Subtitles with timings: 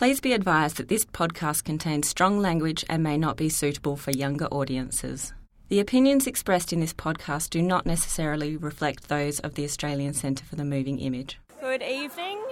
[0.00, 4.12] Please be advised that this podcast contains strong language and may not be suitable for
[4.12, 5.34] younger audiences.
[5.68, 10.46] The opinions expressed in this podcast do not necessarily reflect those of the Australian Centre
[10.46, 11.38] for the Moving Image.
[11.60, 12.42] Good evening.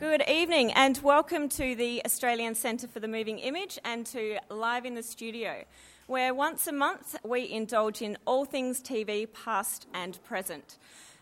[0.00, 4.86] Good evening, and welcome to the Australian Centre for the Moving Image and to Live
[4.86, 5.62] in the Studio,
[6.06, 10.78] where once a month we indulge in all things TV, past and present.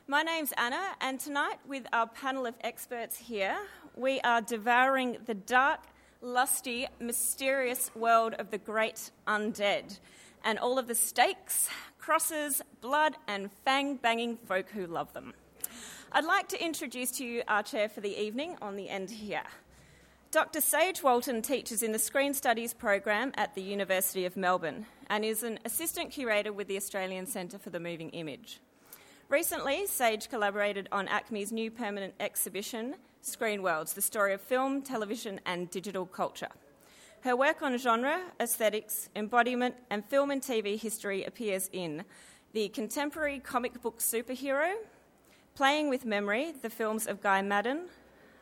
[0.07, 3.57] My name's Anna, and tonight, with our panel of experts here,
[3.97, 5.81] we are devouring the dark,
[6.21, 9.98] lusty, mysterious world of the great undead
[10.45, 11.69] and all of the stakes,
[11.99, 15.33] crosses, blood, and fang banging folk who love them.
[16.12, 19.43] I'd like to introduce to you our chair for the evening on the end here.
[20.30, 20.61] Dr.
[20.61, 25.45] Saige Walton teaches in the Screen Studies program at the University of Melbourne and is
[25.45, 28.61] an assistant curator with the Australian Centre for the Moving Image.
[29.29, 35.41] Recently, Saige collaborated on ACMI's new permanent exhibition, Screen Worlds The Story of Film, Television,
[35.46, 36.51] and Digital Culture.
[37.23, 42.04] Her work on genre, aesthetics, embodiment, and film and TV history appears in
[42.52, 44.74] The Contemporary Comic Book Superhero,
[45.54, 47.87] Playing with Memory, the films of Guy Maddin,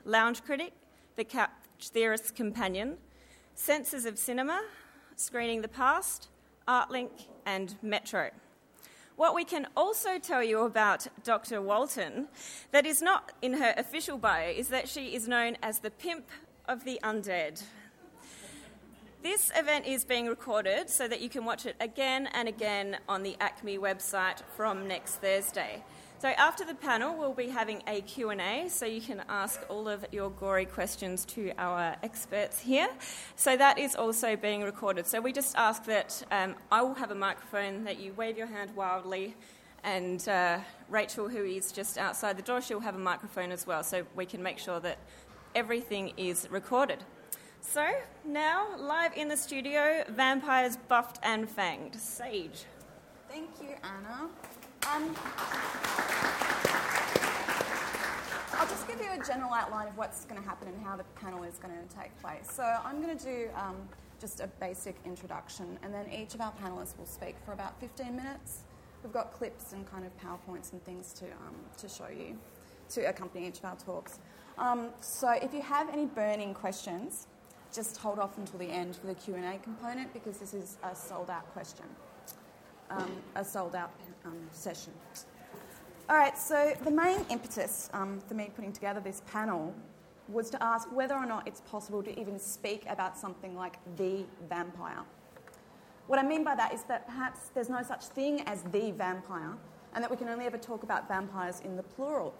[0.05, 0.73] Lounge Critic,
[1.15, 2.97] The Couch Theorist's Companion,
[3.55, 4.63] Senses of Cinema,
[5.15, 6.27] Screening the Past,
[6.67, 8.31] Artlink, and Metro.
[9.17, 11.61] What we can also tell you about Dr.
[11.61, 12.29] Walton,
[12.71, 16.29] that is not in her official bio, is that she is known as the pimp
[16.67, 17.63] of the undead.
[19.23, 23.23] This event is being recorded so that you can watch it again and again on
[23.23, 25.85] the ACMI website from next Thursday.
[26.23, 30.07] So after the panel, we'll be having a Q&A, so you can ask all of
[30.13, 32.89] your gory questions to our experts here.
[33.35, 35.09] So that is also being recorded.
[35.09, 38.47] So we just ask that um, I will have a microphone, that you wave your
[38.47, 39.35] hand wildly,
[39.83, 43.83] and uh, Rachel, who is just outside the door, she'll have a microphone as well,
[43.83, 44.99] so we can make sure that
[45.57, 46.99] everything is recorded.
[47.63, 47.85] So
[48.25, 51.97] now, live in the studio, vampires buffed and fanged.
[51.97, 52.67] Saige.
[53.29, 54.29] Thank you, Anna.
[54.91, 55.15] Um,
[58.55, 61.05] I'll just give you a general outline of what's going to happen and how the
[61.15, 62.51] panel is going to take place.
[62.51, 63.77] So I'm going to do um,
[64.21, 68.15] just a basic introduction, and then each of our panelists will speak for about 15
[68.15, 68.61] minutes.
[69.03, 72.39] We've got clips and kind of PowerPoints and things to, um, to show you
[72.91, 74.19] to accompany each of our talks.
[74.59, 77.27] Um, so if you have any burning questions,
[77.73, 81.31] just hold off until the end for the Q&A component because this is a sold
[81.31, 81.87] out question,
[82.91, 83.91] um, a sold out
[84.25, 84.93] um, session.
[86.09, 89.75] All right, so the main impetus um, for me putting together this panel
[90.29, 94.25] was to ask whether or not it's possible to even speak about something like the
[94.49, 95.03] vampire.
[96.07, 99.57] What I mean by that is that perhaps there's no such thing as the vampire,
[99.95, 102.35] and that we can only ever talk about vampires in the plural.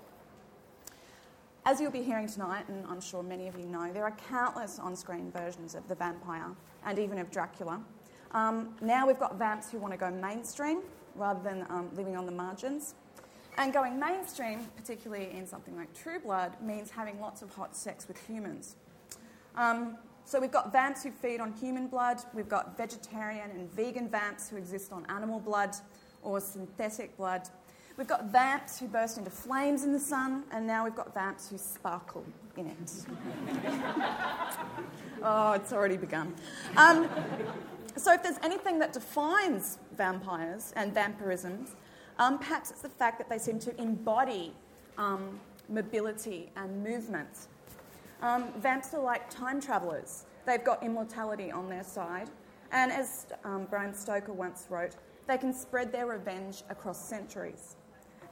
[1.65, 4.81] As you'll be hearing tonight, and I'm sure many of you know, there are countless
[4.81, 6.51] on screen versions of the vampire
[6.85, 7.81] and even of Dracula.
[8.33, 10.81] Um, now we've got vamps who want to go mainstream
[11.15, 12.95] rather than um, living on the margins.
[13.59, 18.09] And going mainstream, particularly in something like True Blood, means having lots of hot sex
[18.09, 18.77] with humans.
[19.57, 24.09] Um, so we've got vamps who feed on human blood, we've got vegetarian and vegan
[24.09, 25.75] vamps who exist on animal blood
[26.23, 27.49] or synthetic blood.
[27.99, 31.51] We've got vamps who burst into flames in the sun, and now we've got vamps
[31.51, 32.25] who sparkle
[32.57, 32.93] in it.
[35.23, 36.35] oh, it's already begun.
[36.77, 37.09] Um,
[37.97, 41.67] so, if there's anything that defines vampires and vampirism,
[42.19, 44.53] um, perhaps it's the fact that they seem to embody
[44.99, 47.49] um, mobility and movement.
[48.23, 50.25] Um, vamps are like time travellers.
[50.47, 52.31] They've got immortality on their side.
[52.71, 57.77] And as um, Bram Stoker once wrote, they can spread their revenge across centuries.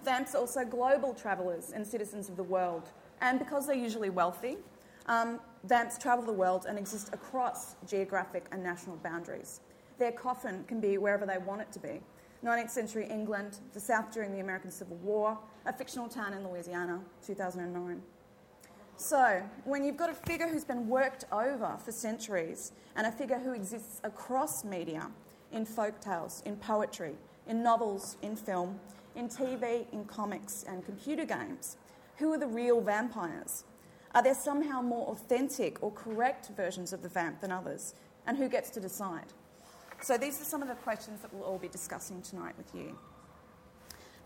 [0.04, 2.88] Vamps are also global travellers and citizens of the world.
[3.20, 4.56] And because they're usually wealthy,
[5.06, 9.60] um, vamps travel the world and exist across geographic and national boundaries.
[9.98, 12.00] Their coffin can be wherever they want it to be.
[12.44, 17.00] 19th century England, the South during the American Civil War, a fictional town in Louisiana,
[17.26, 18.02] 2009.
[18.96, 23.38] So, when you've got a figure who's been worked over for centuries and a figure
[23.38, 25.10] who exists across media,
[25.52, 27.14] in folk tales, in poetry,
[27.46, 28.78] in novels, in film,
[29.16, 31.76] in TV, in comics, and computer games,
[32.16, 33.64] who are the real vampires?
[34.14, 37.94] Are there somehow more authentic or correct versions of the vamp than others?
[38.26, 39.26] And who gets to decide?
[40.02, 42.98] So these are some of the questions that we'll all be discussing tonight with you.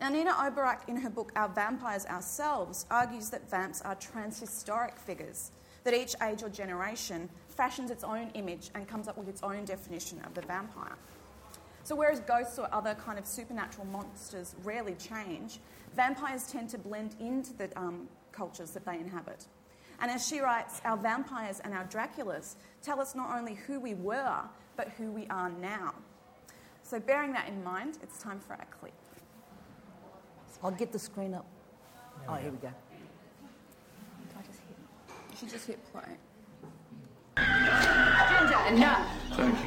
[0.00, 5.52] Now, Nina Auerbach, in her book Our Vampires Ourselves, argues that vamps are transhistoric figures,
[5.84, 9.64] that each age or generation fashions its own image and comes up with its own
[9.64, 10.96] definition of the vampire.
[11.84, 15.58] So, whereas ghosts or other kind of supernatural monsters rarely change,
[15.94, 19.46] vampires tend to blend into the um, cultures that they inhabit.
[20.00, 23.94] And as she writes, our vampires and our Draculas tell us not only who we
[23.94, 24.41] were,
[24.76, 25.94] but who we are now.
[26.82, 28.93] So, bearing that in mind, it's time for our clip.
[30.64, 31.44] I'll get the screen up.
[32.26, 32.70] Oh, here we go.
[35.31, 36.17] You should just hit play.
[37.37, 39.06] Ginger, enough.
[39.32, 39.58] Thank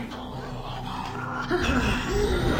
[2.49, 2.53] you.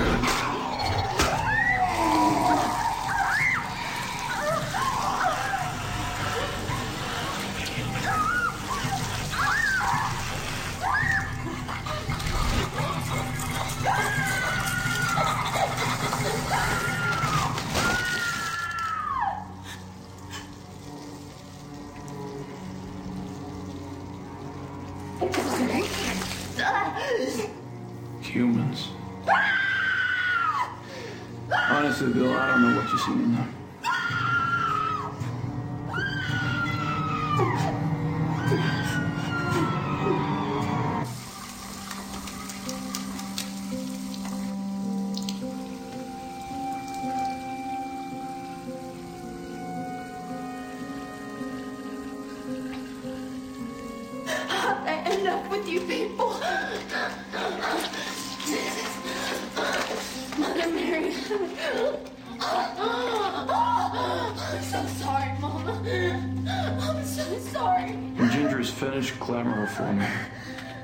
[67.37, 67.91] I'm sorry.
[67.91, 70.07] When Ginger's finished, glamour her for me.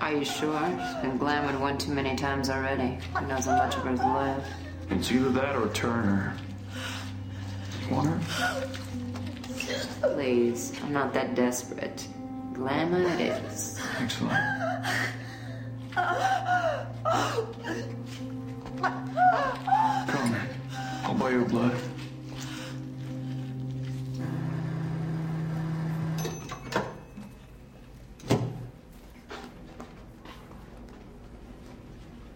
[0.01, 0.59] Are you sure?
[0.69, 2.99] She's been glamored one too many times already.
[3.15, 4.51] Who knows how much of her's left?
[4.91, 6.37] It's either that or Turner.
[7.89, 8.69] You want her?
[10.01, 12.07] Please, I'm not that desperate.
[12.53, 13.81] Glamour it is.
[13.99, 14.37] Excellent.
[20.07, 20.35] Come.
[21.03, 21.75] I'll buy you blood.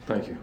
[0.07, 0.37] Thank you.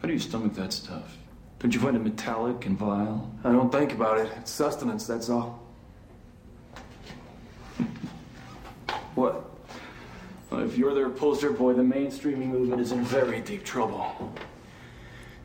[0.00, 1.16] How do you stomach that stuff?
[1.58, 3.30] Don't you find it metallic and vile?
[3.44, 4.30] I don't think about it.
[4.38, 5.62] It's sustenance, that's all.
[9.14, 9.44] What?
[10.50, 14.34] Well, if you're their poster boy, the mainstreaming movement is in very deep trouble.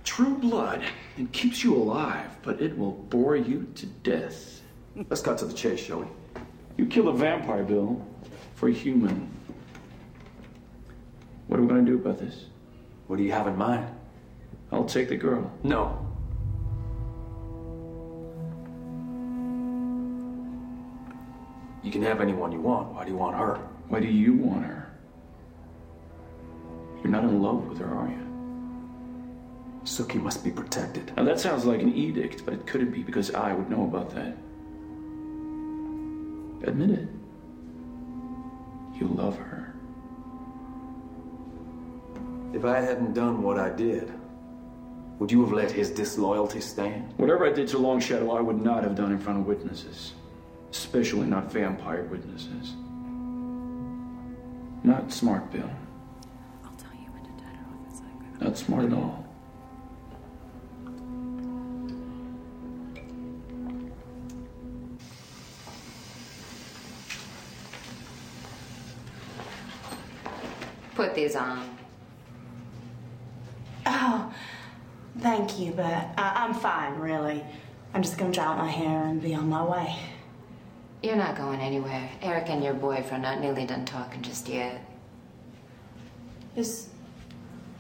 [0.04, 0.84] True blood,
[1.18, 4.62] it keeps you alive, but it will bore you to death.
[5.10, 6.08] Let's cut to the chase, shall we?
[6.78, 8.06] You kill a vampire, Bill,
[8.56, 9.30] for a human.
[11.48, 12.46] What are we going to do about this?
[13.08, 13.88] What do you have in mind?
[14.72, 15.52] I'll take the girl.
[15.64, 16.04] No.
[21.84, 22.94] You can have anyone you want.
[22.94, 23.56] Why do you want her?
[23.88, 24.92] Why do you want her?
[27.02, 28.28] You're not in love with her, are you?
[29.86, 31.14] Sookie must be protected.
[31.16, 34.10] Now that sounds like an edict, but it couldn't be because I would know about
[34.16, 34.36] that.
[36.68, 37.08] Admit it.
[39.00, 39.74] You love her.
[42.54, 44.12] If I hadn't done what I did,
[45.20, 47.12] would you have let his disloyalty stand?
[47.18, 50.14] Whatever I did to Long Shadow, I would not have done in front of witnesses.
[50.72, 52.74] Especially not vampire witnesses.
[54.84, 55.70] Not smart, Bill.
[56.64, 57.80] I'll tell you when to turn it off.
[57.90, 59.24] It's like Not smart at all.
[70.96, 71.78] Put these on.
[73.86, 74.34] Oh,
[75.20, 75.86] thank you, but
[76.18, 77.44] I- I'm fine, really.
[77.94, 79.96] I'm just gonna dry out my hair and be on my way.
[81.02, 82.10] You're not going anywhere.
[82.22, 84.82] Eric and your boyfriend aren't nearly done talking just yet.
[86.56, 86.90] Is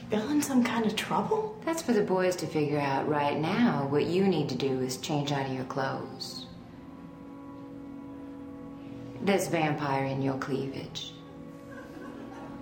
[0.09, 1.59] Bill in some kind of trouble?
[1.65, 3.87] That's for the boys to figure out right now.
[3.89, 6.45] What you need to do is change out of your clothes.
[9.21, 11.13] There's vampire in your cleavage.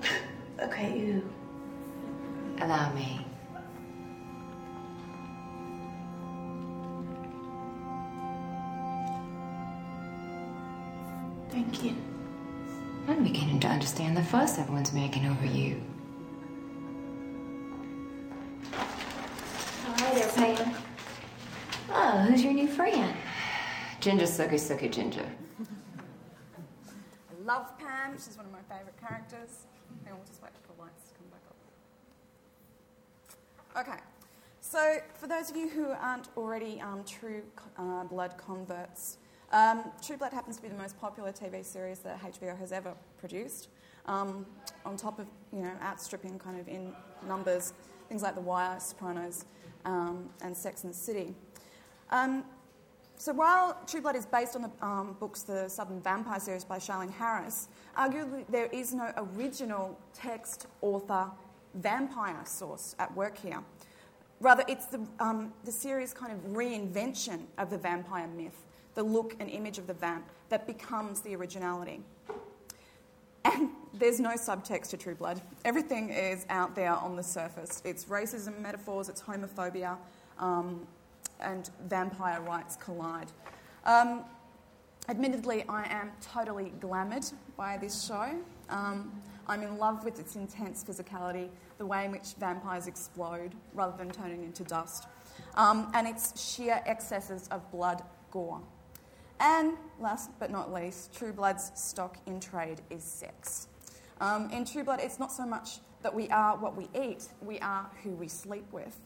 [0.58, 1.22] Okay, you.
[2.62, 3.25] Allow me.
[11.56, 11.96] Thank you.
[13.08, 15.82] I'm beginning to understand the fuss everyone's making over you.
[18.74, 20.76] Hi there, Pam.
[21.94, 23.16] Oh, who's your new friend?
[24.02, 25.26] Ginger Sookie Sookie Ginger.
[25.62, 25.64] I
[27.46, 28.16] love Pam.
[28.16, 29.68] She's one of my favourite characters.
[30.04, 31.40] Hang on, we'll just wait for the lights to come back
[33.78, 33.88] up.
[33.88, 34.02] Okay.
[34.60, 37.44] So, for those of you who aren't already um, True
[37.78, 39.20] uh, Blood converts,
[39.56, 42.94] um, True Blood happens to be the most popular TV series that HBO has ever
[43.18, 43.70] produced.
[44.08, 44.46] Um,
[44.86, 46.94] on top of you know outstripping kind of in
[47.28, 47.74] numbers
[48.08, 49.46] things like The Wire, Sopranos,
[49.84, 51.34] um, and Sex and the City.
[52.12, 52.44] Um,
[53.18, 56.78] so while True Blood is based on the um, books The Southern Vampire series by
[56.78, 61.32] Charlaine Harris, arguably there is no original text author
[61.76, 63.60] vampire source at work here.
[64.42, 68.65] Rather, it's the, um, the series' kind of reinvention of the vampire myth,
[68.96, 72.02] the look and image of the vamp, that becomes the originality.
[73.44, 75.40] And there's no subtext to True Blood.
[75.64, 77.82] Everything is out there on the surface.
[77.86, 79.98] It's racism metaphors, it's homophobia,
[80.40, 80.88] um,
[81.40, 83.32] and vampire rights collide.
[83.86, 84.24] Um,
[85.08, 88.32] admittedly, I am totally glamoured by this show.
[88.70, 89.12] Um,
[89.48, 94.10] I'm in love with its intense physicality, the way in which vampires explode rather than
[94.10, 95.06] turning into dust,
[95.54, 98.62] um, and its sheer excesses of blood gore.
[99.40, 103.68] And last but not least, True Blood's stock in trade is sex.
[104.22, 107.60] Um, in True Blood, it's not so much that we are what we eat, we
[107.60, 109.00] are who we sleep with.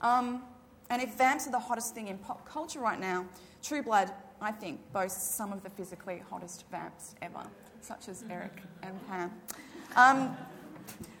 [0.00, 0.42] Um,
[0.90, 3.24] and if vamps are the hottest thing in pop culture right now,
[3.62, 7.42] True Blood, I think, boasts some of the physically hottest vamps ever,
[7.80, 9.32] such as Eric and Pam.
[9.96, 10.36] Um,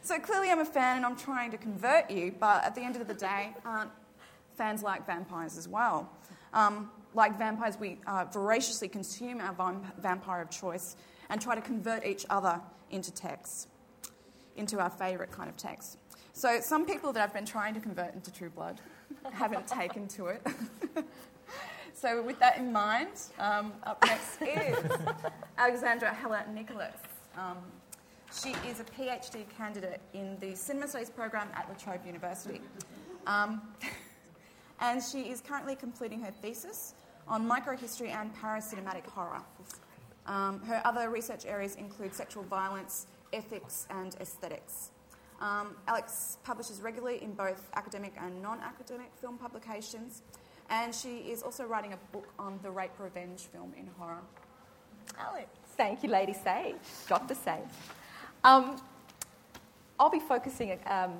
[0.02, 2.96] so clearly, I'm a fan and I'm trying to convert you, but at the end
[2.96, 3.90] of the day, aren't
[4.56, 6.10] fans like vampires as well?
[6.52, 10.96] Um, like vampires, we uh, voraciously consume our vampire of choice
[11.30, 13.68] and try to convert each other into texts,
[14.56, 15.98] into our favourite kind of text.
[16.32, 18.80] So, some people that I've been trying to convert into True Blood
[19.32, 20.46] haven't taken to it.
[21.94, 24.78] so, with that in mind, um, up next is
[25.58, 26.96] Alexandra Heller Nicholas.
[27.36, 27.58] Um,
[28.34, 32.62] she is a PhD candidate in the Cinema Studies program at La Trobe University.
[33.26, 33.60] Um,
[34.80, 36.94] and she is currently completing her thesis
[37.28, 39.42] on microhistory and paracinematic horror.
[40.26, 44.90] Um, her other research areas include sexual violence, ethics, and aesthetics.
[45.40, 50.22] Um, Alex publishes regularly in both academic and non academic film publications,
[50.70, 54.22] and she is also writing a book on the rape revenge film in horror.
[55.18, 55.48] Alex.
[55.76, 56.76] Thank you, Lady Saige,
[57.08, 57.34] Dr.
[57.34, 57.68] Saige.
[58.44, 58.80] Um,
[59.98, 61.14] I'll be focusing um,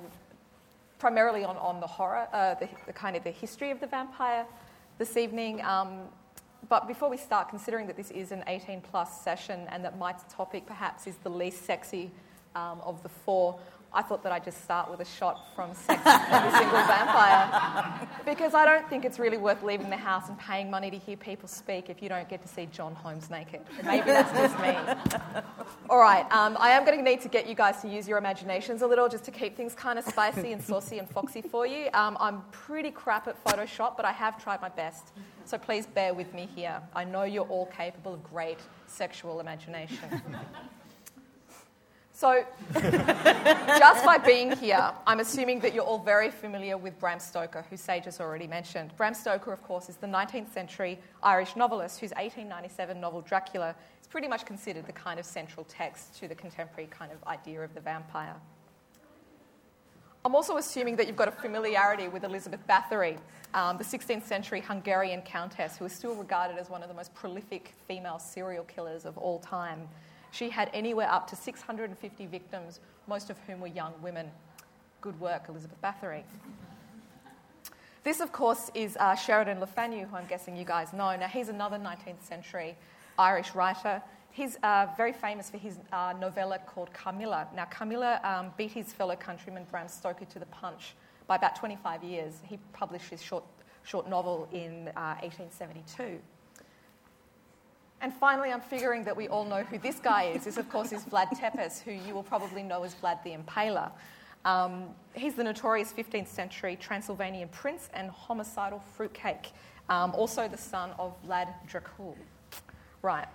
[0.99, 4.45] primarily on, on the horror, uh, the, the, kind of the history of the vampire
[5.03, 5.61] this evening.
[5.65, 6.03] Um,
[6.69, 10.15] but before we start, considering that this is an 18 plus session and that my
[10.29, 12.09] topic perhaps is the least sexy
[12.55, 13.59] um, of the four,
[13.95, 18.07] I thought that I'd just start with a shot from Sex Every Single Vampire.
[18.25, 21.15] Because I don't think it's really worth leaving the house and paying money to hear
[21.15, 23.61] people speak if you don't get to see John Holmes naked.
[23.83, 24.75] Maybe that's just me.
[25.89, 28.17] All right, um, I am going to need to get you guys to use your
[28.17, 31.67] imaginations a little just to keep things kind of spicy and saucy and foxy for
[31.67, 31.89] you.
[31.93, 35.11] Um, I'm pretty crap at Photoshop, but I have tried my best.
[35.45, 36.81] So please bear with me here.
[36.95, 40.21] I know you're all capable of great sexual imagination.
[42.23, 47.65] So, just by being here, I'm assuming that you're all very familiar with Bram Stoker,
[47.69, 48.95] who Saige has already mentioned.
[48.95, 54.07] Bram Stoker, of course, is the 19th century Irish novelist whose 1897 novel Dracula is
[54.07, 57.73] pretty much considered the kind of central text to the contemporary kind of idea of
[57.73, 58.35] the vampire.
[60.23, 63.17] I'm also assuming that you've got a familiarity with Elizabeth Bathory,
[63.53, 67.13] um, the 16th century Hungarian countess who is still regarded as one of the most
[67.13, 69.89] prolific female serial killers of all time.
[70.33, 74.31] She had anywhere up to 650 victims, most of whom were young women.
[74.99, 76.23] Good work, Elizabeth Bathory.
[78.03, 81.15] This, of course, is uh, Sheridan Le Fanu, who I'm guessing you guys know.
[81.15, 82.75] Now, he's another 19th century
[83.19, 84.01] Irish writer.
[84.31, 87.47] He's uh, very famous for his uh, novella called Carmilla.
[87.55, 90.95] Now, Carmilla um, beat his fellow countryman Bram Stoker to the punch
[91.27, 92.41] by about 25 years.
[92.49, 93.43] He published his short,
[93.83, 96.19] short novel in 1872.
[98.03, 100.43] And finally, I'm figuring that we all know who this guy is.
[100.43, 103.89] This, of course, is Vlad Tepes, who you will probably know as Vlad the Impaler.
[104.43, 109.53] Um, he's the notorious 15th century Transylvanian prince and homicidal fruitcake,
[109.87, 112.13] um, also the son of Vlad Dracul.
[113.01, 113.27] Right.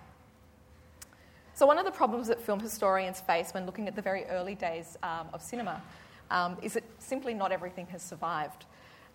[1.55, 4.53] So, one of the problems that film historians face when looking at the very early
[4.53, 5.81] days um, of cinema
[6.29, 8.65] um, is that simply not everything has survived.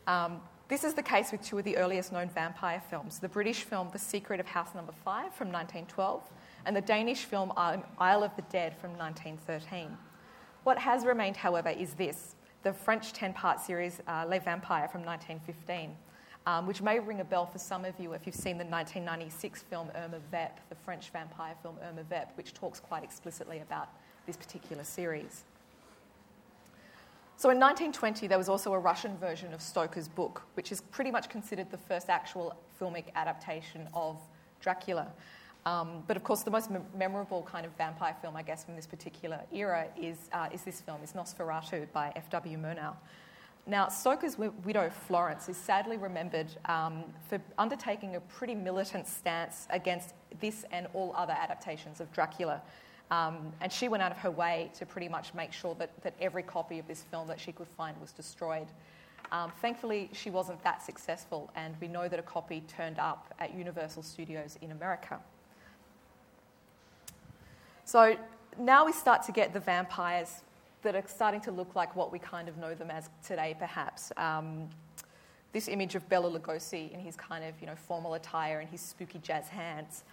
[0.09, 3.65] Um, this is the case with two of the earliest known vampire films the British
[3.65, 6.23] film The Secret of House Number 5 from 1912
[6.65, 9.97] and the Danish film Isle of the Dead from 1913.
[10.63, 15.05] What has remained, however, is this the French 10 part series uh, Les Vampires from
[15.05, 15.97] 1915.
[16.47, 19.63] Um, which may ring a bell for some of you if you've seen the 1996
[19.63, 23.89] film Irma Vep, the French vampire film Irma Vep, which talks quite explicitly about
[24.27, 25.45] this particular series.
[27.37, 31.11] So in 1920, there was also a Russian version of Stoker's book, which is pretty
[31.11, 34.21] much considered the first actual filmic adaptation of
[34.61, 35.09] Dracula.
[35.67, 38.87] Um, but of course, the most memorable kind of vampire film, I guess, from this
[38.87, 42.57] particular era is, uh, is this film, is Nosferatu by F.W.
[42.57, 42.95] Murnau.
[43.67, 49.67] Now, Stoker's wi- widow, Florence, is sadly remembered um, for undertaking a pretty militant stance
[49.71, 52.61] against this and all other adaptations of Dracula.
[53.11, 56.15] Um, and she went out of her way to pretty much make sure that, that
[56.21, 58.67] every copy of this film that she could find was destroyed.
[59.31, 63.55] Um, thankfully, she wasn't that successful, and we know that a copy turned up at
[63.55, 65.19] Universal Studios in America.
[67.85, 68.17] So
[68.59, 70.43] now we start to get the vampires
[70.83, 74.13] that are starting to look like what we kind of know them as today, perhaps.
[74.17, 74.69] Um,
[75.53, 78.81] this image of Bela Lugosi in his kind of you know formal attire and his
[78.81, 80.05] spooky jazz hands.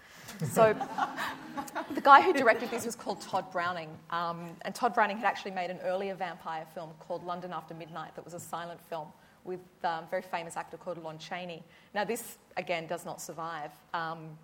[0.52, 0.74] So
[1.94, 5.52] the guy who directed this was called Tod Browning, um, and Tod Browning had actually
[5.52, 9.08] made an earlier vampire film called London After Midnight that was a silent film
[9.44, 11.64] with um, a very famous actor called Lon Chaney.
[11.94, 13.72] Now this again does not survive.
[13.94, 14.38] Um,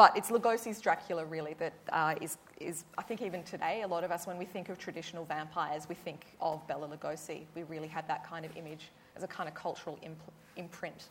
[0.00, 4.02] but it's Lugosi's Dracula, really, that uh, is, is, I think, even today, a lot
[4.02, 7.42] of us, when we think of traditional vampires, we think of Bela Lugosi.
[7.54, 11.08] We really had that kind of image as a kind of cultural imp- imprint.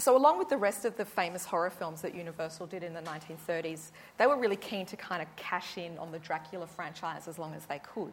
[0.00, 3.00] So, along with the rest of the famous horror films that Universal did in the
[3.00, 7.36] 1930s, they were really keen to kind of cash in on the Dracula franchise as
[7.36, 8.12] long as they could.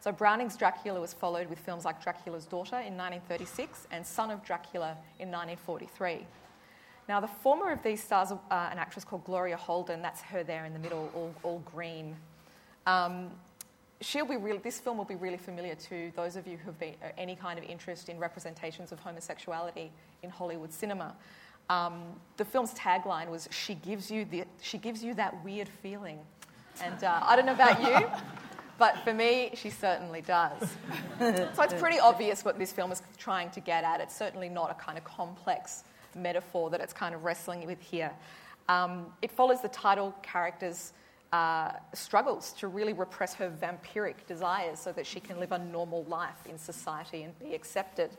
[0.00, 4.44] So, Browning's Dracula was followed with films like Dracula's Daughter in 1936 and Son of
[4.44, 6.26] Dracula in 1943.
[7.08, 10.64] Now, the former of these stars uh, an actress called Gloria Holden, that's her there
[10.64, 12.16] in the middle, all, all green.
[12.86, 13.30] Um,
[14.00, 16.78] she'll be really, this film will be really familiar to those of you who have
[16.78, 19.90] been uh, any kind of interest in representations of homosexuality
[20.22, 21.14] in Hollywood cinema.
[21.68, 22.02] Um,
[22.36, 26.18] the film's tagline was "She gives you the, she gives you that weird feeling,"
[26.82, 28.08] and uh, I don't know about you,
[28.78, 30.68] but for me, she certainly does.
[31.18, 34.00] so it's pretty obvious what this film is trying to get at.
[34.00, 35.84] It's certainly not a kind of complex
[36.16, 38.10] metaphor that it's kind of wrestling with here.
[38.68, 40.92] Um, it follows the title character's
[41.32, 46.04] uh, struggles to really repress her vampiric desires so that she can live a normal
[46.04, 48.10] life in society and be accepted.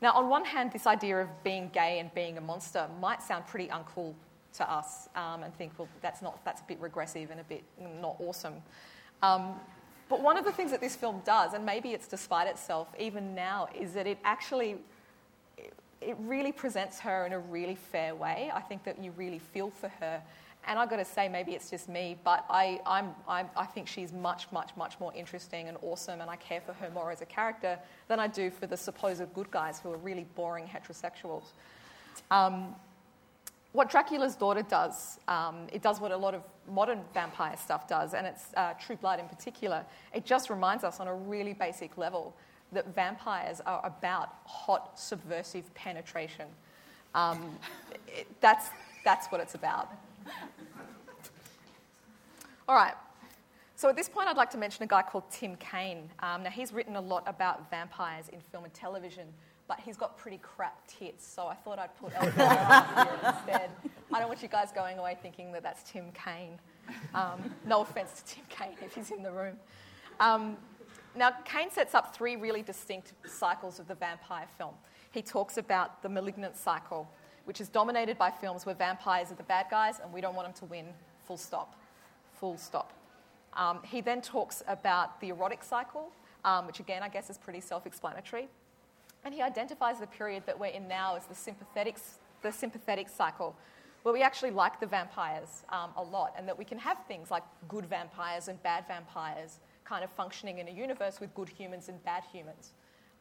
[0.00, 3.46] Now, on one hand, this idea of being gay and being a monster might sound
[3.46, 4.14] pretty uncool
[4.54, 7.64] to us um, and think, well, that's, not, that's a bit regressive and a bit
[8.00, 8.54] not awesome.
[9.22, 9.54] Um,
[10.08, 13.34] but one of the things that this film does, and maybe it's despite itself even
[13.34, 14.76] now, is that it actually
[16.00, 18.50] it really presents her in a really fair way.
[18.52, 20.22] I think that you really feel for her.
[20.66, 23.86] And I've got to say, maybe it's just me, but I, I'm, I'm, i think
[23.86, 27.20] she's much, much, much more interesting and awesome, and I care for her more as
[27.20, 31.44] a character than I do for the supposed good guys who are really boring heterosexuals.
[32.30, 32.74] Um,
[33.72, 38.14] what Dracula's daughter does, um, it does what a lot of modern vampire stuff does,
[38.14, 39.84] and it's uh, True Blood in particular.
[40.14, 42.34] It just reminds us on a really basic level
[42.72, 46.46] that vampires are about hot, subversive penetration.
[47.14, 47.58] Um,
[48.08, 48.70] it, that's,
[49.04, 49.90] that's what it's about.
[52.66, 52.94] All right.
[53.76, 56.08] So at this point, I'd like to mention a guy called Tim Kane.
[56.20, 59.26] Um, now, he's written a lot about vampires in film and television,
[59.68, 63.70] but he's got pretty crap tits, so I thought I'd put Elvira here instead.
[64.12, 66.58] I don't want you guys going away thinking that that's Tim Kane.
[67.14, 69.56] Um, no offense to Tim Kane if he's in the room.
[70.20, 70.56] Um,
[71.16, 74.74] now, Kane sets up three really distinct cycles of the vampire film.
[75.10, 77.10] He talks about the malignant cycle,
[77.44, 80.46] which is dominated by films where vampires are the bad guys and we don't want
[80.46, 80.86] them to win,
[81.26, 81.76] full stop.
[82.38, 82.92] Full stop.
[83.54, 86.10] Um, he then talks about the erotic cycle,
[86.44, 88.48] um, which again I guess is pretty self explanatory.
[89.24, 91.96] And he identifies the period that we're in now as the sympathetic,
[92.42, 93.56] the sympathetic cycle,
[94.02, 97.30] where we actually like the vampires um, a lot, and that we can have things
[97.30, 101.88] like good vampires and bad vampires kind of functioning in a universe with good humans
[101.88, 102.72] and bad humans.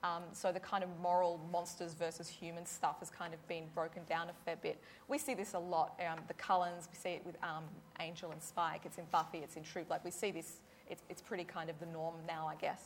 [0.03, 4.03] Um, so the kind of moral monsters versus human stuff has kind of been broken
[4.07, 4.77] down a fair bit.
[5.07, 5.97] We see this a lot.
[6.05, 7.63] Um, the Cullens, we see it with um,
[8.01, 8.81] Angel and Spike.
[8.83, 9.37] It's in Buffy.
[9.37, 10.01] It's in True Blood.
[10.03, 10.57] We see this.
[10.89, 12.81] It's, it's pretty kind of the norm now, I guess.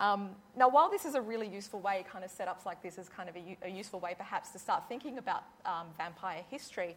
[0.00, 3.10] Um, now, while this is a really useful way, kind of setups like this is
[3.10, 6.96] kind of a, a useful way, perhaps, to start thinking about um, vampire history.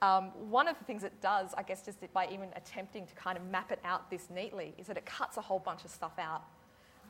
[0.00, 3.36] Um, one of the things it does, I guess, just by even attempting to kind
[3.36, 6.18] of map it out this neatly, is that it cuts a whole bunch of stuff
[6.18, 6.42] out.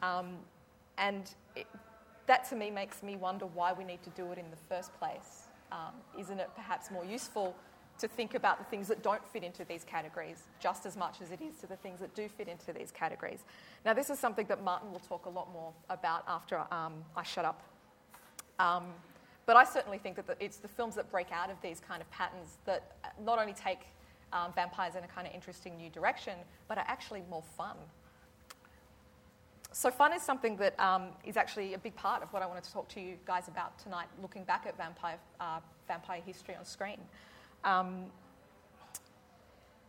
[0.02, 0.38] Um,
[1.02, 1.66] and it,
[2.26, 4.96] that to me makes me wonder why we need to do it in the first
[4.98, 5.48] place.
[5.72, 7.54] Um, isn't it perhaps more useful
[7.98, 11.30] to think about the things that don't fit into these categories just as much as
[11.30, 13.40] it is to the things that do fit into these categories?
[13.84, 17.24] Now, this is something that Martyn will talk a lot more about after um, I
[17.24, 17.62] shut up.
[18.58, 18.84] Um,
[19.44, 22.08] but I certainly think that it's the films that break out of these kind of
[22.12, 23.80] patterns that not only take
[24.32, 26.34] um, vampires in a kind of interesting new direction,
[26.68, 27.76] but are actually more fun.
[29.74, 32.64] So, fun is something that um, is actually a big part of what I wanted
[32.64, 36.64] to talk to you guys about tonight, looking back at vampire, uh, vampire history on
[36.66, 36.98] screen.
[37.64, 38.04] Um,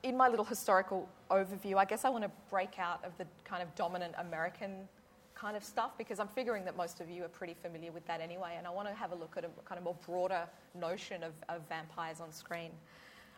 [0.02, 3.62] in my little historical overview, I guess I want to break out of the kind
[3.62, 4.88] of dominant American
[5.36, 8.22] kind of stuff because I'm figuring that most of you are pretty familiar with that
[8.22, 10.48] anyway, and I want to have a look at a kind of more broader
[10.80, 12.72] notion of, of vampires on screen.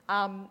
[0.10, 0.50] Um,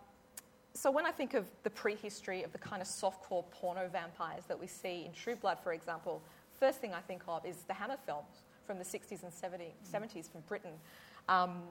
[0.75, 4.59] so when I think of the prehistory of the kind of softcore porno vampires that
[4.59, 6.21] we see in True Blood, for example,
[6.59, 10.29] first thing I think of is the Hammer films from the 60s and 70, 70s
[10.29, 10.73] from Britain.
[11.29, 11.61] Um,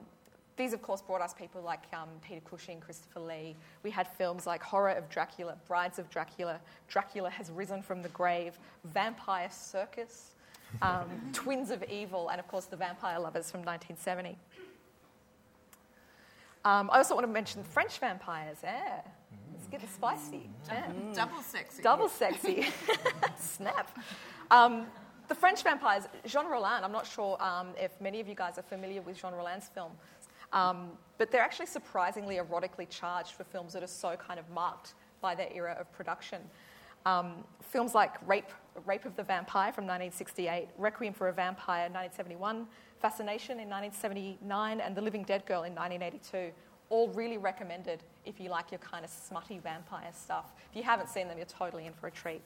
[0.57, 3.55] these, of course, brought us people like um, Peter Cushing, Christopher Lee.
[3.83, 8.09] We had films like Horror of Dracula, Brides of Dracula, Dracula Has Risen from the
[8.09, 10.31] Grave, Vampire Circus,
[10.81, 14.37] um, Twins of Evil, and, of course, The Vampire Lovers from 1970.
[16.65, 18.57] Um, I also want to mention French vampires.
[18.63, 19.01] Yeah,
[19.53, 20.49] it's getting spicy.
[20.67, 20.91] Yeah.
[21.13, 21.83] Double sexy.
[21.83, 22.65] Double sexy.
[23.39, 23.95] Snap.
[24.49, 24.87] Um,
[25.27, 28.63] the French vampires, Jean Rollin, I'm not sure um, if many of you guys are
[28.63, 29.91] familiar with Jean Rollin's film,
[30.53, 34.93] um, but they're actually surprisingly erotically charged for films that are so kind of marked
[35.21, 36.41] by their era of production.
[37.05, 38.49] Um, films like Rape,
[38.85, 42.65] Rape of the Vampire from 1968, Requiem for a Vampire 1971,
[42.99, 46.51] Fascination in 1979, and The Living Dead Girl in 1982.
[46.89, 50.53] All really recommended if you like your kind of smutty vampire stuff.
[50.69, 52.41] If you haven't seen them, you're totally in for a treat.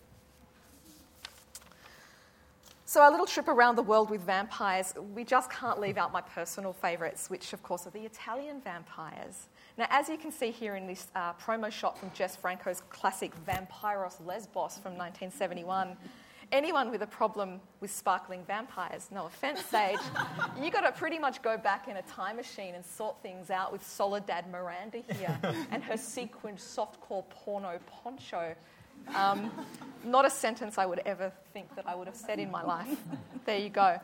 [2.85, 6.21] So, our little trip around the world with vampires, we just can't leave out my
[6.21, 9.47] personal favourites, which, of course, are the Italian vampires.
[9.79, 13.31] Now, as you can see here in this uh, promo shot from Jess Franco's classic
[13.47, 15.95] Vampiros Lesbos from 1971,
[16.51, 20.01] anyone with a problem with sparkling vampires, no offense, Saige,
[20.61, 23.71] you got to pretty much go back in a time machine and sort things out
[23.71, 25.39] with Soledad Miranda here
[25.71, 28.53] and her sequined softcore porno poncho.
[29.15, 29.49] Um,
[30.03, 32.97] not a sentence I would ever think that I would have said in my life.
[33.45, 33.97] There you go.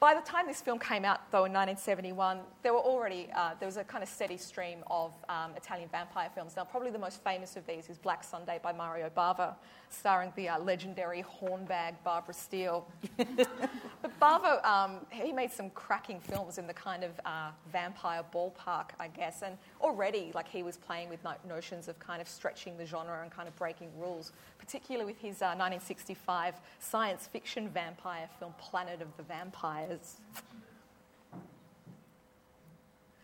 [0.00, 3.66] By the time this film came out, though, in 1971, there were already uh, there
[3.66, 6.56] was a kind of steady stream of um, Italian vampire films.
[6.56, 9.56] Now, probably the most famous of these is Black Sunday by Mario Bava,
[9.90, 12.88] starring the uh, legendary hornbag Barbara Steele.
[13.18, 18.90] but Bava, um, he made some cracking films in the kind of uh, vampire ballpark,
[18.98, 22.86] I guess, and already, like, he was playing with notions of kind of stretching the
[22.86, 28.54] genre and kind of breaking rules, particularly with his 1965 uh, science fiction vampire film
[28.58, 29.89] Planet of the Vampires.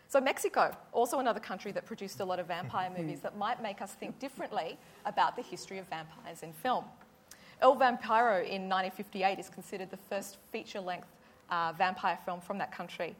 [0.09, 3.81] So, Mexico, also another country that produced a lot of vampire movies that might make
[3.81, 6.85] us think differently about the history of vampires in film.
[7.61, 11.07] El Vampiro in 1958 is considered the first feature length
[11.49, 13.15] uh, vampire film from that country.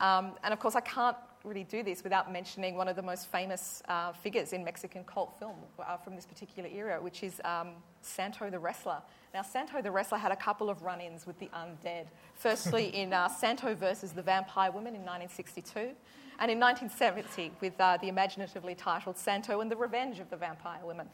[0.00, 3.30] Um, and of course, I can't really do this without mentioning one of the most
[3.30, 7.70] famous uh, figures in Mexican cult film uh, from this particular era, which is um,
[8.02, 9.02] Santo the Wrestler.
[9.34, 12.06] Now, Santo the Wrestler had a couple of run ins with the undead.
[12.34, 15.94] Firstly, in uh, Santo versus the Vampire Woman in 1962,
[16.40, 20.80] and in 1970 with uh, the imaginatively titled Santo and the Revenge of the Vampire
[20.84, 21.08] Women.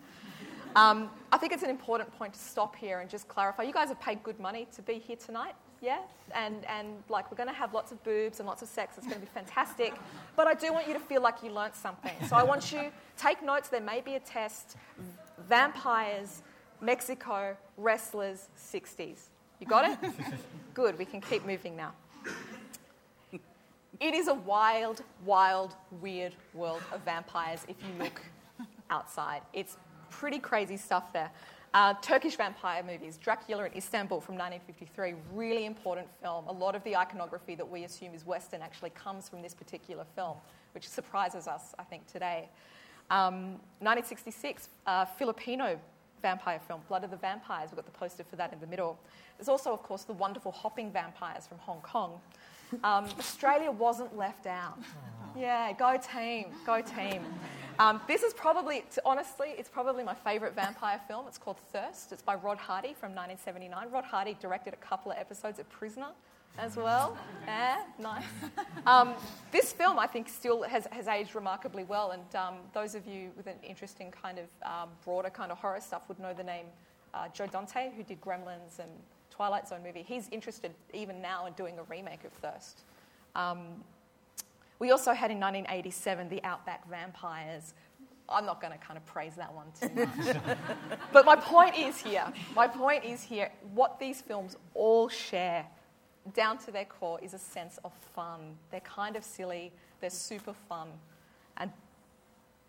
[0.77, 3.63] Um, I think it's an important point to stop here and just clarify.
[3.63, 6.01] You guys have paid good money to be here tonight, yeah?
[6.35, 8.99] And, and like, we're going to have lots of boobs and lots of sex.
[8.99, 9.95] It's going to be fantastic.
[10.35, 12.13] But I do want you to feel like you learnt something.
[12.29, 13.69] So I want you take notes.
[13.69, 14.77] There may be a test.
[15.49, 16.43] Vampires,
[16.85, 19.29] Mexico, wrestlers, 60s.
[19.61, 20.11] You got it?
[20.75, 20.99] Good.
[20.99, 21.93] We can keep moving now.
[24.01, 28.21] It is a wild, wild, weird world of vampires if you look
[28.91, 29.43] outside.
[29.53, 29.77] It's
[30.11, 31.31] pretty crazy stuff there.
[31.73, 36.47] Uh, Turkish vampire movies, Dracula in Istanbul from 1953, really important film.
[36.49, 40.05] A lot of the iconography that we assume is Western actually comes from this particular
[40.15, 40.37] film,
[40.73, 42.49] which surprises us, I think, today.
[43.11, 45.79] Um, 1966, uh, Filipino
[46.25, 47.71] vampire film, Blood of the Vampires.
[47.71, 48.99] We've got the poster for that in the middle.
[49.37, 52.19] There's also, of course, the wonderful Hopping Vampires from Hong Kong.
[52.83, 54.79] Um, Australia wasn't left out.
[55.37, 57.23] Yeah, go team, go team.
[57.79, 61.27] Um, this is probably, honestly, it's probably my favourite vampire film.
[61.29, 62.13] It's called Thirst.
[62.13, 63.91] It's by Rod Hardy from 1979.
[63.93, 66.13] Rod Hardy directed a couple of episodes of Prisoner
[66.59, 67.17] as well.
[67.47, 68.25] Yeah, nice.
[68.87, 69.15] Um,
[69.51, 72.11] this film, I think, still has, has aged remarkably well.
[72.11, 75.59] And um, those of you with an interest in kind of um, broader kind of
[75.59, 76.67] horror stuff would know the name
[77.15, 78.91] uh, Joe Dante, who did Gremlins and
[79.31, 80.05] Twilight Zone movie.
[80.07, 82.83] He's interested even now in doing a remake of Thirst.
[83.35, 83.83] Um,
[84.79, 87.75] we also had in 1987 the Outback Vampires.
[88.29, 90.37] I'm not going to kind of praise that one too much.
[91.13, 95.67] but my point is here, my point is here, what these films all share
[96.33, 98.57] down to their core is a sense of fun.
[98.71, 100.89] They're kind of silly, they're super fun.
[101.57, 101.71] And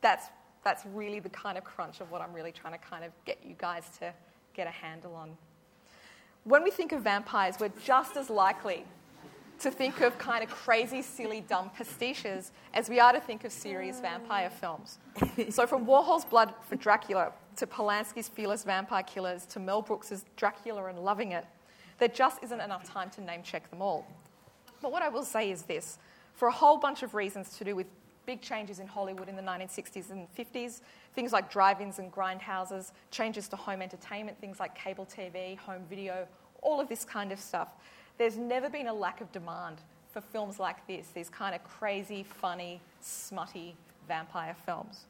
[0.02, 0.28] that's,
[0.64, 3.40] that's really the kind of crunch of what I'm really trying to kind of get
[3.48, 4.14] you guys to
[4.54, 5.38] get a handle on.
[6.44, 8.86] When we think of vampires, we're just as likely
[9.60, 13.52] to think of kind of crazy, silly, dumb pastiches as we are to think of
[13.52, 15.00] serious vampire films.
[15.50, 20.86] so, from Warhol's Blood for Dracula to Polanski's Fearless Vampire Killers to Mel Brooks's Dracula
[20.86, 21.46] and Loving It,
[22.00, 24.08] there just isn't enough time to name check them all.
[24.82, 25.98] But what I will say is this
[26.34, 27.88] for a whole bunch of reasons to do with
[28.26, 30.82] big changes in Hollywood in the 1960s and 50s,
[31.14, 35.84] things like drive ins and grindhouses, changes to home entertainment, things like cable TV, home
[35.90, 36.28] video,
[36.62, 37.70] all of this kind of stuff.
[38.18, 39.78] There's never been a lack of demand
[40.12, 43.76] for films like this, these kind of crazy, funny, smutty
[44.08, 45.06] vampire films.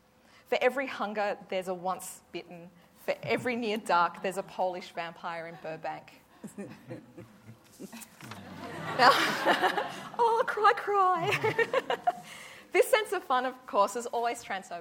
[0.48, 2.70] For every hunger, there's a once bitten.
[3.06, 6.22] For every near dark, there's a Polish vampire in Burbank.
[10.20, 11.40] oh, cry, cry.
[12.74, 14.72] this sense of fun, of course, is always, trans-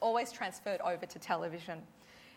[0.00, 1.80] always transferred over to television.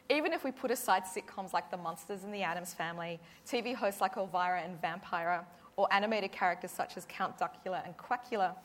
[0.10, 4.00] Even if we put aside sitcoms like The Munsters and The Addams Family, TV hosts
[4.00, 5.44] like Elvira and Vampira,
[5.76, 8.56] or animated characters such as Count Duckula and Quackula,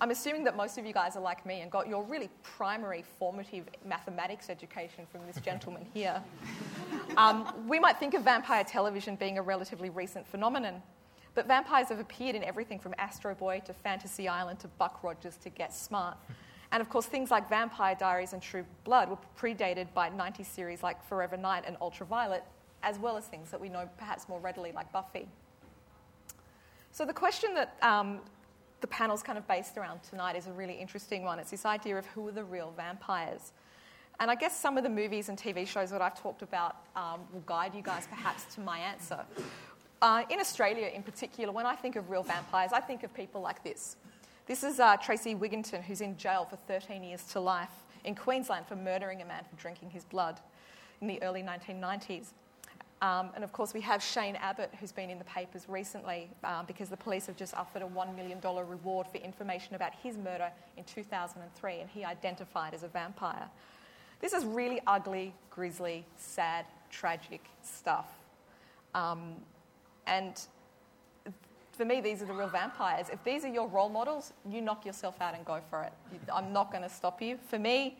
[0.00, 3.04] I'm assuming that most of you guys are like me and got your really primary
[3.18, 6.22] formative mathematics education from this gentleman here.
[7.16, 10.82] Um, we might think of vampire television being a relatively recent phenomenon,
[11.34, 15.36] but vampires have appeared in everything from Astro Boy to Fantasy Island to Buck Rogers
[15.38, 16.16] to Get Smart.
[16.72, 20.82] And of course, things like Vampire Diaries and True Blood were predated by 90s series
[20.82, 22.44] like Forever Knight and Ultraviolet,
[22.82, 25.28] as well as things that we know perhaps more readily like Buffy.
[26.90, 28.20] So, the question that um,
[28.82, 31.38] the panel's kind of based around tonight is a really interesting one.
[31.38, 33.52] It's this idea of who are the real vampires.
[34.20, 37.20] And I guess some of the movies and TV shows that I've talked about um,
[37.32, 39.20] will guide you guys perhaps to my answer.
[40.02, 43.40] Uh, in Australia, in particular, when I think of real vampires, I think of people
[43.40, 43.96] like this.
[44.46, 47.70] This is uh, Tracey Wigginton, who's in jail for 13 years to life
[48.04, 50.40] in Queensland for murdering a man for drinking his blood
[51.00, 52.32] in the early 1990s.
[53.02, 56.66] Um, and of course, we have Shane Abbott, who's been in the papers recently um,
[56.66, 60.50] because the police have just offered a $1 million reward for information about his murder
[60.76, 63.50] in 2003, and he identified as a vampire.
[64.20, 68.06] This is really ugly, grisly, sad, tragic stuff.
[68.94, 69.32] Um,
[70.06, 70.40] and
[71.72, 73.08] for me, these are the real vampires.
[73.12, 75.92] If these are your role models, you knock yourself out and go for it.
[76.32, 77.36] I'm not going to stop you.
[77.48, 77.96] For me,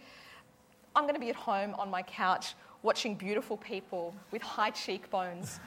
[0.94, 5.60] I'm going to be at home on my couch watching beautiful people with high cheekbones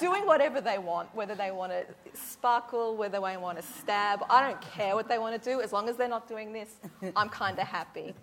[0.00, 4.24] doing whatever they want, whether they want to sparkle, whether they want to stab.
[4.28, 5.60] I don't care what they want to do.
[5.60, 6.76] As long as they're not doing this,
[7.16, 8.14] I'm kind of happy.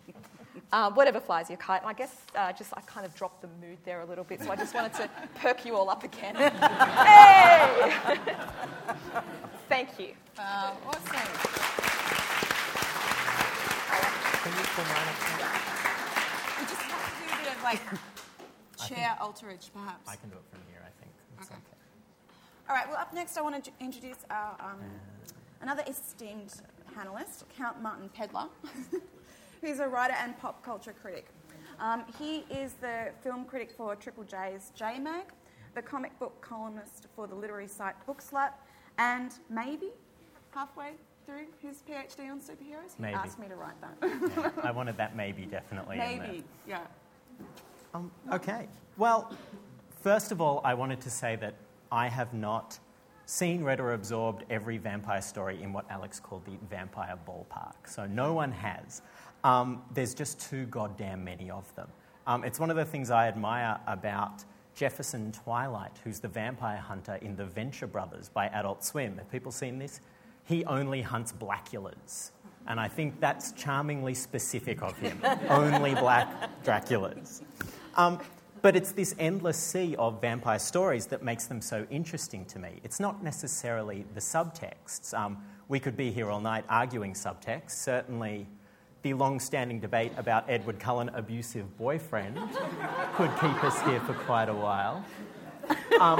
[0.71, 1.82] Uh, whatever flies your kite.
[1.82, 4.41] And I guess uh, just I kind of dropped the mood there a little bit,
[4.41, 6.36] so I just wanted to perk you all up again.
[7.05, 8.19] hey!
[9.67, 10.13] Thank you.
[10.38, 11.03] Uh, awesome.
[14.43, 15.17] Can you pull mine up?
[16.60, 17.82] We just have to do a bit of like
[18.88, 20.08] chair alterage, perhaps.
[20.08, 21.12] I can do it from here, I think.
[21.39, 21.56] It's Okay.
[21.56, 22.69] okay.
[22.69, 24.80] All right, well, up next, I want to introduce our um,
[25.62, 26.54] another esteemed
[26.95, 28.48] panelist, Count Martyn Pedler,
[29.62, 31.28] who's a writer and pop culture critic.
[31.80, 35.26] Um, he is the film critic for Triple J's J Mag,
[35.76, 38.52] the comic book columnist for the literary site Bookslut,
[38.98, 39.88] and maybe
[40.52, 40.91] halfway
[41.26, 43.13] through his PhD on superheroes, he Maybe.
[43.15, 43.95] asked me to write that.
[44.02, 46.80] Yeah, I wanted that maybe definitely maybe, yeah.
[47.93, 48.67] Um, okay.
[48.97, 49.34] Well,
[50.02, 51.56] first of all, I wanted to say that
[51.91, 52.80] I have not
[53.25, 57.88] seen, read, or absorbed every vampire story in what Alex called the vampire ballpark.
[57.88, 59.02] So no one has.
[59.43, 61.88] Um, there's just too goddamn many of them.
[62.28, 64.43] Um, it's one of the things I admire about
[64.75, 69.17] Jefferson Twilight, who's the vampire hunter in The Venture Brothers by Adult Swim.
[69.17, 70.02] Have people seen this?
[70.45, 72.32] He only hunts Blackulas.
[72.69, 75.19] And I think that's charmingly specific of him.
[75.49, 77.41] only black Draculas.
[77.95, 78.19] Um,
[78.62, 82.79] but it's this endless sea of vampire stories that makes them so interesting to me.
[82.84, 85.13] It's not necessarily the subtexts.
[85.13, 87.71] Um, we could be here all night arguing subtext.
[87.71, 88.47] Certainly,
[89.01, 92.36] the long standing debate about Edward Cullen, abusive boyfriend,
[93.15, 95.05] could keep us here for quite a while.
[95.99, 96.19] Um,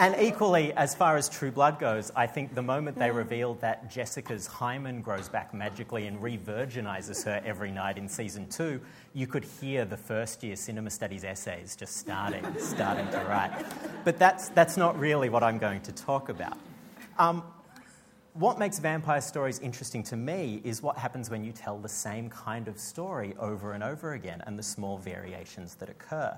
[0.00, 3.90] and equally, as far as True Blood goes, I think the moment they revealed that
[3.90, 8.80] Jessica's hymen grows back magically and re-virginizes her every night in season two,
[9.12, 13.52] you could hear the first year cinema studies essays just starting, starting to write.
[14.02, 16.56] But that's, that's not really what I'm going to talk about.
[17.18, 17.42] Um,
[18.32, 22.30] what makes vampire stories interesting to me is what happens when you tell the same
[22.30, 26.34] kind of story over and over again and the small variations that occur.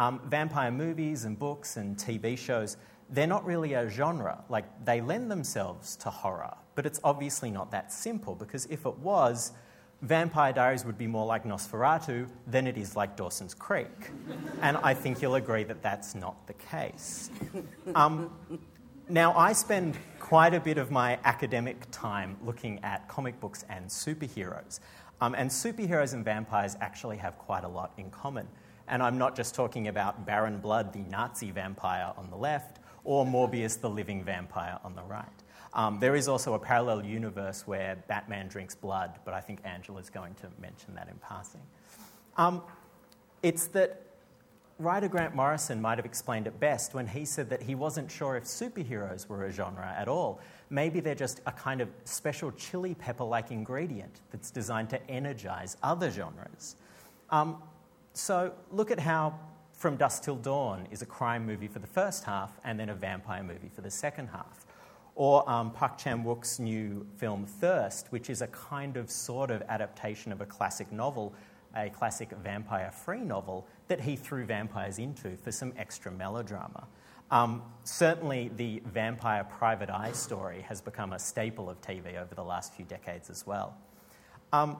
[0.00, 2.78] Um, vampire movies and books and TV shows,
[3.10, 4.42] they're not really a genre.
[4.48, 8.98] Like, they lend themselves to horror, but it's obviously not that simple because if it
[8.98, 9.52] was,
[10.00, 14.10] Vampire Diaries would be more like Nosferatu than it is like Dawson's Creek.
[14.62, 17.30] And I think you'll agree that that's not the case.
[17.94, 18.30] Um,
[19.10, 23.86] Now, I spend quite a bit of my academic time looking at comic books and
[23.86, 24.78] superheroes.
[25.20, 28.46] Um, and superheroes and vampires actually have quite a lot in common.
[28.90, 33.24] And I'm not just talking about Baron Blood, the Nazi vampire, on the left, or
[33.24, 35.26] Morbius, the living vampire, on the right.
[35.72, 40.10] Um, there is also a parallel universe where Batman drinks blood, but I think Angela's
[40.10, 41.60] going to mention that in passing.
[42.36, 42.62] Um,
[43.44, 44.02] it's that
[44.80, 48.36] writer Grant Morrison might have explained it best when he said that he wasn't sure
[48.36, 50.40] if superheroes were a genre at all.
[50.68, 55.76] Maybe they're just a kind of special chili pepper like ingredient that's designed to energize
[55.82, 56.74] other genres.
[57.30, 57.62] Um,
[58.12, 59.38] so look at how
[59.72, 62.94] From Dusk Till Dawn is a crime movie for the first half and then a
[62.94, 64.66] vampire movie for the second half.
[65.14, 69.62] Or um, Park Chan Wook's new film Thirst, which is a kind of sort of
[69.68, 71.34] adaptation of a classic novel,
[71.76, 76.86] a classic vampire free novel that he threw vampires into for some extra melodrama.
[77.30, 82.42] Um, certainly, the vampire private eye story has become a staple of TV over the
[82.42, 83.76] last few decades as well.
[84.52, 84.78] Um,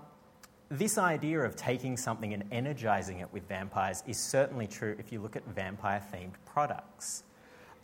[0.71, 5.21] this idea of taking something and energizing it with vampires is certainly true if you
[5.21, 7.25] look at vampire themed products.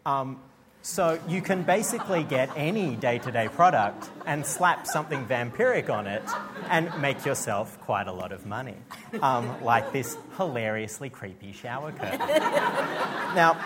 [0.04, 0.40] Um,
[0.82, 6.06] so you can basically get any day to day product and slap something vampiric on
[6.06, 6.22] it
[6.70, 8.76] and make yourself quite a lot of money,
[9.20, 12.20] um, like this hilariously creepy shower curtain.
[12.20, 13.60] now,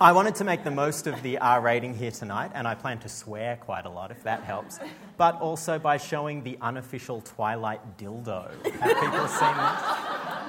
[0.00, 2.98] I wanted to make the most of the R rating here tonight, and I plan
[3.00, 4.80] to swear quite a lot if that helps,
[5.16, 8.50] but also by showing the unofficial Twilight dildo.
[8.80, 10.48] Have people seen that?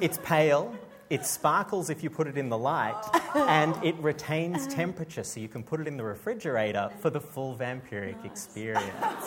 [0.00, 0.74] It's pale,
[1.10, 3.02] it sparkles if you put it in the light,
[3.34, 7.56] and it retains temperature so you can put it in the refrigerator for the full
[7.56, 9.26] vampiric experience.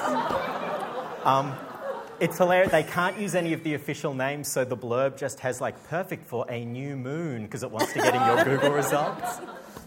[1.26, 1.54] Um,
[2.20, 2.72] it's hilarious.
[2.72, 6.26] They can't use any of the official names, so the blurb just has like perfect
[6.26, 9.40] for a new moon because it wants to get in your Google results.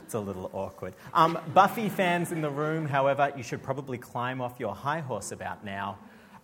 [0.04, 0.94] It's a little awkward.
[1.14, 5.32] Um, Buffy fans in the room, however, you should probably climb off your high horse
[5.32, 5.98] about now.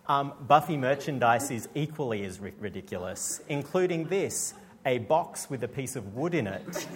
[0.07, 5.95] Um, Buffy merchandise is equally as ri- ridiculous, including this a box with a piece
[5.95, 6.87] of wood in it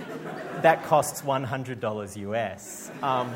[0.61, 2.89] that costs $100 US.
[3.03, 3.31] Um,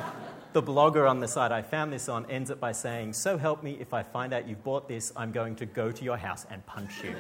[0.58, 3.62] the blogger on the site I found this on ends it by saying, So help
[3.62, 6.48] me, if I find out you've bought this, I'm going to go to your house
[6.50, 7.14] and punch you.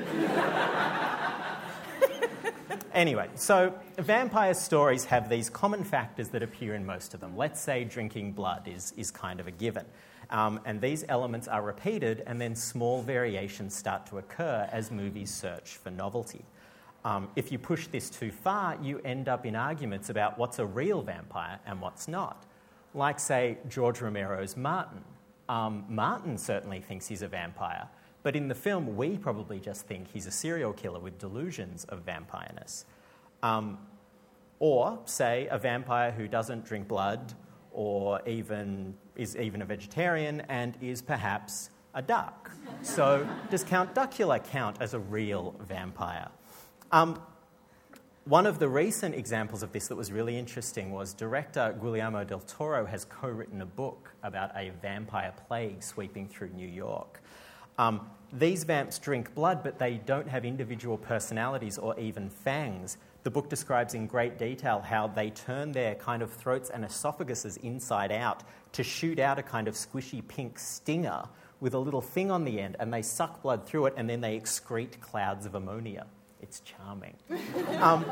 [2.93, 7.37] anyway, so vampire stories have these common factors that appear in most of them.
[7.37, 9.85] Let's say drinking blood is, is kind of a given.
[10.31, 15.31] Um, and these elements are repeated, and then small variations start to occur as movies
[15.31, 16.43] search for novelty.
[17.05, 20.65] Um, if you push this too far, you end up in arguments about what's a
[20.65, 22.43] real vampire and what's not.
[22.97, 25.03] Like, say, George Romero's Martin.
[25.47, 27.87] Um, Martin certainly thinks he's a vampire,
[28.23, 32.03] but in the film, we probably just think he's a serial killer with delusions of
[32.03, 32.85] vampireness.
[33.43, 33.77] Um,
[34.57, 37.35] or, say, a vampire who doesn't drink blood
[37.71, 42.49] or even is even a vegetarian and is perhaps a duck.
[42.81, 46.29] So, does Count Duckula count as a real vampire?
[46.91, 47.21] Um,
[48.27, 52.41] one of the recent examples of this that was really interesting was director Guillermo del
[52.41, 57.21] Toro has co written a book about a vampire plague sweeping through New York.
[57.77, 62.97] Um, these vamps drink blood, but they don't have individual personalities or even fangs.
[63.23, 67.55] The book describes in great detail how they turn their kind of throats and esophaguses
[67.63, 71.23] inside out to shoot out a kind of squishy pink stinger
[71.61, 74.19] with a little thing on the end, and they suck blood through it and then
[74.19, 76.07] they excrete clouds of ammonia.
[76.41, 77.15] It's charming.
[77.79, 78.05] um,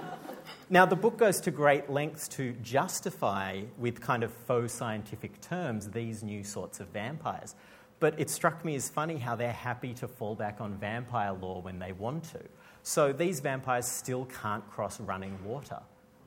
[0.70, 5.90] now, the book goes to great lengths to justify, with kind of faux scientific terms,
[5.90, 7.56] these new sorts of vampires.
[8.00, 11.60] But it struck me as funny how they're happy to fall back on vampire law
[11.60, 12.42] when they want to.
[12.84, 15.80] So these vampires still can't cross running water.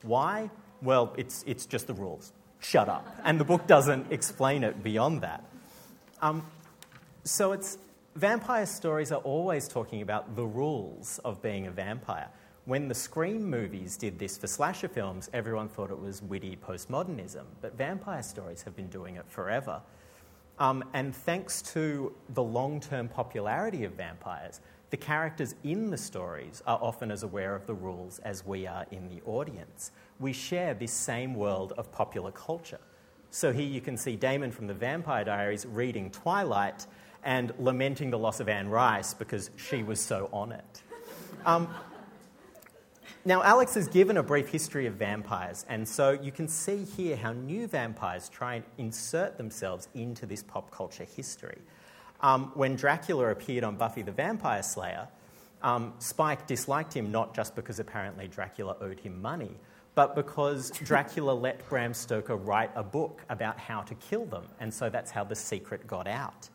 [0.02, 0.50] Why?
[0.82, 2.32] Well, it's, it's just the rules.
[2.60, 3.06] Shut up.
[3.24, 5.44] And the book doesn't explain it beyond that.
[6.22, 6.46] Um,
[7.24, 7.78] so it's,
[8.18, 12.28] vampire stories are always talking about the rules of being a vampire.
[12.64, 17.44] When the Scream movies did this for slasher films, everyone thought it was witty postmodernism,
[17.60, 19.80] but vampire stories have been doing it forever.
[20.58, 26.60] Um, and thanks to the long term popularity of vampires, the characters in the stories
[26.66, 29.92] are often as aware of the rules as we are in the audience.
[30.18, 32.80] We share this same world of popular culture.
[33.30, 36.86] So here you can see Damon from the Vampire Diaries reading Twilight
[37.24, 40.82] and lamenting the loss of Anne Rice because she was so on it.
[41.44, 41.68] Um,
[43.24, 47.16] now, Alex has given a brief history of vampires, and so you can see here
[47.16, 51.58] how new vampires try and insert themselves into this pop culture history.
[52.20, 55.08] Um, when Dracula appeared on Buffy the Vampire Slayer,
[55.62, 59.56] um, Spike disliked him not just because apparently Dracula owed him money,
[59.94, 64.72] but because Dracula let Bram Stoker write a book about how to kill them, and
[64.72, 66.48] so that's how the secret got out.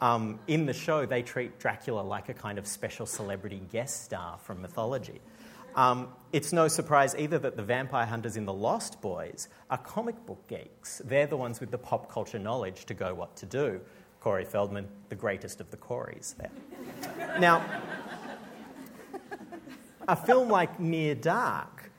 [0.00, 4.38] Um, in the show, they treat Dracula like a kind of special celebrity guest star
[4.38, 5.20] from mythology.
[5.74, 10.24] Um, it's no surprise either that the vampire hunters in The Lost Boys are comic
[10.26, 11.02] book geeks.
[11.04, 13.80] They're the ones with the pop culture knowledge to go what to do.
[14.20, 16.50] Corey Feldman, the greatest of the Coreys there.
[17.40, 17.64] now,
[20.08, 21.90] a film like Near Dark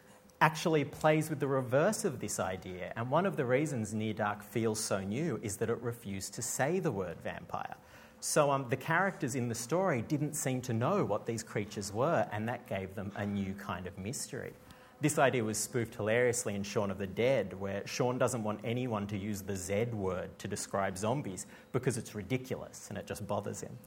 [0.42, 4.44] actually plays with the reverse of this idea, and one of the reasons Near Dark
[4.44, 7.76] feels so new is that it refused to say the word vampire.
[8.22, 12.28] So um, the characters in the story didn't seem to know what these creatures were,
[12.32, 14.54] and that gave them a new kind of mystery.
[15.02, 19.08] This idea was spoofed hilariously in Shaun of the Dead, where Shaun doesn't want anyone
[19.08, 23.62] to use the Z word to describe zombies because it's ridiculous and it just bothers
[23.62, 23.78] him.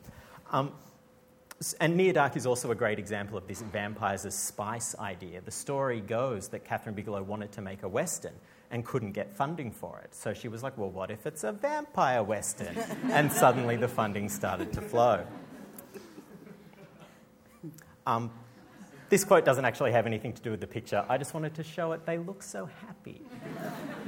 [0.50, 0.72] Um,
[1.80, 5.40] and Near Dark is also a great example of this vampires as spice idea.
[5.40, 8.34] The story goes that Kathryn Bigelow wanted to make a Western
[8.70, 10.14] and couldn't get funding for it.
[10.14, 12.76] So she was like, well, what if it's a vampire Western?
[13.10, 15.26] and suddenly the funding started to flow.
[18.06, 18.30] Um,
[19.10, 21.04] this quote doesn't actually have anything to do with the picture.
[21.08, 22.06] I just wanted to show it.
[22.06, 23.20] They look so happy.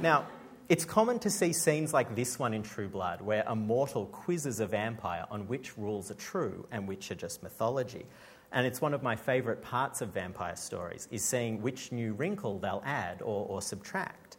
[0.01, 0.25] now,
[0.67, 4.59] it's common to see scenes like this one in True Blood, where a mortal quizzes
[4.59, 8.05] a vampire on which rules are true and which are just mythology.
[8.51, 12.57] And it's one of my favourite parts of vampire stories, is seeing which new wrinkle
[12.59, 14.37] they'll add or, or subtract.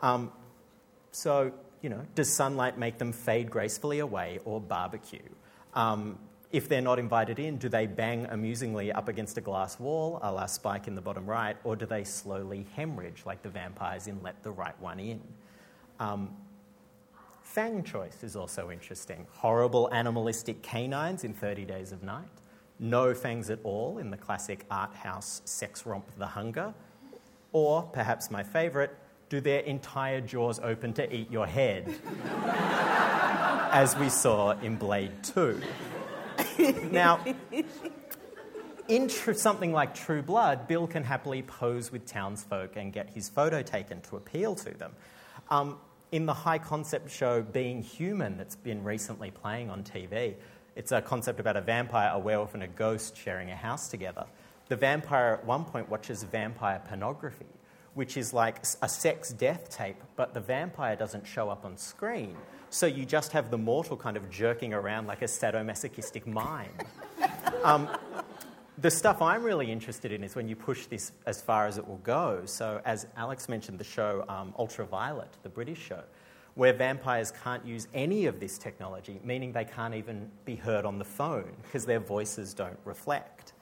[0.00, 0.32] Um,
[1.12, 1.52] so,
[1.82, 5.28] you know, does sunlight make them fade gracefully away or barbecue?
[5.74, 6.18] Um,
[6.50, 10.32] if they're not invited in, do they bang amusingly up against a glass wall, a
[10.32, 14.22] la Spike in the bottom right, or do they slowly hemorrhage like the vampires in
[14.22, 15.20] Let the Right One In?
[16.00, 16.30] Um,
[17.42, 19.26] fang choice is also interesting.
[19.30, 22.28] Horrible animalistic canines in 30 Days of Night,
[22.78, 26.74] no fangs at all in the classic art house sex romp The Hunger,
[27.52, 28.90] or perhaps my favourite,
[29.28, 31.94] do their entire jaws open to eat your head,
[33.70, 35.60] as we saw in Blade 2
[36.90, 37.24] now,
[38.88, 43.28] in tr- something like True Blood, Bill can happily pose with townsfolk and get his
[43.28, 44.92] photo taken to appeal to them.
[45.50, 45.78] Um,
[46.12, 50.34] in the high concept show Being Human, that's been recently playing on TV,
[50.76, 54.24] it's a concept about a vampire, a werewolf, and a ghost sharing a house together.
[54.68, 57.46] The vampire at one point watches vampire pornography,
[57.94, 62.36] which is like a sex death tape, but the vampire doesn't show up on screen.
[62.70, 66.70] So you just have the mortal kind of jerking around like a sadomasochistic mime.
[67.64, 67.88] Um,
[68.80, 71.86] the stuff I'm really interested in is when you push this as far as it
[71.86, 72.42] will go.
[72.44, 76.02] So, as Alex mentioned, the show um, Ultraviolet, the British show,
[76.54, 80.98] where vampires can't use any of this technology, meaning they can't even be heard on
[80.98, 83.52] the phone because their voices don't reflect.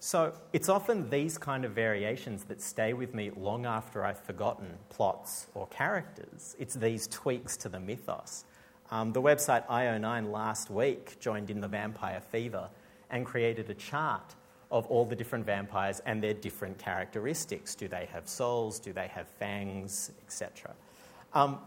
[0.00, 4.68] So it's often these kind of variations that stay with me long after I've forgotten
[4.88, 6.54] plots or characters.
[6.58, 8.44] It's these tweaks to the mythos.
[8.90, 12.70] Um, the website IO9 last week joined in the vampire fever
[13.10, 14.34] and created a chart
[14.70, 17.74] of all the different vampires and their different characteristics.
[17.74, 18.78] Do they have souls?
[18.78, 20.10] Do they have fangs?
[20.26, 20.74] Etc.
[21.32, 21.58] Um,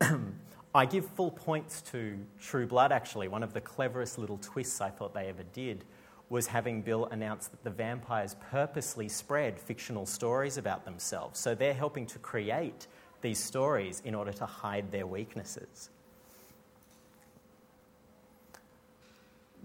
[0.74, 4.90] I give full points to True Blood, actually, one of the cleverest little twists I
[4.90, 5.84] thought they ever did
[6.30, 11.38] was having Bill announce that the vampires purposely spread fictional stories about themselves.
[11.38, 12.88] So they're helping to create
[13.20, 15.90] these stories in order to hide their weaknesses.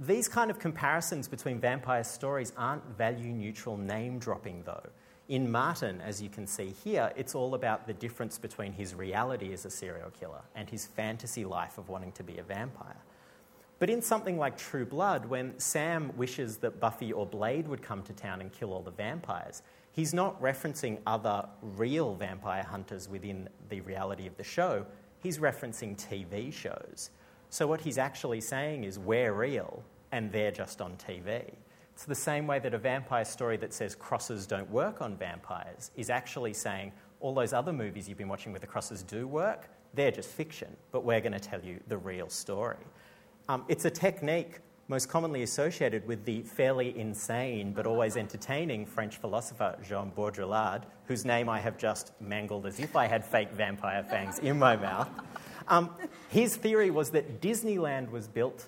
[0.01, 4.85] These kind of comparisons between vampire stories aren't value neutral name dropping, though.
[5.27, 9.51] In Martin, as you can see here, it's all about the difference between his reality
[9.51, 12.95] as a serial killer and his fantasy life of wanting to be a vampire.
[13.77, 18.01] But in something like True Blood, when Sam wishes that Buffy or Blade would come
[18.03, 23.49] to town and kill all the vampires, he's not referencing other real vampire hunters within
[23.67, 24.85] the reality of the show,
[25.21, 27.09] he's referencing TV shows.
[27.49, 31.43] So what he's actually saying is, we're real and they're just on TV.
[31.93, 35.91] It's the same way that a vampire story that says crosses don't work on vampires
[35.95, 39.69] is actually saying all those other movies you've been watching where the crosses do work,
[39.93, 42.77] they're just fiction, but we're going to tell you the real story.
[43.49, 49.17] Um, it's a technique most commonly associated with the fairly insane but always entertaining French
[49.17, 54.03] philosopher Jean Baudrillard, whose name I have just mangled as if I had fake vampire
[54.03, 55.09] fangs in my mouth.
[55.69, 55.91] Um,
[56.29, 58.67] his theory was that Disneyland was built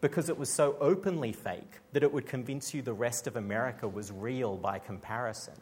[0.00, 3.86] because it was so openly fake that it would convince you the rest of America
[3.86, 5.54] was real by comparison.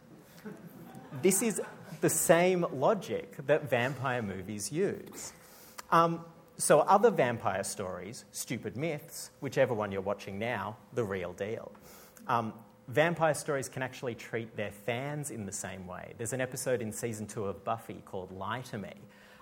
[1.21, 1.61] This is
[1.99, 5.33] the same logic that vampire movies use.
[5.91, 6.23] Um,
[6.57, 11.71] so, other vampire stories, stupid myths, whichever one you're watching now, the real deal.
[12.27, 12.53] Um,
[12.87, 16.13] vampire stories can actually treat their fans in the same way.
[16.17, 18.93] There's an episode in season two of Buffy called Lie to Me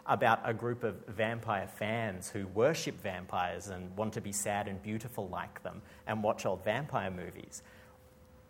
[0.07, 4.81] about a group of vampire fans who worship vampires and want to be sad and
[4.81, 7.61] beautiful like them and watch old vampire movies.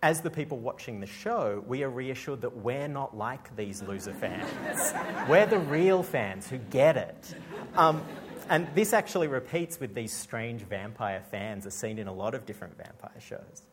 [0.03, 4.13] As the people watching the show, we are reassured that we're not like these loser
[4.13, 4.93] fans.
[5.29, 7.35] we're the real fans who get it.
[7.75, 8.03] Um,
[8.49, 12.45] and this actually repeats with these strange vampire fans, as seen in a lot of
[12.45, 13.63] different vampire shows.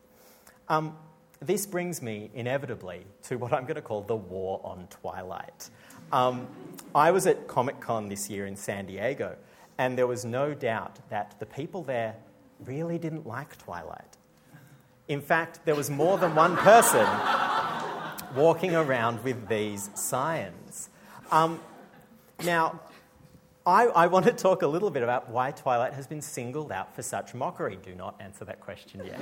[0.68, 0.96] Um,
[1.40, 5.68] this brings me inevitably to what I'm going to call the war on Twilight.
[6.14, 6.46] Um,
[6.94, 9.34] I was at Comic Con this year in San Diego,
[9.78, 12.14] and there was no doubt that the people there
[12.64, 14.16] really didn't like Twilight.
[15.08, 17.04] In fact, there was more than one person
[18.36, 20.88] walking around with these signs.
[21.32, 21.60] Um,
[22.44, 22.78] now,
[23.66, 26.94] I, I, want to talk a little bit about why Twilight has been singled out
[26.94, 27.76] for such mockery.
[27.82, 29.20] Do not answer that question yet.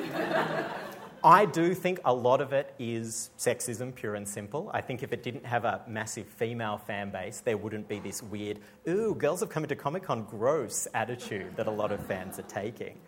[1.25, 4.71] I do think a lot of it is sexism, pure and simple.
[4.75, 8.23] I think if it didn't have a massive female fan base, there wouldn't be this
[8.23, 8.59] weird,
[8.89, 12.45] ooh, girls have come into Comic Con, gross attitude that a lot of fans are
[12.45, 12.99] taking.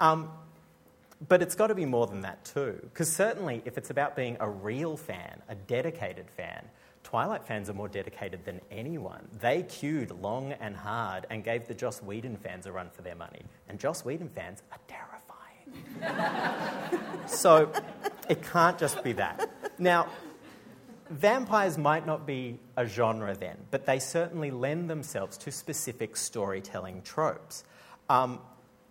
[0.00, 0.30] Um,
[1.28, 4.36] but it's got to be more than that too, because certainly if it's about being
[4.38, 6.62] a real fan, a dedicated fan,
[7.04, 9.28] Twilight fans are more dedicated than anyone.
[9.40, 13.14] They queued long and hard and gave the Joss Whedon fans a run for their
[13.14, 13.42] money.
[13.68, 15.15] And Joss Whedon fans are terrifying.
[17.26, 17.70] so
[18.28, 19.50] it can't just be that.
[19.78, 20.08] Now,
[21.10, 27.02] vampires might not be a genre then, but they certainly lend themselves to specific storytelling
[27.02, 27.64] tropes.
[28.08, 28.40] Um,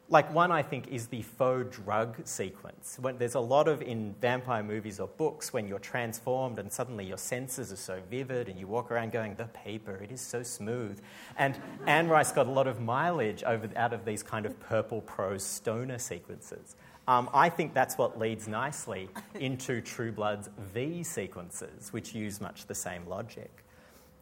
[0.07, 2.97] like one I think is the faux drug sequence.
[3.01, 7.05] When there's a lot of in vampire movies or books when you're transformed and suddenly
[7.05, 10.43] your senses are so vivid and you walk around going, the paper, it is so
[10.43, 10.99] smooth.
[11.37, 15.01] And Anne Rice got a lot of mileage over, out of these kind of purple
[15.01, 16.75] prose stoner sequences.
[17.07, 22.65] Um, I think that's what leads nicely into True Blood's V sequences, which use much
[22.67, 23.63] the same logic.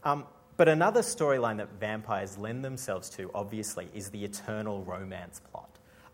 [0.03, 0.25] Um,
[0.55, 5.62] but another storyline that vampires lend themselves to, obviously, is the eternal romance plot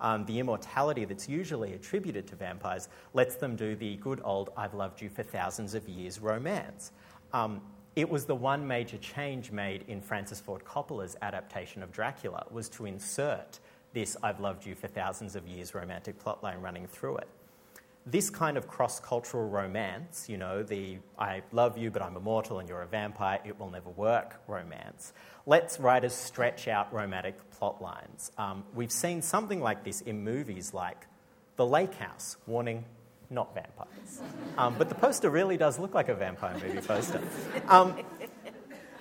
[0.02, 4.74] um, the immortality that's usually attributed to vampires lets them do the good old I've
[4.74, 6.92] loved you for thousands of years romance.
[7.34, 7.62] Um,
[7.96, 12.70] it was the one major change made in Francis Ford Coppola's adaptation of Dracula was
[12.70, 13.60] to insert
[13.94, 17.28] this I've loved you for thousands of years romantic plotline running through it
[18.06, 22.60] this kind of cross cultural romance, you know, the I love you but I'm immortal
[22.60, 25.14] and you're a vampire, it will never work romance,
[25.46, 28.32] lets writers stretch out romantic plot lines.
[28.38, 31.08] Um, we've seen something like this in movies like
[31.56, 32.86] The Lake House, warning,
[33.30, 34.22] not vampires.
[34.58, 37.22] Um, but the poster really does look like a vampire movie poster.
[37.68, 37.96] Um,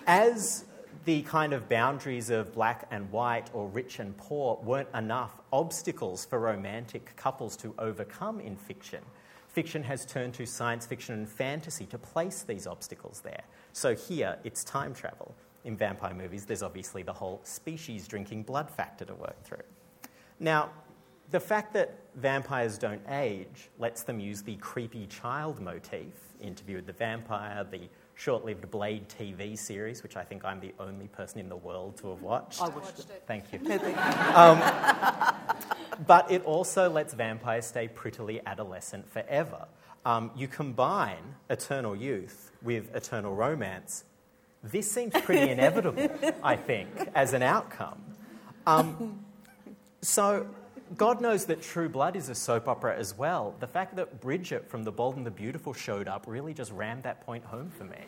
[0.06, 0.64] as
[1.08, 6.26] the kind of boundaries of black and white or rich and poor weren't enough obstacles
[6.26, 9.00] for romantic couples to overcome in fiction.
[9.48, 13.42] Fiction has turned to science fiction and fantasy to place these obstacles there.
[13.72, 15.34] So here, it's time travel.
[15.64, 19.64] In vampire movies, there's obviously the whole species drinking blood factor to work through.
[20.38, 20.68] Now,
[21.30, 26.86] the fact that vampires don't age lets them use the creepy child motif, Interview with
[26.86, 27.88] the Vampire, the
[28.18, 31.96] short lived Blade TV series, which I think I'm the only person in the world
[31.98, 32.60] to have watched.
[32.60, 33.22] I watched it.
[33.28, 33.60] Thank you.
[34.34, 34.60] um,
[36.04, 39.66] but it also lets vampires stay prettily adolescent forever.
[40.04, 44.02] Um, you combine eternal youth with eternal romance.
[44.64, 46.08] This seems pretty inevitable,
[46.42, 48.02] I think, as an outcome.
[48.66, 49.24] Um,
[50.02, 50.48] so
[50.96, 53.54] God knows that True Blood is a soap opera as well.
[53.60, 57.02] The fact that Bridget from The Bold and the Beautiful showed up really just rammed
[57.02, 57.98] that point home for me.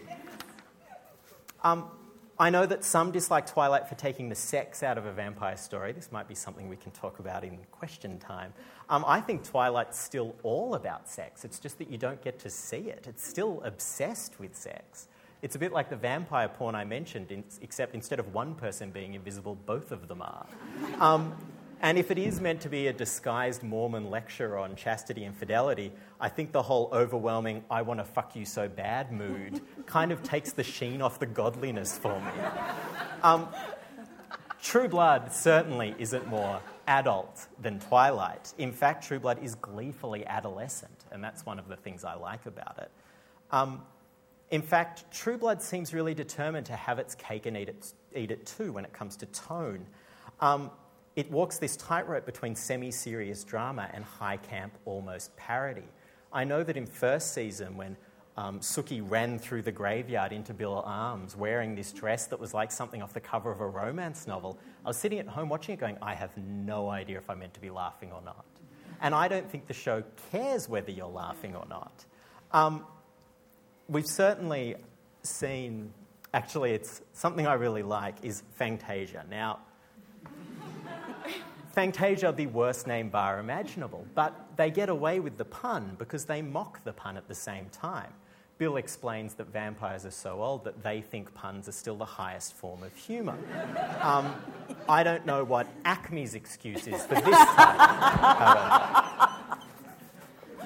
[1.62, 1.90] Um,
[2.38, 5.92] I know that some dislike Twilight for taking the sex out of a vampire story.
[5.92, 8.54] This might be something we can talk about in question time.
[8.88, 11.44] Um, I think Twilight's still all about sex.
[11.44, 13.04] It's just that you don't get to see it.
[13.06, 15.08] It's still obsessed with sex.
[15.42, 18.90] It's a bit like the vampire porn I mentioned, in, except instead of one person
[18.90, 20.46] being invisible, both of them are.
[20.98, 21.36] Um,
[21.80, 25.92] and if it is meant to be a disguised Mormon lecture on chastity and fidelity,
[26.20, 30.22] I think the whole overwhelming, I want to fuck you so bad mood kind of
[30.22, 32.32] takes the sheen off the godliness for me.
[33.22, 33.48] Um,
[34.62, 38.52] True Blood certainly isn't more adult than Twilight.
[38.58, 42.44] In fact, True Blood is gleefully adolescent, and that's one of the things I like
[42.46, 42.90] about it.
[43.50, 43.82] Um,
[44.50, 48.30] in fact, True Blood seems really determined to have its cake and eat it, eat
[48.30, 49.86] it too when it comes to tone.
[50.40, 50.70] Um,
[51.16, 55.88] it walks this tightrope between semi serious drama and high camp, almost parody.
[56.32, 57.96] I know that in first season, when
[58.36, 62.70] um, Sookie ran through the graveyard into Bill Arms wearing this dress that was like
[62.70, 65.80] something off the cover of a romance novel, I was sitting at home watching it
[65.80, 68.44] going, I have no idea if I'm meant to be laughing or not.
[69.02, 72.04] and I don't think the show cares whether you're laughing or not.
[72.52, 72.84] Um,
[73.88, 74.76] we've certainly
[75.22, 75.92] seen,
[76.32, 79.28] actually, it's something I really like is Fangtasia.
[79.28, 79.60] Now,
[81.76, 86.42] Fangtasia, the worst name bar imaginable, but they get away with the pun because they
[86.42, 88.12] mock the pun at the same time.
[88.58, 92.54] Bill explains that vampires are so old that they think puns are still the highest
[92.54, 93.38] form of humour.
[94.02, 94.34] Um,
[94.88, 97.38] I don't know what ACMI's excuse is for this.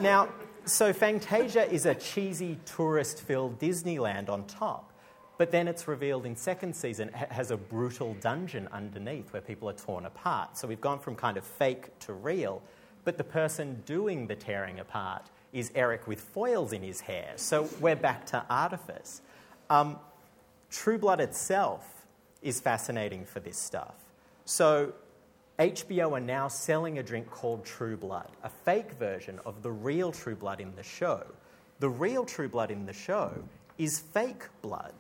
[0.01, 0.29] Now,
[0.65, 4.91] so Fangtasia is a cheesy, tourist filled Disneyland on top.
[5.37, 9.69] But then it's revealed in second season it has a brutal dungeon underneath where people
[9.69, 10.57] are torn apart.
[10.57, 12.63] So we've gone from kind of fake to real,
[13.05, 17.33] but the person doing the tearing apart is Eric with foils in his hair.
[17.37, 19.23] So we're back to artifice.
[19.71, 19.99] Um,
[20.71, 22.07] True Blood itself
[22.43, 23.95] is fascinating for this stuff.
[24.45, 24.93] So
[25.59, 30.13] HBO are now selling a drink called True Blood, a fake version of the real
[30.13, 31.25] True Blood in the show.
[31.81, 33.33] The real True Blood in the show
[33.79, 34.95] is fake blood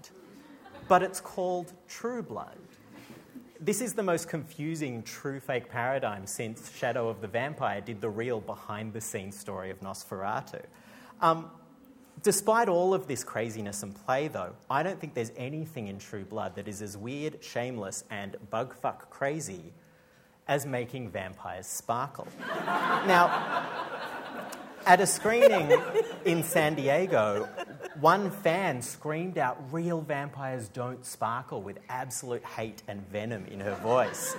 [0.89, 2.57] but it's called True Blood.
[3.61, 8.11] This is the most confusing true fake paradigm since Shadow of the Vampire did the
[8.11, 10.61] real behind the scenes story of Nosferatu.
[11.21, 11.51] Um,
[12.23, 16.25] despite all of this craziness and play, though, I don't think there's anything in True
[16.25, 19.73] Blood that is as weird, shameless, and bugfuck crazy
[20.47, 22.29] as making vampires sparkle.
[23.07, 23.67] now,
[24.87, 25.73] at a screening
[26.25, 27.49] in San Diego,
[28.01, 33.75] one fan screamed out, Real vampires don't sparkle, with absolute hate and venom in her
[33.77, 34.37] voice.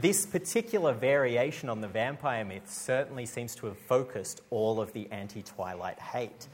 [0.00, 5.06] This particular variation on the vampire myth certainly seems to have focused all of the
[5.10, 6.48] anti Twilight hate.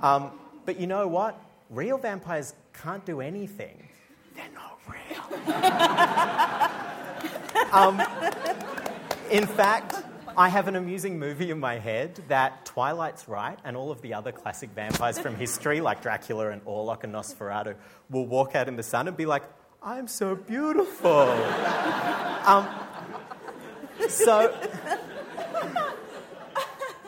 [0.00, 0.32] Um,
[0.66, 1.40] but you know what?
[1.68, 3.88] Real vampires can't do anything.
[4.34, 5.20] They're not real.
[7.72, 8.02] um,
[9.30, 10.02] in fact,
[10.36, 14.14] I have an amusing movie in my head that Twilight's right, and all of the
[14.14, 17.74] other classic vampires from history, like Dracula and Orlok and Nosferatu,
[18.08, 19.42] will walk out in the sun and be like,
[19.82, 21.30] I'm so beautiful.
[22.44, 22.68] um,
[24.08, 24.54] so,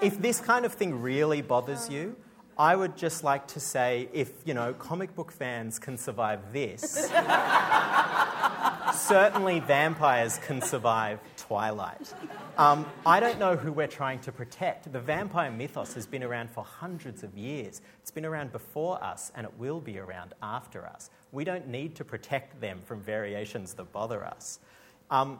[0.01, 2.17] if this kind of thing really bothers you,
[2.59, 7.11] I would just like to say if, you know, comic book fans can survive this,
[8.95, 12.15] certainly vampires can survive Twilight.
[12.59, 14.93] Um, I don't know who we're trying to protect.
[14.93, 17.81] The vampire mythos has been around for hundreds of years.
[18.03, 21.09] It's been around before us and it will be around after us.
[21.33, 24.61] We don't need to protect them from variations that bother us.
[25.11, 25.39] Um,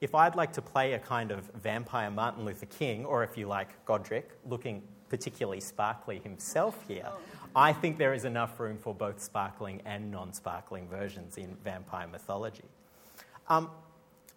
[0.00, 3.48] if I'd like to play a kind of vampire Martin Luther King, or if you
[3.48, 7.08] like Godric, looking particularly sparkly himself here,
[7.56, 12.06] I think there is enough room for both sparkling and non sparkling versions in vampire
[12.06, 12.64] mythology.
[13.48, 13.70] Um,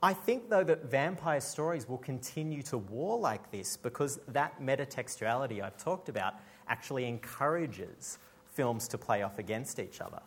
[0.04, 5.62] I think, though, that vampire stories will continue to war like this because that metatextuality
[5.64, 6.36] I've talked about
[6.68, 10.22] actually encourages films to play off against each other.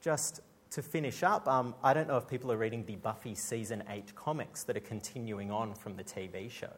[0.00, 3.82] Just to finish up, um, I don't know if people are reading the Buffy Season
[3.88, 6.72] 8 comics that are continuing on from the TV show.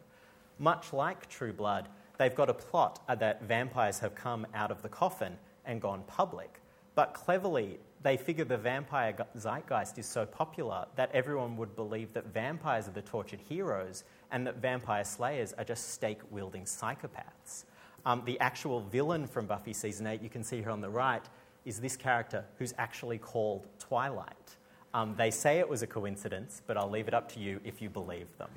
[0.59, 1.89] Much like True Blood,
[2.19, 6.61] they've got a plot that vampires have come out of the coffin and gone public.
[6.95, 12.27] But cleverly, they figure the vampire zeitgeist is so popular that everyone would believe that
[12.27, 17.65] vampires are the tortured heroes and that vampire slayers are just stake wielding psychopaths.
[18.05, 21.25] Um, the actual villain from Buffy season 8, you can see here on the right,
[21.65, 24.57] is this character who's actually called Twilight.
[24.95, 27.83] Um, they say it was a coincidence, but I'll leave it up to you if
[27.83, 28.51] you believe them.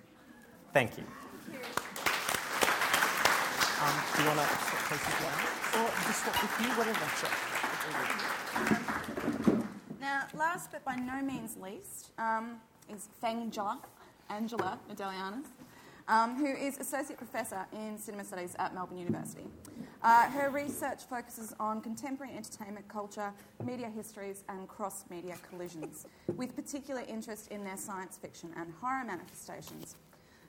[0.73, 1.03] Thank you.
[3.81, 5.81] Um, do you want to swap places now?
[5.81, 7.48] Or just swap with you, whatever.
[10.39, 13.79] Last but by no means least um, is Fangela,
[14.29, 15.43] Angela Ndalianis,
[16.07, 19.43] um, who is Associate Professor in Cinema Studies at Melbourne University.
[20.01, 23.33] Uh, her research focuses on contemporary entertainment culture,
[23.65, 26.05] media histories, and cross media collisions,
[26.37, 29.97] with particular interest in their science fiction and horror manifestations.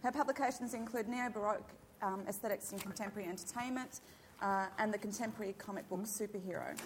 [0.05, 1.69] Her publications include Neo Baroque
[2.01, 4.03] um, aesthetics in contemporary entertainment
[4.41, 6.79] uh, and the contemporary comic book superhero,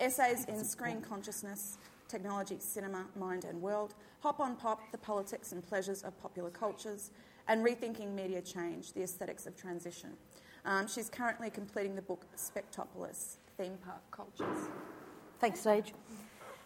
[0.00, 1.78] essays in screen consciousness,
[2.12, 7.10] technology, cinema, mind and world, hop on pop, the politics and pleasures of popular cultures,
[7.48, 10.10] and rethinking media change, the aesthetics of transition.
[10.66, 14.68] Um, she's currently completing the book Spectopolis, Theme Park Cultures.
[15.40, 15.92] Thanks, Saige.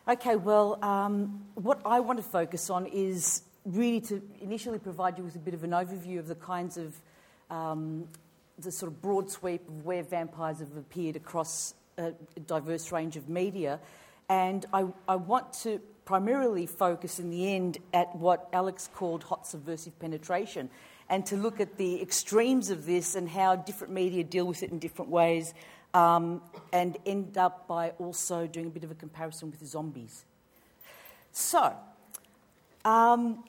[0.09, 5.25] Okay, well, um, what I want to focus on is really to initially provide you
[5.25, 6.95] with a bit of an overview of the kinds of
[7.51, 8.09] um,
[8.59, 12.13] the sort of broad sweep of where vampires have appeared across a
[12.47, 13.81] diverse range of media
[14.29, 19.47] and I, I want to primarily focus in the end at what Alex called hot
[19.47, 20.71] subversive penetration.
[21.09, 24.71] and to look at the extremes of this and how different media deal with it
[24.71, 25.55] in different ways,
[25.95, 30.25] um, and end up by also doing a bit of a comparison with zombies.
[31.33, 31.75] So,
[32.85, 33.45] um,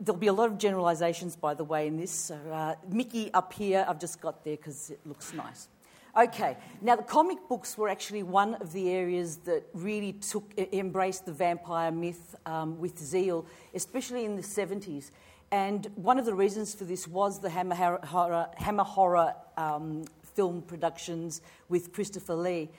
[0.00, 2.10] there'll be a lot of generalizations, by the way, in this.
[2.10, 5.68] So, uh, Mickey up here, I've just got there because it looks nice.
[6.16, 11.26] Okay, now the comic books were actually one of the areas that really took, embraced
[11.26, 13.44] the vampire myth um, with zeal,
[13.74, 15.10] especially in the 70s.
[15.50, 20.62] And one of the reasons for this was the Hammer Horror, Hammer horror um, film
[20.62, 22.70] productions with Christopher Lee.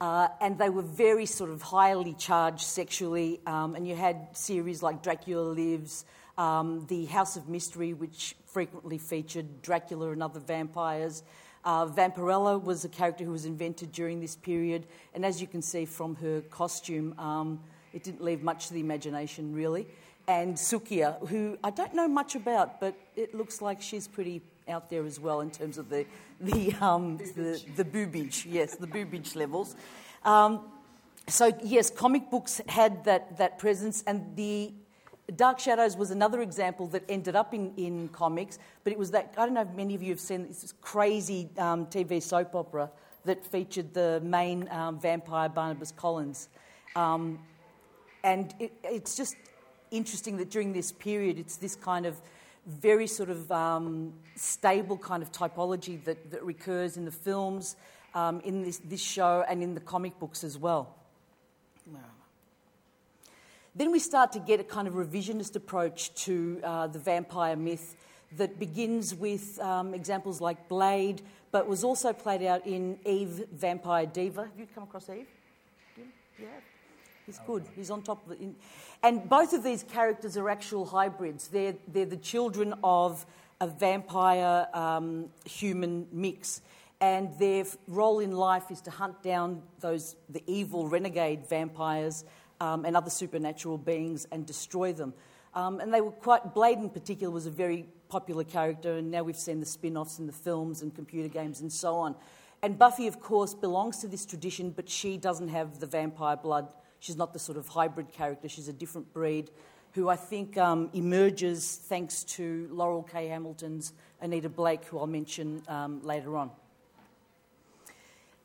[0.00, 3.38] Uh, and they were very sort of highly charged sexually.
[3.46, 6.04] Um, and you had series like Dracula Lives,
[6.36, 11.22] um, The House of Mystery, which frequently featured Dracula and other vampires.
[11.64, 15.60] Uh, Vampirella was a character who was invented during this period, and as you can
[15.60, 17.60] see from her costume, um,
[17.92, 19.86] it didn't leave much to the imagination, really.
[20.26, 24.88] And Sukiya, who I don't know much about, but it looks like she's pretty out
[24.88, 26.06] there as well in terms of the
[26.40, 29.74] the um, the, the boobage, yes, the boobage levels.
[30.24, 30.60] Um,
[31.26, 34.72] so yes, comic books had that that presence, and the
[35.36, 39.34] Dark Shadows was another example that ended up in, in comics, but it was that
[39.36, 42.90] I don't know if many of you have seen this crazy um, TV soap opera
[43.24, 46.48] that featured the main um, vampire Barnabas Collins.
[46.96, 47.38] Um,
[48.24, 49.36] and it, it's just
[49.90, 52.20] interesting that during this period, it's this kind of
[52.66, 57.76] very sort of um, stable kind of typology that, that recurs in the films,
[58.14, 60.94] um, in this, this show, and in the comic books as well.
[63.74, 67.94] Then we start to get a kind of revisionist approach to uh, the vampire myth
[68.36, 74.06] that begins with um, examples like Blade, but was also played out in Eve, Vampire
[74.06, 74.42] Diva.
[74.42, 75.26] Have you come across Eve?
[76.38, 76.46] Yeah.
[77.26, 77.64] He's good.
[77.76, 78.40] He's on top of it.
[79.04, 81.48] And both of these characters are actual hybrids.
[81.48, 83.24] They're, they're the children of
[83.60, 86.60] a vampire um, human mix.
[87.00, 92.24] And their role in life is to hunt down those the evil renegade vampires
[92.60, 95.14] um, and other supernatural beings and destroy them.
[95.54, 99.22] Um, and they were quite, Blade in particular was a very popular character, and now
[99.22, 102.14] we've seen the spin offs in the films and computer games and so on.
[102.62, 106.72] And Buffy, of course, belongs to this tradition, but she doesn't have the vampire blood.
[107.00, 109.50] She's not the sort of hybrid character, she's a different breed
[109.92, 113.28] who I think um, emerges thanks to Laurell K.
[113.28, 116.50] Hamilton's Anita Blake, who I'll mention um, later on.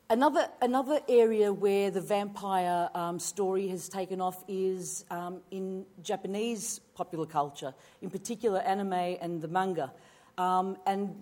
[0.08, 6.80] Another, another area where the vampire um, story has taken off is um, in Japanese
[6.94, 9.92] popular culture, in particular anime and the manga.
[10.38, 11.12] Um, and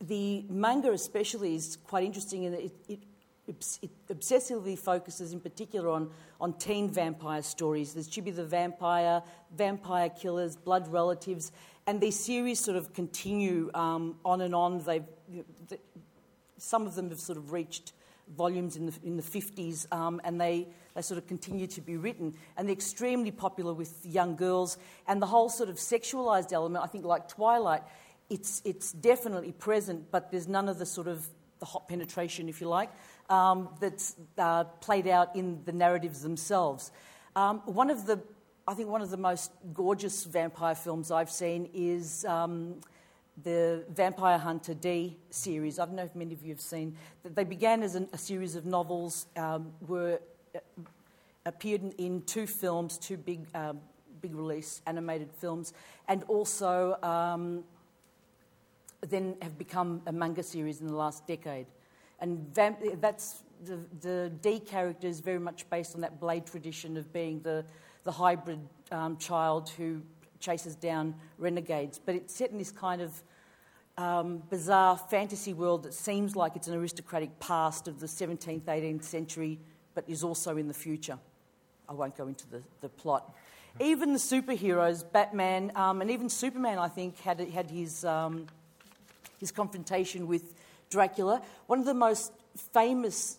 [0.00, 3.00] the manga, especially, is quite interesting in that it, it,
[3.82, 6.08] it, obsessively focuses, in particular, on,
[6.40, 7.92] on teen vampire stories.
[7.92, 9.22] There's Chibi the Vampire,
[9.54, 11.52] Vampire Killers, Blood Relatives,
[11.86, 14.82] and these series sort of continue um, on and on.
[14.82, 15.04] They've,
[15.68, 15.76] they,
[16.56, 17.92] some of them have sort of reached
[18.36, 21.96] volumes in the, in the 50s, um, and they, they sort of continue to be
[21.96, 22.34] written.
[22.56, 24.78] And they're extremely popular with young girls.
[25.06, 27.82] And the whole sort of sexualized element, I think, like Twilight,
[28.30, 31.26] it's, it's definitely present, but there's none of the sort of
[31.58, 32.90] the hot penetration, if you like,
[33.30, 36.90] um, that's uh, played out in the narratives themselves.
[37.36, 38.20] Um, one of the,
[38.66, 42.80] I think, one of the most gorgeous vampire films I've seen is um,
[43.42, 45.78] the Vampire Hunter D series.
[45.78, 46.96] I don't know if many of you have seen.
[47.24, 50.20] They began as an, a series of novels, um, were
[50.54, 50.58] uh,
[51.46, 53.80] appeared in, in, two films, two big, um,
[54.20, 55.72] big release animated films,
[56.08, 57.64] and also um,
[59.08, 61.66] then have become a manga series in the last decade.
[62.20, 66.96] And vamp- that's the, the D character is very much based on that Blade tradition
[66.96, 67.64] of being the,
[68.04, 68.60] the hybrid
[68.90, 70.02] um, child who
[70.42, 71.98] chases down renegades.
[72.04, 73.22] But it's set in this kind of
[73.96, 79.04] um, bizarre fantasy world that seems like it's an aristocratic past of the 17th, 18th
[79.04, 79.58] century,
[79.94, 81.18] but is also in the future.
[81.88, 83.34] I won't go into the, the plot.
[83.80, 88.46] Even the superheroes, Batman, um, and even Superman, I think, had, had his, um,
[89.40, 90.54] his confrontation with
[90.90, 91.40] Dracula.
[91.66, 92.32] One of the most
[92.72, 93.38] famous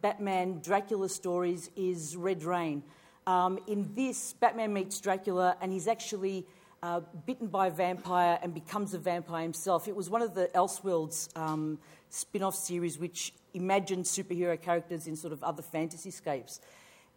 [0.00, 2.82] Batman Dracula stories is Red Rain.
[3.28, 6.46] Um, in this, Batman meets Dracula, and he's actually
[6.82, 9.86] uh, bitten by a vampire and becomes a vampire himself.
[9.86, 15.14] It was one of the Elseworlds um, spin off series which imagined superhero characters in
[15.14, 16.62] sort of other fantasy scapes.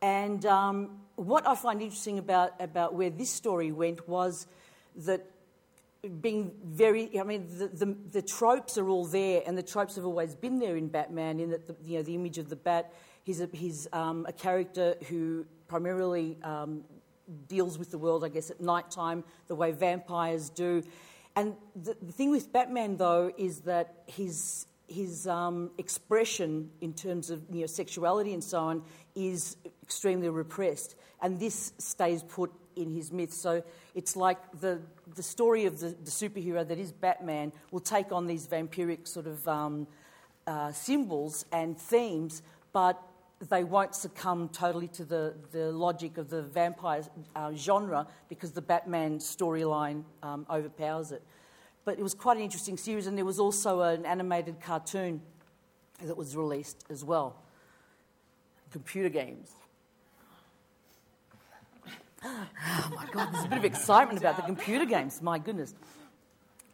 [0.01, 4.47] And um, what I find interesting about, about where this story went was
[4.97, 5.26] that
[6.20, 10.05] being very, I mean, the, the, the, tropes are all there, and the tropes have
[10.05, 12.91] always been there in Batman, in that, the, you know, the image of the bat,
[13.24, 16.84] he's a, he's, um, a character who primarily um,
[17.47, 20.84] deals with the world, I guess, at night time, the way vampires do.
[21.38, 27.30] And the, the thing with Batman, though, is that his his um, expression in terms
[27.30, 28.84] of you know, sexuality and so on
[29.15, 33.32] is extremely repressed, and this stays put in his myth.
[33.32, 33.63] So
[33.95, 34.82] it's like the,
[35.15, 39.28] the story of the, the superhero that is Batman will take on these vampiric sort
[39.28, 39.88] of um,
[40.45, 42.41] uh, symbols and themes,
[42.74, 43.01] but
[43.50, 47.04] they won't succumb totally to the, the logic of the vampire
[47.36, 51.24] uh, genre because the Batman storyline um, overpowers it.
[51.84, 55.22] But it was quite an interesting series, and there was also an animated cartoon
[56.04, 57.42] that was released as well.
[58.72, 59.52] Computer games.
[62.24, 65.74] Oh my God, there's a bit of excitement about the computer games, my goodness.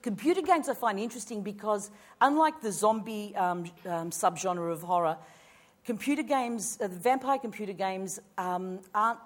[0.02, 1.90] Computer games I find interesting because,
[2.20, 5.18] unlike the zombie um, um, subgenre of horror,
[5.88, 9.20] computer games, uh, vampire computer games, um, aren't,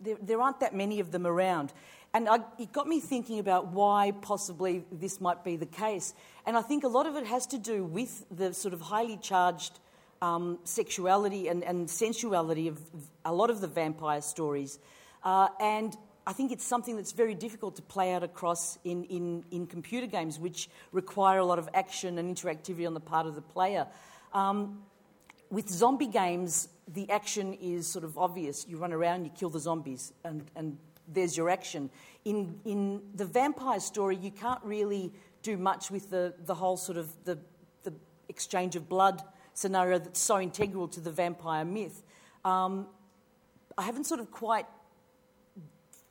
[0.00, 1.74] there, there, aren't that many of them around.
[2.14, 6.14] And I, it got me thinking about why possibly this might be the case.
[6.46, 9.18] And I think a lot of it has to do with the sort of highly
[9.18, 9.78] charged
[10.22, 12.80] um, sexuality and, and, sensuality of
[13.26, 14.78] a lot of the vampire stories.
[15.22, 15.94] Uh, and
[16.26, 20.06] I think it's something that's very difficult to play out across in, in, in computer
[20.06, 23.86] games, which require a lot of action and interactivity on the part of the player.
[24.32, 24.82] Um,
[25.50, 28.66] with zombie games, the action is sort of obvious.
[28.68, 30.78] You run around, you kill the zombies, and, and
[31.08, 31.90] there's your action.
[32.24, 36.98] In, in the vampire story, you can't really do much with the, the whole sort
[36.98, 37.38] of the,
[37.84, 37.92] the
[38.28, 39.22] exchange of blood
[39.54, 42.02] scenario that's so integral to the vampire myth.
[42.44, 42.86] Um,
[43.78, 44.66] I haven't sort of quite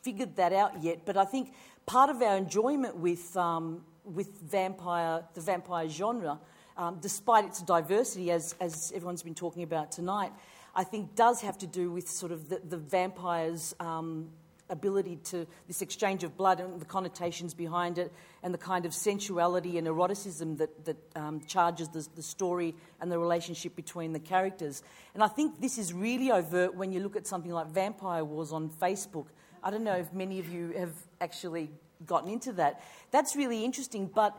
[0.02, 1.54] figured that out yet, but I think
[1.86, 6.40] part of our enjoyment with, um, with vampire, the vampire genre,
[6.78, 10.32] um, despite its diversity, as, as everyone's been talking about tonight,
[10.76, 14.30] I think does have to do with sort of the, the vampire's um,
[14.70, 18.12] ability to this exchange of blood and the connotations behind it
[18.44, 23.12] and the kind of sensuality and eroticism that, that um, charges the, the story and
[23.12, 24.84] the relationship between the characters.
[25.14, 28.52] And I think this is really overt when you look at something like Vampire Wars
[28.52, 29.28] on Facebook.
[29.64, 31.70] I don't know if many of you have actually
[32.06, 32.84] gotten into that.
[33.12, 34.36] That's really interesting, but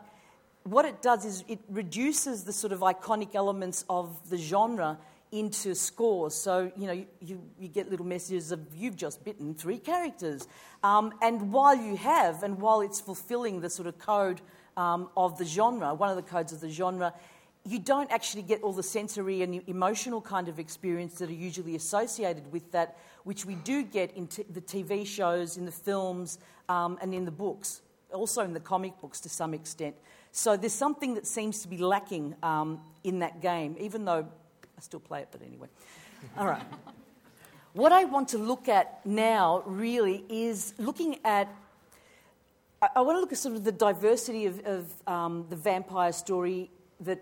[0.69, 4.97] what it does is it reduces the sort of iconic elements of the genre
[5.31, 6.33] into scores.
[6.33, 10.47] So, you know, you, you, get little messages of you've just bitten three characters.
[10.83, 14.41] Um, and while you have, and while it's fulfilling the sort of code
[14.77, 17.13] um, of the genre, one of the codes of the genre,
[17.65, 21.75] you don't actually get all the sensory and emotional kind of experience that are usually
[21.75, 26.39] associated with that, which we do get in t- the TV shows, in the films,
[26.69, 27.81] um, and in the books,
[28.13, 29.95] also in the comic books to some extent.
[30.37, 34.27] So there's something that seems to be lacking um, in that game, even though
[34.77, 35.67] I still play it, but anyway.
[36.37, 36.61] All right.
[37.73, 41.47] what I want to look at now really is looking at.
[42.83, 46.11] I, I want to look at sort of the diversity of, of um, the vampire
[46.11, 46.69] story
[46.99, 47.19] that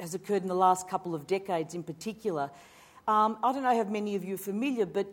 [0.00, 2.50] has occurred in the last couple of decades in particular.
[3.06, 5.06] Um, I don't know how many of you are familiar, but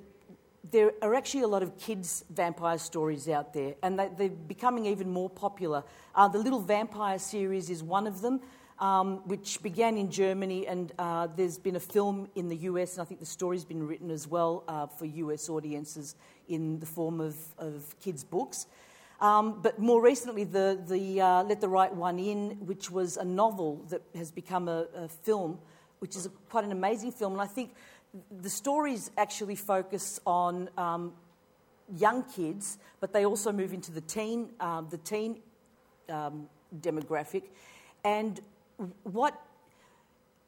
[0.72, 4.86] there are actually a lot of kids' vampire stories out there, and they, are becoming
[4.86, 5.84] even more popular.
[6.16, 8.42] Uh, the Little Vampire series is one of them
[8.80, 13.02] um, which began in Germany, and uh, there's been a film in the US, and
[13.02, 16.16] I think the story's been written as well uh, for US audiences
[16.48, 18.66] in the form of, of kids' books.
[19.22, 23.24] Um, but more recently, the, the uh, Let the Right One In, which was a
[23.24, 25.60] novel that has become a, a film,
[26.00, 27.34] which is a, quite an amazing film.
[27.34, 27.74] And I think
[28.42, 31.14] the stories actually focus on um,
[31.96, 35.40] young kids, but they also move into the teen, um, the teen
[36.10, 36.48] um,
[36.80, 37.44] demographic.
[38.04, 38.40] And
[39.04, 39.40] what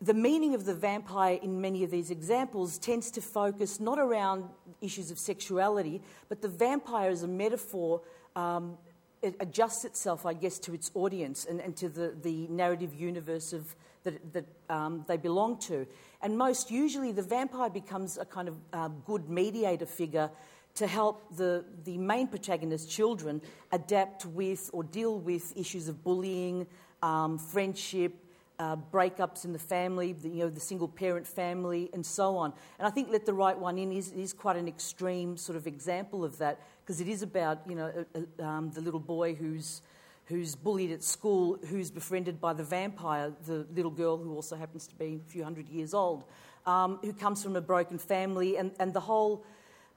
[0.02, 4.44] the meaning of the vampire in many of these examples tends to focus not around
[4.82, 8.02] issues of sexuality, but the vampire as a metaphor
[8.36, 8.78] um,
[9.22, 13.54] it adjusts itself, I guess, to its audience and, and to the, the narrative universe
[13.54, 15.88] of, that, that um, they belong to.
[16.26, 20.32] And most usually, the vampire becomes a kind of uh, good mediator figure
[20.74, 26.66] to help the, the main protagonist's children, adapt with or deal with issues of bullying,
[27.04, 28.16] um, friendship,
[28.58, 32.54] uh, breakups in the family, the, you know, the single parent family, and so on.
[32.80, 35.68] And I think Let the Right One In is, is quite an extreme sort of
[35.68, 39.84] example of that because it is about you know uh, um, the little boy who's
[40.26, 44.88] who's bullied at school, who's befriended by the vampire, the little girl who also happens
[44.88, 46.24] to be a few hundred years old,
[46.66, 49.46] um, who comes from a broken family, and, and the whole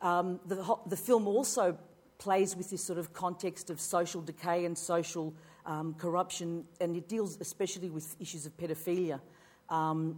[0.01, 1.76] um, the, the film also
[2.18, 5.35] plays with this sort of context of social decay and social
[5.66, 9.20] um, corruption, and it deals especially with issues of pedophilia.
[9.68, 10.16] Um,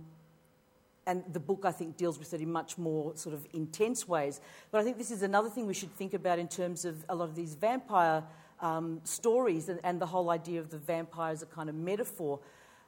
[1.06, 4.40] and the book, I think, deals with it in much more sort of intense ways.
[4.70, 7.14] But I think this is another thing we should think about in terms of a
[7.14, 8.22] lot of these vampire
[8.60, 12.40] um, stories and, and, the whole idea of the vampire as a kind of metaphor.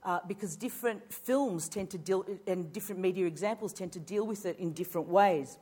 [0.04, 4.44] Uh, because different films tend to deal, and different media examples tend to deal with
[4.46, 5.58] it in different ways.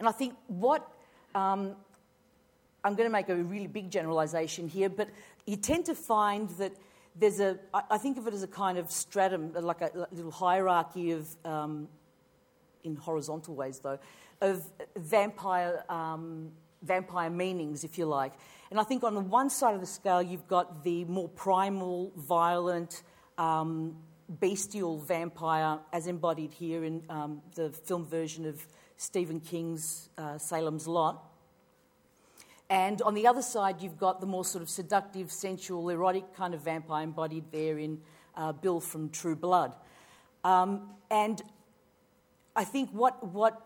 [0.00, 0.90] And I think what
[1.32, 1.76] um,
[2.84, 5.08] I'm going to make a really big generalization here, but
[5.46, 6.72] you tend to find that
[7.14, 11.12] there's a, I think of it as a kind of stratum, like a little hierarchy
[11.12, 11.88] of, um,
[12.84, 13.98] in horizontal ways though,
[14.40, 14.64] of
[14.96, 16.50] vampire, um,
[16.82, 18.32] vampire meanings, if you like.
[18.72, 22.10] And I think on the one side of the scale, you've got the more primal,
[22.16, 23.02] violent,
[23.36, 23.98] um,
[24.30, 28.66] bestial vampire, as embodied here in um, the film version of
[28.96, 31.22] Stephen King's uh, Salem's Lot.
[32.70, 36.54] And on the other side, you've got the more sort of seductive, sensual, erotic kind
[36.54, 38.00] of vampire embodied there in
[38.38, 39.74] uh, Bill from True Blood.
[40.44, 41.42] Um, and
[42.56, 43.60] I think what, what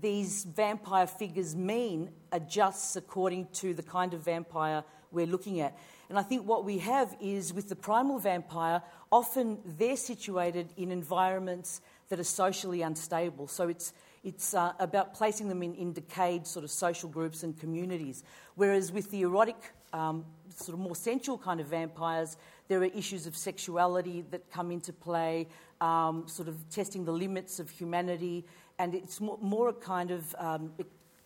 [0.00, 5.76] these vampire figures mean adjusts according to the kind of vampire we're looking at.
[6.08, 10.90] And I think what we have is with the primal vampire, often they're situated in
[10.90, 13.46] environments that are socially unstable.
[13.48, 13.92] So it's
[14.24, 18.24] it's uh, about placing them in, in decayed sort of social groups and communities.
[18.56, 19.56] Whereas with the erotic,
[19.92, 22.36] um, sort of more sensual kind of vampires,
[22.66, 25.46] there are issues of sexuality that come into play,
[25.80, 28.44] um, sort of testing the limits of humanity,
[28.78, 30.72] and it's more, a kind of um,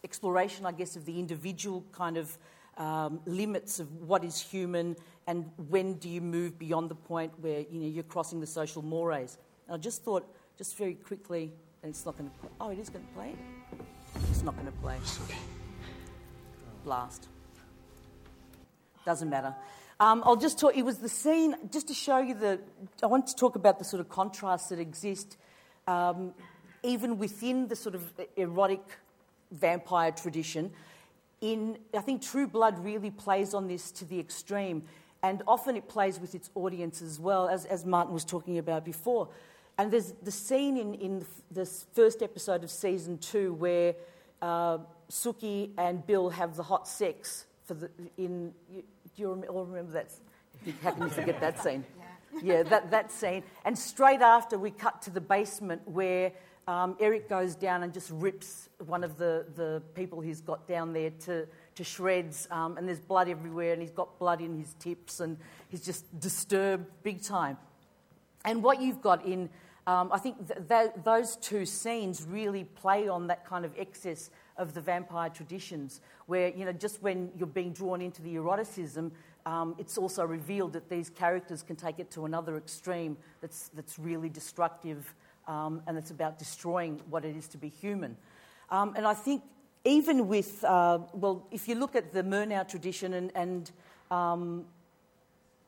[0.05, 2.37] exploration, I guess, of the individual kind of
[2.79, 4.97] um, limits of what is human
[5.27, 8.83] and when do you move beyond the point where you know you're crossing the social
[8.83, 9.39] mores.
[9.69, 10.27] And I just thought,
[10.57, 12.51] just very quickly, and it's not going to play.
[12.61, 13.35] Oh, it is going to play?
[14.31, 14.97] It's not going to play.
[16.85, 17.29] Blast.
[19.05, 19.55] Doesn't matter.
[20.01, 22.61] Um, I'll just talk, it was the scene, just to show you the,
[23.03, 25.37] I want to talk about the sort of contrasts that exist
[25.87, 26.35] um,
[26.83, 28.83] even within the sort of erotic
[29.51, 30.73] vampire tradition.
[31.41, 34.85] In, I think True Blood really plays on this to the extreme,
[35.23, 38.85] and often it plays with its audience as well, as, as Martyn was talking about
[38.85, 39.29] before.
[39.79, 43.95] And there's the scene in, in this first episode of season two where
[44.41, 44.79] uh,
[45.11, 48.53] Sookie and Bill have the hot sex for the in.
[48.71, 48.83] You,
[49.15, 50.13] do you all remember that?
[50.83, 51.85] How can you forget that scene?
[52.43, 53.43] Yeah, yeah that, that scene.
[53.67, 56.33] And straight after, we cut to the basement where
[56.69, 60.93] um, Eric goes down and just rips one of the, the people he's got down
[60.93, 62.47] there to, to shreds.
[62.51, 65.37] Um, and there's blood everywhere, and he's got blood in his tips, and
[65.69, 67.57] he's just disturbed big time.
[68.45, 69.51] And what you've got in,
[69.87, 74.31] um, I think th- th- those two scenes really play on that kind of excess
[74.57, 79.11] of the vampire traditions, where, you know, just when you're being drawn into the eroticism,
[79.47, 83.99] um, it's also revealed that these characters can take it to another extreme that's, that's
[83.99, 85.15] really destructive
[85.47, 88.17] um, and it's about destroying what it is to be human.
[88.71, 89.43] Um, and I think
[89.85, 93.71] even with, uh, well, if you look at the Murnau tradition and, and
[94.11, 94.67] um,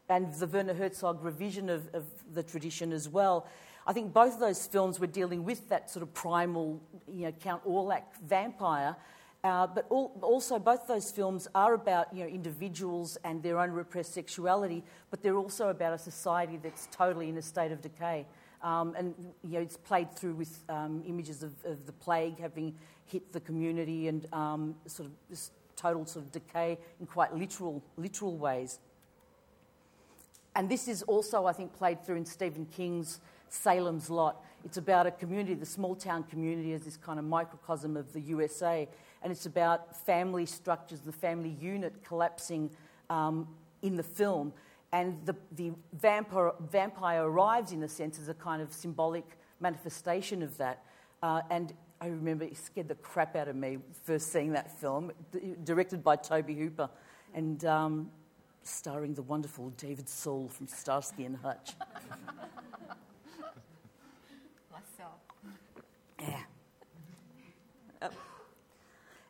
[0.09, 3.47] and the Werner Herzog revision of, of, the tradition as well.
[3.87, 7.33] I think both of those films were dealing with that sort of primal, you know,
[7.33, 8.97] Count Orlok vampire.
[9.43, 13.71] Uh, but all, also, both those films are about you know, individuals and their own
[13.71, 18.27] repressed sexuality, but they're also about a society that's totally in a state of decay.
[18.65, 22.75] Um, and you know, it's played through with um, images of, of, the plague having
[23.05, 27.83] hit the community and um, sort of this total sort of decay in quite literal,
[27.99, 28.79] literal ways.
[30.57, 34.43] And this is also, I think, played through in Stephen King's Salem's Lot.
[34.65, 38.21] It's about a community, the small town community, as this kind of microcosm of the
[38.21, 38.89] USA.
[39.23, 42.71] And it's about family structures, the family unit collapsing
[43.11, 43.47] um,
[43.83, 44.55] in the film.
[44.95, 49.25] And the, the vampire, vampire arrives, in a sense, as a kind of symbolic
[49.59, 50.85] manifestation of that.
[51.21, 55.11] Uh, and I remember it scared the crap out of me first seeing that film,
[55.65, 56.89] directed by Tobe Hooper.
[57.35, 58.09] And um,
[58.63, 61.73] starring the wonderful David Soul from Starsky and Hutch.
[64.71, 65.19] Myself.
[66.21, 66.39] yeah.
[68.01, 68.11] Uh,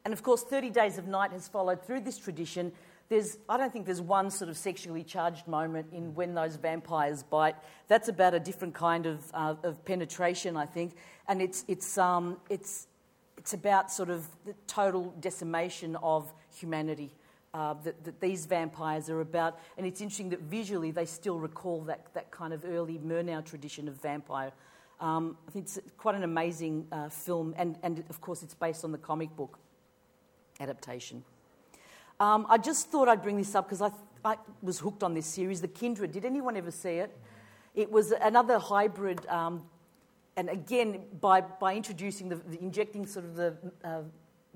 [0.05, 2.71] and of course, 30 Days of Night has followed through this tradition.
[3.15, 7.23] There's, I don't think there's one sort of sexually charged moment in when those vampires
[7.23, 7.55] bite.
[7.87, 10.97] That's about a different kind of, uh, of penetration, I think.
[11.29, 12.89] And it's, it's, um, it's,
[13.39, 17.15] it's about sort of the total decimation of humanity
[17.55, 19.61] uh, that, that, these vampires are about.
[19.79, 23.87] And it's interesting that visually they still recall that, that kind of early Murnau tradition
[23.87, 24.51] of vampire.
[24.99, 28.85] Um, I think it's quite an amazing uh, film, and, and of course, it's based
[28.85, 29.61] on the comic book
[30.59, 31.23] adaptation.
[32.21, 33.91] Um, I just thought I'd bring this up because I,
[34.25, 36.13] I, was hooked on this series, The Kindred.
[36.13, 37.17] Did anyone ever see it?
[37.75, 39.65] It was another hybrid, um,
[40.37, 44.03] and again, by, by introducing the, the, injecting sort of the uh,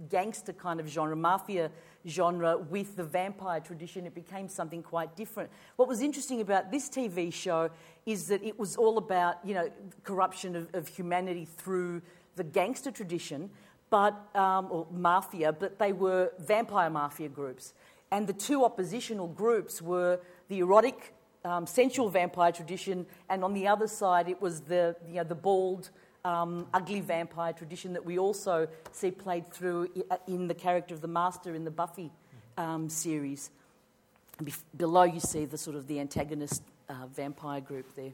[0.08, 1.70] gangster kind of genre, mafia
[2.06, 5.50] genre, with the vampire tradition, it became something quite different.
[5.74, 7.70] What was interesting about this TV show
[8.06, 9.68] is that it was all about, you know,
[10.04, 12.02] corruption of, of humanity through
[12.36, 13.50] the gangster tradition,
[13.90, 17.74] but um, or mafia, but they were vampire mafia groups.
[18.10, 21.14] And the two oppositional groups were the erotic,
[21.44, 25.34] um, sensual vampire tradition, and on the other side, it was the, you know, the
[25.34, 25.90] bald,
[26.24, 29.88] um, ugly vampire tradition that we also see played through
[30.26, 32.10] in the character of the Master in the Buffy
[32.56, 33.50] um, series.
[34.42, 38.12] Be- below, you see the sort of the antagonist uh, vampire group there.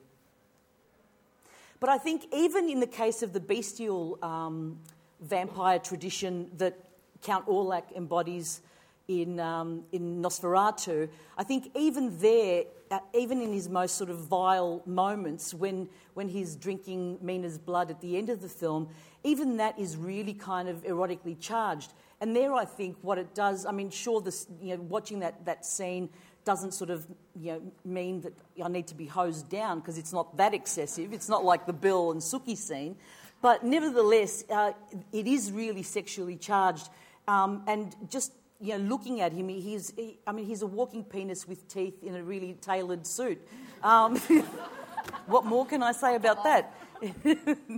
[1.81, 4.79] But I think even in the case of the bestial um,
[5.25, 6.79] vampire tradition that
[7.23, 8.61] Count Orlok embodies
[9.09, 14.19] in, um, in Nosferatu, I think even there, uh, even in his most sort of
[14.19, 18.89] vile moments, when, when he's drinking Mina's blood at the end of the film,
[19.23, 21.93] even that is really kind of erotically charged.
[22.21, 25.45] And there, I think what it does, I mean, sure, this, you know, watching that,
[25.45, 26.09] that scene
[26.45, 27.07] doesn't sort of
[27.39, 31.13] you know, mean that I need to be hosed down because it's not that excessive.
[31.13, 32.97] It's not like the Bill and Sookie scene.
[33.45, 34.73] But nevertheless, uh,
[35.13, 36.89] it is really sexually charged.
[37.29, 41.05] Um, and just you know, looking at him, he's, he, I mean, he's a walking
[41.05, 43.47] penis with teeth in a really tailored suit.
[43.83, 44.17] Um,
[45.27, 46.73] what more can I say about that?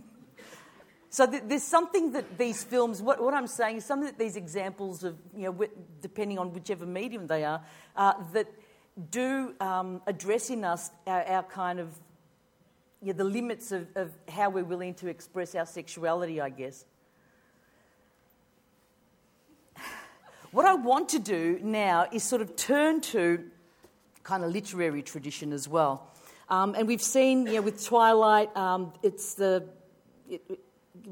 [1.11, 4.37] so th- there's something that these films, what, what, I'm saying is something that these
[4.37, 5.67] examples of, you know,
[6.01, 7.61] depending on whichever medium they are,
[7.97, 8.47] uh, that
[9.11, 11.89] do um, address in us our, our kind of,
[13.03, 16.85] know, the limits of, of how we're willing to express our sexuality, I guess.
[20.53, 23.45] What I want to do now is sort of turn to
[24.23, 26.11] kind of literary tradition as well.
[26.49, 29.69] Um, and we've seen, you know, with Twilight, um, it's the,
[30.31, 30.41] it,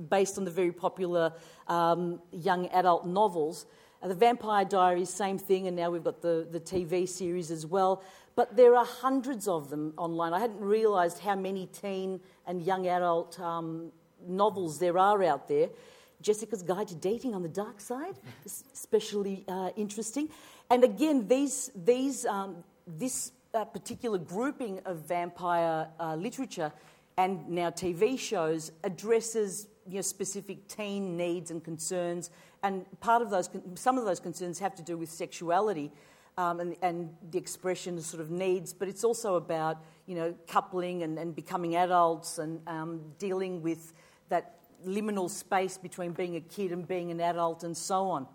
[0.09, 1.33] based on the very popular
[1.69, 3.67] um, young adult novels.
[4.03, 7.67] Uh, the Vampire Diaries, same thing, and now we've got the, the TV series as
[7.67, 8.03] well.
[8.37, 10.33] But there are hundreds of them online.
[10.33, 13.93] I hadn't realised how many teen and young adult um,
[14.27, 15.69] novels there are out there.
[16.21, 18.15] Jessica's Guide to Dating on the Dark Side,
[18.47, 20.31] especially uh, interesting.
[20.71, 26.73] And again, these, these, um, this uh, particular grouping of vampire uh, literature
[27.17, 32.31] and now TV shows addresses you know, specific teen needs and concerns.
[32.63, 35.93] And part of those, some of those concerns have to do with sexuality.
[36.37, 40.35] Um, and, and, the expression of sort of needs, but it's also about you know
[40.49, 43.93] coupling and, and becoming adults and um, dealing with
[44.31, 48.27] that liminal space between being a kid and being an adult and so on.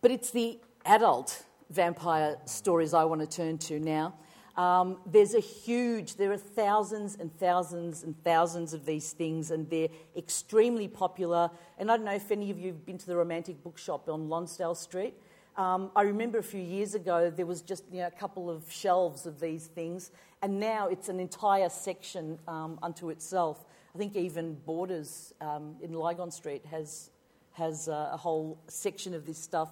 [0.00, 4.14] But it's the adult vampire stories I want to turn to now.
[4.56, 9.68] Um, there's a huge, there are thousands and thousands and thousands of these things, and
[9.68, 11.50] they're extremely popular.
[11.78, 14.30] And I don't know if any of you have been to the Romantic Bookshop on
[14.30, 15.14] Lonsdale Street.
[15.56, 18.70] Um, I remember a few years ago there was just you know, a couple of
[18.70, 20.10] shelves of these things,
[20.42, 23.64] and now it's an entire section um, unto itself.
[23.94, 27.10] I think even Borders um, in Lygon Street has,
[27.52, 29.70] has uh, a whole section of this stuff.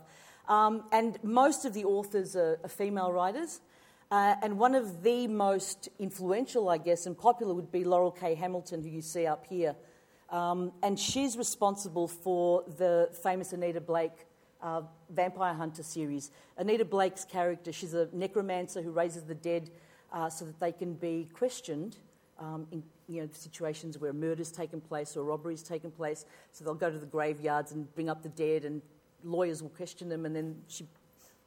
[0.49, 3.61] Um, and most of the authors are, are female writers.
[4.11, 8.35] Uh, and one of the most influential, I guess, and popular would be Laurell K.
[8.35, 9.75] Hamilton, who you see up here.
[10.31, 14.27] Um, and she's responsible for the famous Anita Blake
[14.65, 16.31] uh, Vampire Hunter series.
[16.57, 19.71] Anita Blake's character, she's a necromancer who raises the dead
[20.13, 21.97] uh, so that they can be questioned
[22.41, 26.25] um, in you know, situations where murder's taken place or robbery's taken place.
[26.53, 28.81] So they'll go to the graveyards and bring up the dead, and
[29.23, 30.87] lawyers will question them, and then she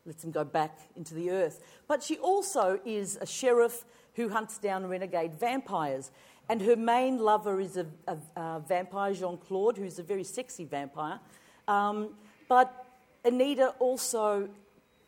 [0.05, 1.63] lets them go back into the earth.
[1.87, 6.11] But she also is a sheriff who hunts down renegade vampires.
[6.49, 10.63] And her main lover is a, a, a vampire, Jean Claude, who's a very sexy
[10.63, 11.19] vampire.
[11.67, 12.11] Um,
[12.47, 12.86] but
[13.25, 14.49] Anita also,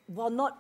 [0.08, 0.58] while not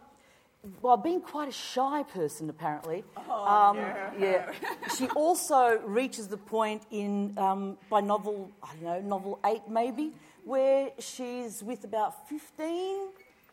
[0.81, 3.03] well, being quite a shy person, apparently.
[3.15, 4.11] Oh, um, no.
[4.19, 4.51] Yeah.
[4.97, 10.11] she also reaches the point in, um, by novel, I don't know, novel eight maybe,
[10.43, 13.07] where she's with about 15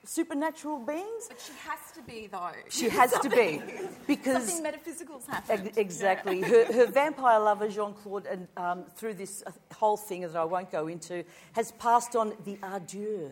[0.07, 1.27] supernatural beings.
[1.29, 2.51] But she has to be, though.
[2.69, 3.63] She has to be.
[4.07, 4.47] Because.
[4.47, 5.73] Something metaphysical's happened.
[5.77, 6.41] Exactly.
[6.41, 6.47] Yeah.
[6.47, 10.45] Her, her, vampire lover, Jean Claude, and um, through this uh, whole thing that I
[10.45, 13.31] won't go into, has passed on the ardeur.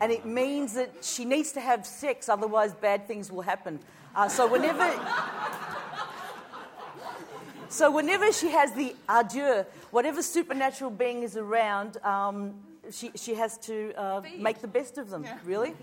[0.00, 3.80] And it means that she needs to have sex, otherwise, bad things will happen.
[4.14, 4.90] Uh, so whenever.
[7.68, 12.52] So whenever she has the ardeur, whatever supernatural being is around, um,
[12.90, 15.38] she, she has to uh, make the best of them, yeah.
[15.44, 15.74] really.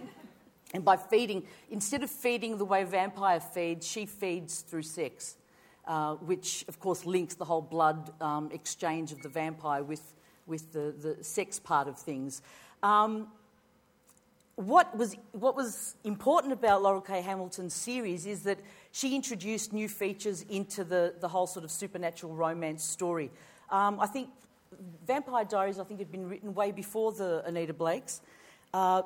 [0.74, 5.36] And by feeding, instead of feeding the way vampire feeds, she feeds through sex,
[5.88, 10.14] uh, which of course links the whole blood um, exchange of the vampire with,
[10.46, 12.42] with the, the sex part of things.
[12.84, 13.28] Um,
[14.56, 17.22] what was, what was important about Laurell K.
[17.22, 18.60] Hamilton's series is that
[18.92, 23.32] she introduced new features into the, the whole sort of supernatural romance story.
[23.72, 24.30] Um, I think
[25.08, 28.22] Vampire Diaries, I think, had been written way before the Anita Blakes.
[28.74, 29.04] Uh,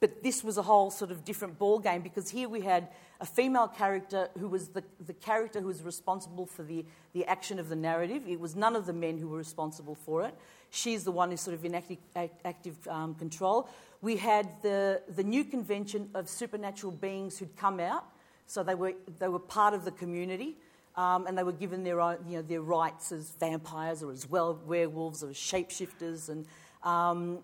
[0.00, 2.88] but this was a whole sort of different ball game because here we had
[3.20, 7.58] a female character who was the, the character who was responsible for the, the action
[7.58, 8.22] of the narrative.
[8.28, 10.34] It was none of the men who were responsible for it.
[10.70, 11.98] She's the one who's sort of in active,
[12.44, 13.68] active um, control.
[14.02, 18.04] We had the, the new convention of supernatural beings who'd come out,
[18.46, 20.56] so they were, they were part of the community.
[20.96, 24.30] Um, and they were given their own, you know, their rights as vampires or as
[24.30, 26.46] well werewolves or as shapeshifters, and
[26.82, 27.40] um,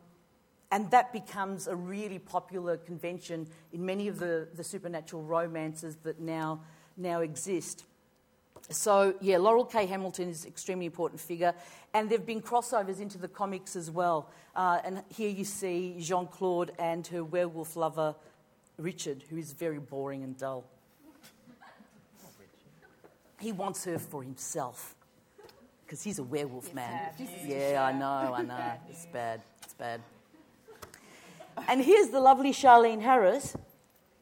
[0.72, 6.18] and that becomes a really popular convention in many of the, the supernatural romances that
[6.18, 6.62] now,
[6.96, 7.84] now exist.
[8.70, 9.84] So, yeah, Laurell K.
[9.84, 11.52] Hamilton is an extremely important figure,
[11.92, 14.30] and there have been crossovers into the comics as well.
[14.56, 18.14] Uh, and here you see Jean Claude and her werewolf lover,
[18.78, 20.64] Richard, who is very boring and dull.
[23.40, 24.94] He wants her for himself
[25.84, 27.10] because he's a werewolf man.
[27.44, 28.72] Yeah, I know, I know.
[28.88, 29.42] It's bad.
[29.62, 30.00] It's bad.
[31.68, 33.54] And here's the lovely Charlaine Harris,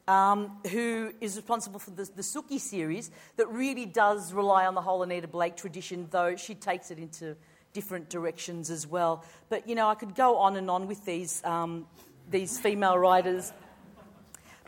[0.07, 4.81] um, who is responsible for the, the Sookie series that really does rely on the
[4.81, 7.35] whole Anita Blake tradition, though she takes it into
[7.73, 9.23] different directions as well.
[9.49, 11.87] But, you know, I could go on and on with these, um,
[12.29, 13.53] these female writers.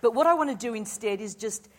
[0.02, 1.70] But what I want to do instead is just,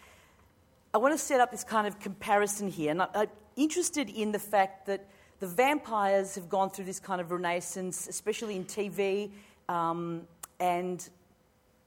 [0.92, 2.90] I want to set up this kind of comparison here.
[2.90, 5.06] And I, I'm interested in the fact that
[5.40, 9.30] the vampires have gone through this kind of renaissance, especially in TV.
[9.68, 10.26] Um,
[10.60, 11.08] and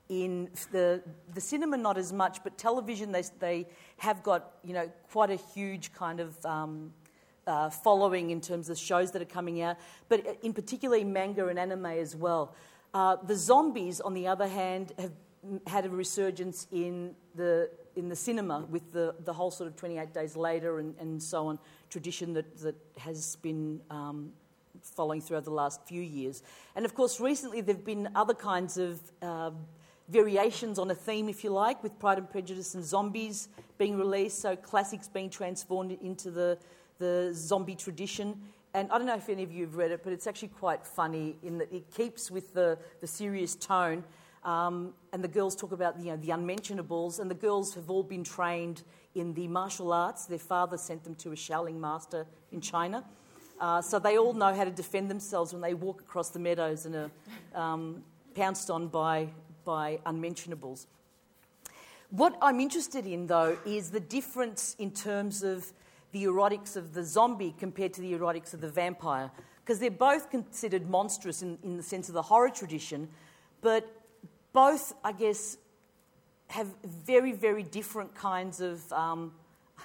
[0.10, 1.02] in the,
[1.34, 3.68] the cinema, not as much, but television, they, they
[3.98, 6.94] have got, you know, quite a huge kind of um,
[7.46, 9.78] uh, following in terms of shows that are coming out,
[10.10, 12.56] but in particularly manga and anime as well.
[12.94, 15.12] Uh, the zombies, on the other hand, have
[15.68, 20.14] had a resurgence in the, in the cinema with the, the whole sort of 28
[20.14, 24.32] Days Later and, and so on tradition that, that has been um,
[24.84, 26.44] following throughout the last few years.
[26.76, 29.52] And of course, recently there have been other kinds of uh,
[30.10, 34.40] variations on a theme, if you like, with Pride and Prejudice and zombies being released,
[34.40, 36.58] so classics being transformed into the,
[37.00, 38.40] the zombie tradition.
[38.74, 40.86] And I don't know if any of you have read it, but it's actually quite
[40.86, 44.04] funny in that it keeps with the, the serious tone.
[44.44, 48.04] Um, and the girls talk about you know, the unmentionables, and the girls have all
[48.04, 48.84] been trained
[49.16, 50.26] in the martial arts.
[50.26, 53.04] Their father sent them to a Shaolin master in China.
[53.60, 56.86] Uh, so they all know how to defend themselves when they walk across the meadows
[56.86, 57.12] and are
[57.56, 58.04] um,
[58.36, 59.28] pounced on by,
[59.66, 60.88] by unmentionables.
[62.10, 65.74] What I'm interested in, though, is the difference in terms of
[66.12, 69.32] the erotics of the zombie compared to the erotics of the vampire.
[69.64, 73.10] Because they're both considered monstrous in, in the sense of the horror tradition,
[73.62, 73.92] but
[74.54, 75.58] both, I guess,
[76.48, 78.92] have very, very different kinds of.
[78.94, 79.34] Um,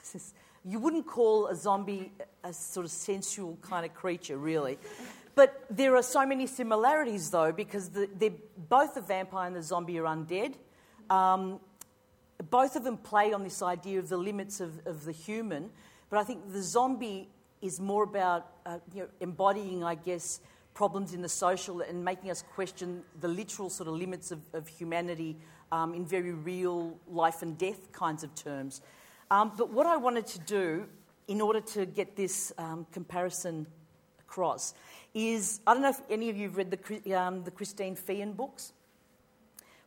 [0.64, 2.12] you wouldn't call a zombie
[2.44, 4.78] a sort of sensual kind of creature, really.
[5.34, 8.32] But there are so many similarities, though, because the,
[8.68, 10.54] both the vampire and the zombie are undead.
[11.08, 11.60] Um,
[12.50, 15.70] both of them play on this idea of the limits of, of the human,
[16.10, 17.28] but I think the zombie
[17.60, 20.40] is more about uh, you know, embodying, I guess,
[20.74, 24.66] problems in the social and making us question the literal sort of limits of, of
[24.66, 25.36] humanity
[25.70, 28.82] um, in very real life and death kinds of terms.
[29.32, 30.86] Um, but what I wanted to do
[31.26, 33.66] in order to get this um, comparison
[34.20, 34.74] across
[35.14, 38.36] is I don't know if any of you have read the, um, the Christine Feehan
[38.36, 38.74] books,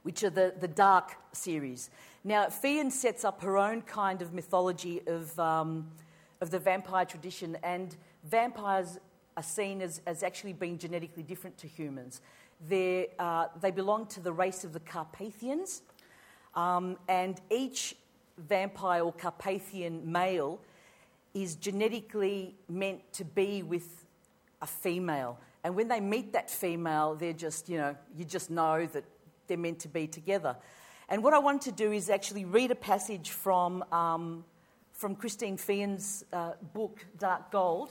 [0.02, 1.92] which are the, the Dark series.
[2.24, 5.92] Now, Feehan sets up her own kind of mythology of, um,
[6.42, 8.98] of the vampire tradition, and vampires
[9.38, 12.20] are seen as, as actually being genetically different to humans.
[12.72, 15.84] Uh, they belong to the race of the Carpathians,
[16.56, 17.96] um, and each
[18.38, 20.60] vampire or Carpathian male
[21.34, 24.06] is genetically meant to be with
[24.62, 25.40] a female.
[25.64, 29.04] And when they meet that female, they're just, you know, you just know that
[29.48, 30.56] they're meant to be together.
[31.10, 34.46] And what I wanted to do is actually read a passage from, um,
[34.94, 37.90] from Christine Feehan's uh, book, Dark Gold.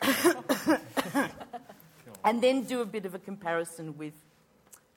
[2.24, 4.14] and then do a bit of a comparison with,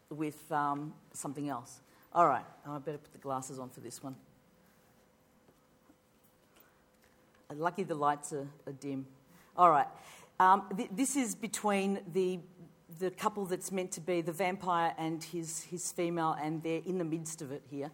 [0.09, 1.81] with um, something else.
[2.15, 4.15] All right, I better put the glasses on for this one.
[7.53, 9.05] Lucky the lights are, are dim.
[9.57, 9.87] All right.
[10.39, 12.39] Um, th- this is between the,
[12.99, 16.99] the couple that's meant to be the vampire and his, his female, and they're in
[16.99, 17.91] the midst of it here.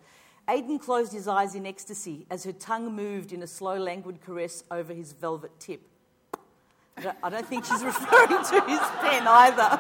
[0.48, 4.64] Aidan closed his eyes in ecstasy as her tongue moved in a slow, languid caress
[4.70, 5.82] over his velvet tip.
[7.24, 9.80] I don't think she's referring to his pen either.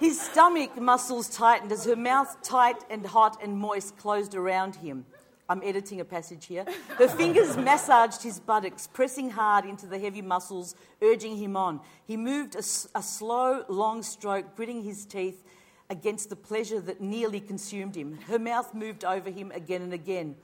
[0.00, 5.04] His stomach muscles tightened as her mouth, tight and hot and moist, closed around him.
[5.46, 6.64] I'm editing a passage here.
[6.96, 11.80] Her fingers massaged his buttocks, pressing hard into the heavy muscles, urging him on.
[12.06, 12.60] He moved a,
[12.94, 15.44] a, slow, long stroke, gritting his teeth
[15.90, 18.20] against the pleasure that nearly consumed him.
[18.26, 20.36] Her mouth moved over him again and again.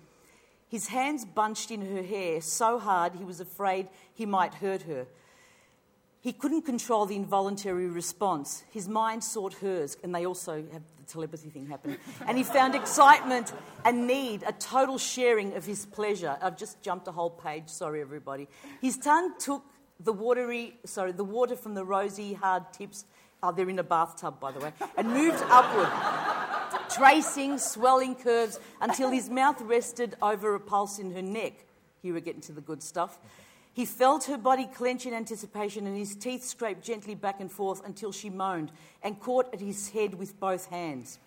[0.69, 5.07] His hands bunched in her hair so hard he was afraid he might hurt her.
[6.27, 8.65] He couldn't control the involuntary response.
[8.73, 11.99] His mind sought hers, and they also have the telepathy thing happen.
[12.27, 13.53] And he found excitement
[13.85, 16.37] and need, a total sharing of his pleasure.
[16.43, 18.49] I've just jumped a whole page, sorry everybody.
[18.83, 19.63] His tongue took
[20.01, 23.05] the watery, sorry, the water from the rosy, hard tips.
[23.41, 25.93] Oh, they're in a bathtub, by the way, and moved upward,
[26.91, 31.67] tracing swelling curves until his mouth rested over a pulse in her neck.
[32.03, 33.17] Here we're getting to the good stuff.
[33.77, 37.85] He felt her body clench in anticipation, and his teeth scraped gently back and forth
[37.85, 38.73] until she moaned
[39.03, 41.19] and caught at his head with both hands.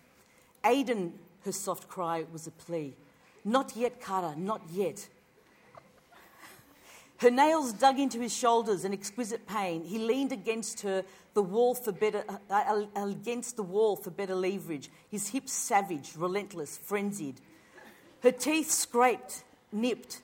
[0.64, 1.12] Aidan,
[1.44, 2.94] her soft cry was a plea.
[3.44, 5.08] Not yet, Carter, not yet.
[7.18, 9.84] Her nails dug into his shoulders in exquisite pain.
[9.84, 11.04] He leaned against her,
[11.34, 14.90] the wall for better, uh, uh against the wall for better leverage.
[15.08, 17.40] His hips savage, relentless, frenzied.
[18.24, 20.20] Her teeth scraped, nipped.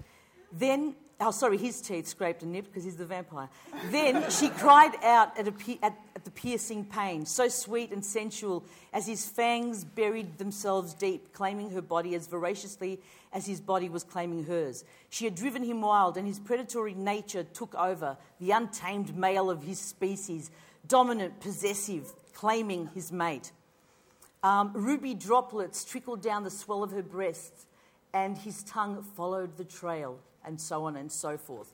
[0.51, 3.49] Then Oh, sorry, his teeth scraped and nipped because he's the vampire.
[3.91, 9.07] Then she cried out at, at, at, the piercing pain, so sweet and sensual, as
[9.07, 13.01] his fangs buried themselves deep, claiming her body as voraciously
[13.33, 14.85] as his body was claiming hers.
[15.09, 19.63] She had driven him wild, and his predatory nature took over, the untamed male of
[19.63, 20.51] his species,
[20.87, 23.53] dominant, possessive, claiming his mate.
[24.43, 27.67] Um, ruby droplets trickled down the swell of her breasts,
[28.13, 31.73] and his tongue followed the trail and so on and so forth.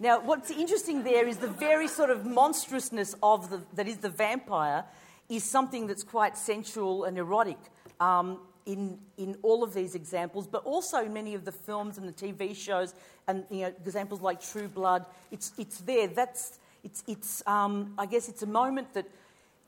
[0.00, 4.08] Now, what's interesting there is the very sort of monstrousness of the, that is the
[4.08, 4.84] vampire
[5.28, 7.58] is something that's quite sensual and erotic
[8.00, 12.08] um, in, in all of these examples, but also in many of the films and
[12.08, 12.94] the TV shows
[13.28, 15.06] and you know, examples like True Blood.
[15.30, 16.08] It's, it's there.
[16.08, 19.06] That's, it's, it's, um, I guess it's a moment that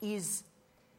[0.01, 0.43] is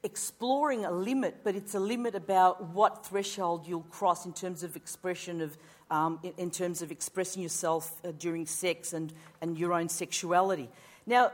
[0.03, 4.77] exploring a limit, but it's a limit about what threshold you'll cross in terms of
[4.77, 5.57] expression of
[5.91, 10.69] um, in, in, terms of expressing yourself uh, during sex and, and your own sexuality.
[11.07, 11.33] Now,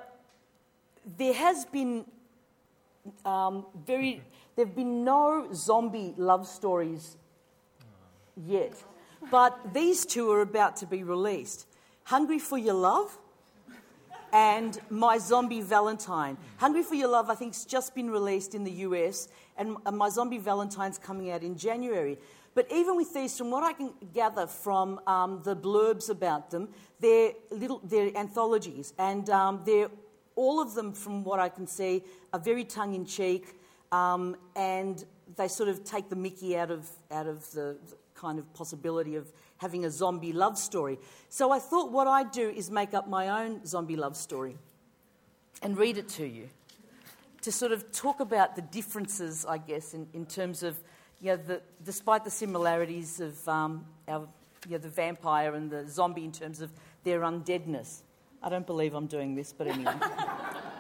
[1.19, 2.05] there has been
[3.25, 4.23] um, very,
[4.57, 7.17] there have been no zombie love stories
[8.47, 8.73] yet,
[9.31, 11.67] but these two are about to be released.
[12.05, 13.17] Hungry for Your Love
[14.33, 16.37] and My Zombie Valentine.
[16.57, 20.09] Hungry for Your Love, I think, has just been released in the US, and My
[20.09, 22.19] Zombie Valentine's coming out in January.
[22.55, 26.69] But even with these, from what I can gather from um, the blurbs about them,
[27.01, 29.89] they're, little, they're anthologies, and um, they're,
[30.37, 32.03] all of them, from what I can see,
[32.33, 33.59] are very tongue in cheek,
[33.91, 35.05] um, and
[35.37, 39.17] they sort of take the mickey out of, out of the, the kind of possibility
[39.17, 40.99] of having a zombie love story.
[41.29, 44.57] So I thought what I'd do is make up my own zombie love story
[45.63, 46.49] and read it to you
[47.43, 50.77] to sort of talk about the differences, I guess, in, in terms of
[51.25, 54.29] you know, the, despite the similarities of um, our,
[54.69, 56.71] you know, the vampire and the zombie in terms of
[57.03, 58.03] their undeadness.
[58.43, 59.95] I don't believe I'm doing this, but anyway.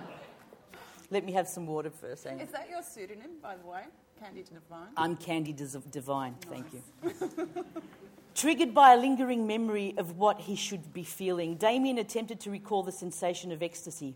[1.11, 2.27] Let me have some water first.
[2.27, 3.85] Is that your pseudonym, by the way?
[4.21, 4.89] Candy Divine?
[4.99, 6.51] I'm Candy Divine, nice.
[6.51, 7.65] thank you.
[8.35, 12.83] Triggered by a lingering memory of what he should be feeling, Damien attempted to recall
[12.83, 14.15] the sensation of ecstasy.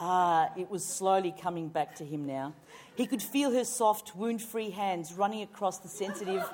[0.00, 2.54] Ah, it was slowly coming back to him now.
[2.94, 6.48] He could feel her soft, wound free hands running across the sensitive,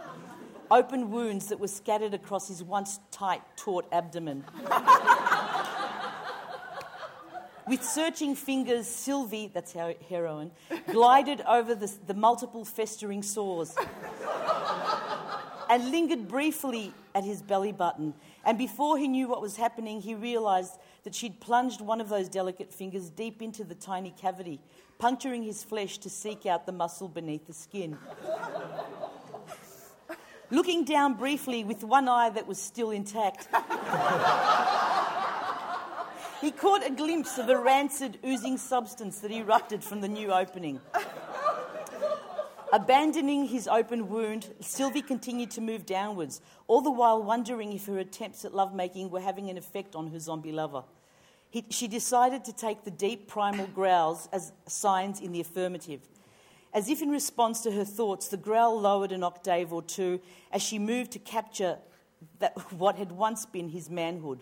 [0.71, 4.45] open wounds that were scattered across his once tight, taut abdomen.
[7.67, 10.51] With searching fingers, Sylvie, that's our heroine,
[10.87, 13.75] glided over the, the multiple festering sores
[15.71, 18.15] and lingered briefly at his belly button.
[18.45, 20.73] And before he knew what was happening, he realized
[21.05, 24.61] that she'd plunged one of those delicate fingers deep into the tiny cavity,
[24.99, 27.97] puncturing his flesh to seek out the muscle beneath the skin.
[30.51, 33.49] Looking down briefly with one eye that was still intact,
[36.41, 40.81] he caught a glimpse of a rancid, oozing substance that erupted from the new opening.
[42.75, 48.01] Abandoning his open wound, Sylvie continued to move downwards, all the while wondering if her
[48.01, 50.83] attempts at lovemaking were having an effect on her zombie lover.
[51.49, 56.01] He, she decided to take the deep primal growls as signs in the affirmative.
[56.73, 60.21] As if in response to her thoughts, the growl lowered an octave or two
[60.51, 61.79] as she moved to capture
[62.41, 64.41] that, what had once been his manhood.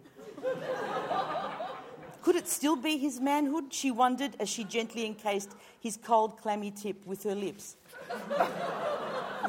[2.22, 3.74] Could it still be his manhood?
[3.74, 7.76] She wondered as she gently encased his cold, clammy tip with her lips.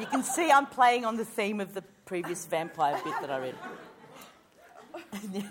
[0.00, 3.38] You can see I'm playing on the theme of the previous vampire bit that I
[3.38, 3.54] read.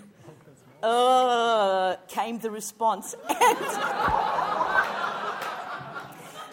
[0.82, 3.14] uh, came the response.
[3.28, 3.58] And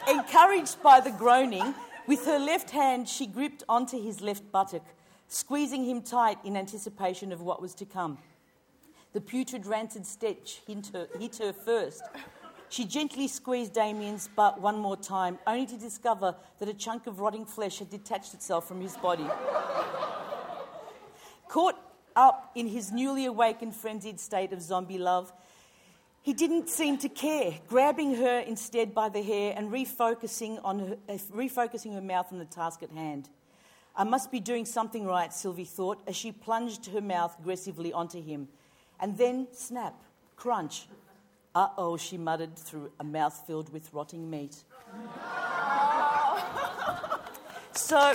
[0.07, 1.73] encouraged by the groaning,
[2.07, 4.85] with her left hand she gripped onto his left buttock,
[5.27, 8.18] squeezing him tight in anticipation of what was to come.
[9.13, 12.03] The putrid, rancid stench hit her, hit her first.
[12.72, 17.19] She gently squeezed Damien's butt one more time, only to discover that a chunk of
[17.19, 19.27] rotting flesh had detached itself from his body.
[21.49, 21.76] Caught
[22.15, 25.34] up in his newly awakened, frenzied state of zombie love,
[26.22, 30.98] he didn't seem to care, grabbing her instead by the hair and refocusing, on her,
[31.10, 33.27] uh, refocusing her mouth on the task at hand.
[33.98, 38.23] I must be doing something right, Sylvie thought, as she plunged her mouth aggressively onto
[38.23, 38.48] him.
[38.98, 40.02] And then, snap,
[40.38, 40.85] crunch.
[41.53, 44.56] Uh oh, she muttered through a mouth filled with rotting meat.
[47.73, 48.14] so.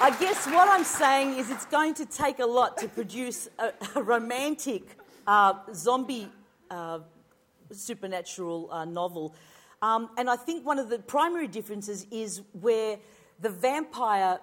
[0.00, 3.72] I guess what I'm saying is it's going to take a lot to produce a,
[3.94, 4.82] a romantic
[5.26, 6.28] uh, zombie
[6.70, 6.98] uh,
[7.70, 9.34] supernatural uh, novel.
[9.80, 12.98] Um, and I think one of the primary differences is where
[13.40, 14.40] the vampire,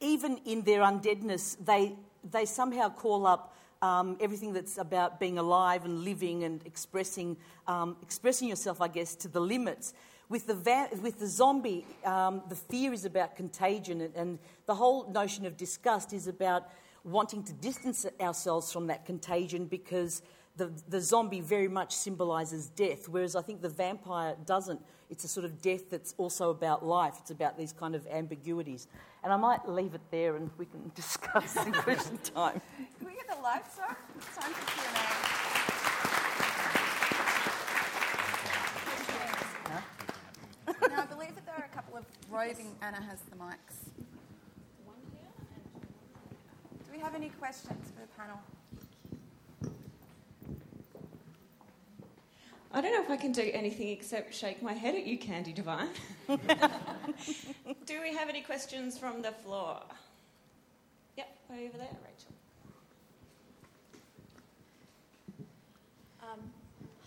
[0.00, 1.94] even in their undeadness, they,
[2.28, 7.36] they somehow call up um, everything that's about being alive and living and expressing,
[7.66, 9.94] um, expressing yourself, I guess, to the limits.
[10.28, 14.74] With the, va- with the zombie, um, the fear is about contagion, and, and the
[14.74, 16.68] whole notion of disgust is about
[17.02, 20.22] wanting to distance ourselves from that contagion because
[20.60, 24.78] the, the zombie very much symbolises death, whereas I think the vampire doesn't.
[25.08, 27.14] It's a sort of death that's also about life.
[27.18, 28.86] It's about these kind of ambiguities.
[29.24, 32.60] And I might leave it there and we can discuss in question time.
[32.98, 33.96] Can we get the lights up?
[34.16, 34.90] It's time for Q&A.
[40.90, 42.76] now, I believe that there are a couple of roving.
[42.82, 43.88] Anna has the mics.
[46.84, 48.38] Do we have any questions for the panel?
[52.72, 55.52] I don't know if I can do anything except shake my head at you, Candy
[55.52, 55.88] Divine.
[56.28, 56.36] do
[58.00, 59.80] we have any questions from the floor?
[61.16, 62.32] Yep, over there, Rachel.
[66.22, 66.38] Um,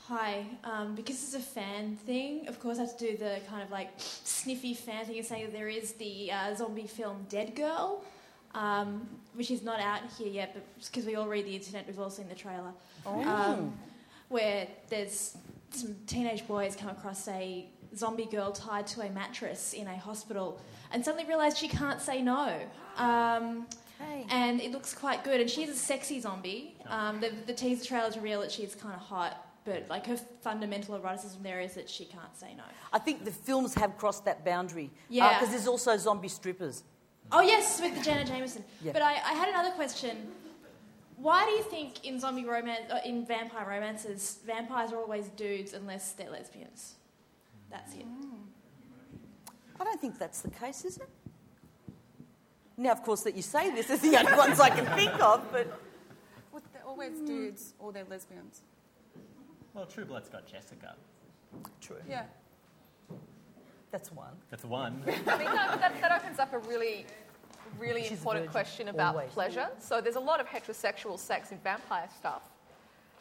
[0.06, 3.64] hi, um, because it's a fan thing, of course I have to do the kind
[3.64, 7.56] of like sniffy fan thing and say that there is the uh, zombie film Dead
[7.56, 8.04] Girl,
[8.54, 12.02] um, which is not out here yet, but because we all read the internet, we've
[12.02, 12.74] all seen the trailer.
[13.06, 13.22] Oh.
[13.22, 13.74] Um,
[14.28, 15.38] where there's
[15.76, 20.60] some teenage boys come across a zombie girl tied to a mattress in a hospital
[20.92, 22.60] and suddenly realise she can't say no.
[22.98, 23.68] Um,
[24.30, 25.40] And it looks quite good.
[25.42, 26.76] And she's a sexy zombie.
[26.88, 30.96] Um, the, the teaser trailers reveal that she's kind of hot, but like her fundamental
[30.96, 32.64] eroticism there is that she can't say no.
[32.92, 34.92] I think the films have crossed that boundary.
[35.10, 35.40] Yeah.
[35.40, 36.84] Because there's also zombie strippers.
[37.32, 38.64] Oh yes, with the Jenna Jameson.
[38.84, 38.92] Yeah.
[38.92, 40.18] But I, I had another question.
[41.18, 45.74] Why do you think in zombie romance, uh, in vampire romances, vampires are always dudes
[45.74, 46.96] unless they're lesbians?
[47.70, 48.06] That's it.
[49.80, 51.10] I don't think that's the case, is it?
[52.78, 55.46] Now, of course, that you say this is the only ones I can think of,
[55.52, 55.68] but
[56.52, 58.62] Well, they're always dudes or they're lesbians.
[59.74, 60.96] Well, True Blood's got Jessica.
[61.82, 61.98] True.
[62.10, 62.24] Yeah.
[63.92, 64.34] That's one.
[64.50, 65.04] That's one.
[65.06, 67.06] I think that, that, that opens up a really,
[67.80, 69.32] really important question about always.
[69.32, 69.68] pleasure.
[69.80, 72.42] So there's a lot of heterosexual sex in vampire stuff,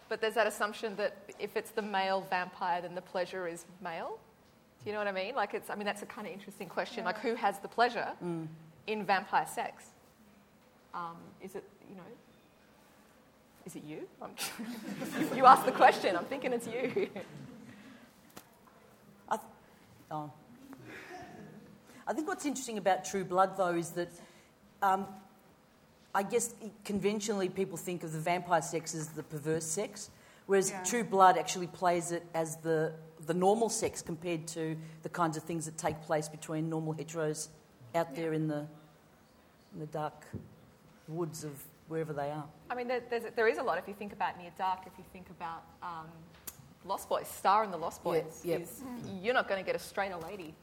[0.09, 4.19] but there's that assumption that if it's the male vampire, then the pleasure is male.
[4.85, 5.35] Do you know what I mean?
[5.35, 7.05] Like it's, I mean, that's a kind of interesting question.
[7.05, 8.47] Like who has the pleasure Mm.
[8.87, 9.85] in vampire sex?
[10.95, 12.03] Um, is it, you know,
[13.65, 14.09] is it you?
[14.21, 14.31] I'm
[15.37, 16.17] you asked the question.
[16.17, 17.09] I'm thinking it's you.
[19.31, 19.49] I, th-
[20.11, 20.31] oh.
[22.07, 24.11] I think what's interesting about True Blood, though, is that
[24.83, 25.07] um,
[26.15, 26.55] I guess
[26.85, 30.11] conventionally people think of the vampire sex as the perverse sex,
[30.47, 30.83] whereas Yeah.
[30.85, 32.93] True Blood actually plays it as the,
[33.27, 37.49] the normal sex compared to the kinds of things that take place between normal heteros
[37.95, 38.67] out there in the,
[39.73, 40.27] in the dark
[41.09, 41.53] woods of
[41.89, 42.45] wherever they are.
[42.71, 43.03] I mean, there,
[43.35, 46.07] there's, a lot if you think about Near Dark, if you think about um,
[46.85, 48.41] Lost Boys, Star and the Lost Yeah, Boys.
[48.45, 48.63] yep.
[48.63, 48.83] Is,
[49.23, 50.55] You're not going to get a straighter lady,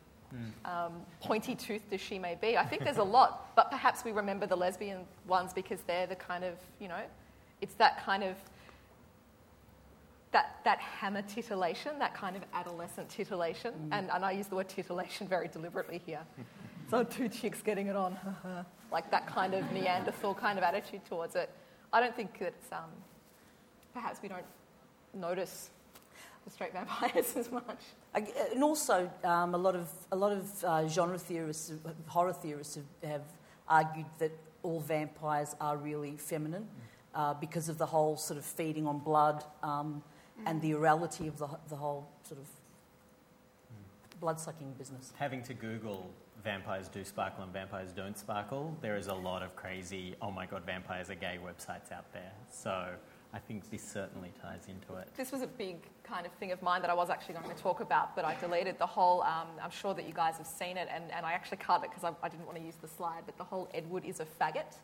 [0.66, 2.58] um, pointy toothed as she may be.
[2.58, 6.16] I think there's a lot, but perhaps we remember the lesbian ones because they're the
[6.16, 7.02] kind of, you know,
[7.62, 8.36] it's that kind of.
[10.32, 14.70] That, that hammer titillation, that kind of adolescent titillation, and, and I use the word
[14.70, 16.20] titillation very deliberately here.
[16.92, 18.16] so two chicks getting it on.
[18.92, 21.50] like that kind of Neanderthal kind of attitude towards it.
[21.92, 22.92] I don't think that um,
[23.92, 24.46] perhaps we don't
[25.14, 25.72] notice
[26.46, 27.80] the straight vampires as much.
[28.14, 31.72] And also, um, a lot of a lot of uh, genre theorists,
[32.08, 33.22] horror theorists, have, have
[33.68, 34.32] argued that
[34.64, 36.68] all vampires are really feminine
[37.14, 40.04] uh, because of the whole sort of feeding on blood um,
[40.46, 42.48] and the orality of the, the whole sort of
[44.20, 45.14] blood sucking business.
[45.18, 46.10] Having to Google
[46.44, 50.46] vampires do sparkle and vampires don't sparkle, there is a lot of crazy, oh my
[50.46, 52.32] god, vampires are gay websites out there.
[52.50, 52.88] So
[53.32, 55.08] I think this certainly ties into it.
[55.16, 57.62] This was a big kind of thing of mine that I was actually going to
[57.62, 59.22] talk about, but I deleted the whole.
[59.22, 61.92] Um, I'm sure that you guys have seen it, and, and I actually cut it
[61.92, 64.26] because I, I didn't want to use the slide, but the whole Edward is a
[64.26, 64.78] faggot.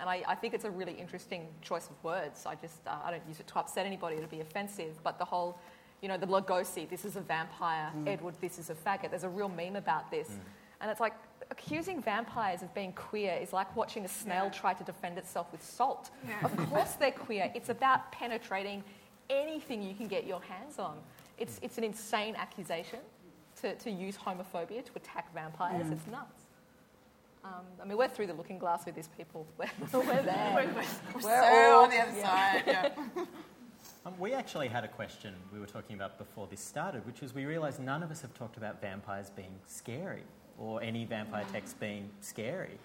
[0.00, 2.46] And I, I think it's a really interesting choice of words.
[2.46, 5.18] I just, uh, I don't use it to upset anybody, or to be offensive, but
[5.20, 5.60] the whole,
[6.02, 8.08] you know, the Lugosi, this is a vampire, Mm.
[8.08, 9.10] Edward, this is a faggot.
[9.10, 10.28] There's a real meme about this.
[10.28, 10.40] Mm.
[10.80, 11.14] And it's like
[11.50, 15.62] accusing vampires of being queer is like watching a snail try to defend itself with
[15.62, 16.10] salt.
[16.26, 16.44] Yeah.
[16.44, 17.50] Of course they're queer.
[17.54, 18.82] It's about penetrating
[19.30, 20.96] anything you can get your hands on.
[21.38, 23.00] It's, it's an insane accusation
[23.60, 25.86] to, to use homophobia to attack vampires.
[25.86, 25.92] Mm.
[25.92, 26.44] It's nuts.
[27.44, 27.50] Um,
[27.82, 29.46] I mean, we're through the looking glass with these people.
[29.58, 30.52] We're, we're there.
[30.54, 32.88] We're- we're so all- on the other side, yeah.
[34.06, 37.34] Um, we actually had a question we were talking about before this started, which is
[37.34, 40.24] we realised none of us have talked about vampires being scary
[40.58, 42.78] or any vampire text being scary.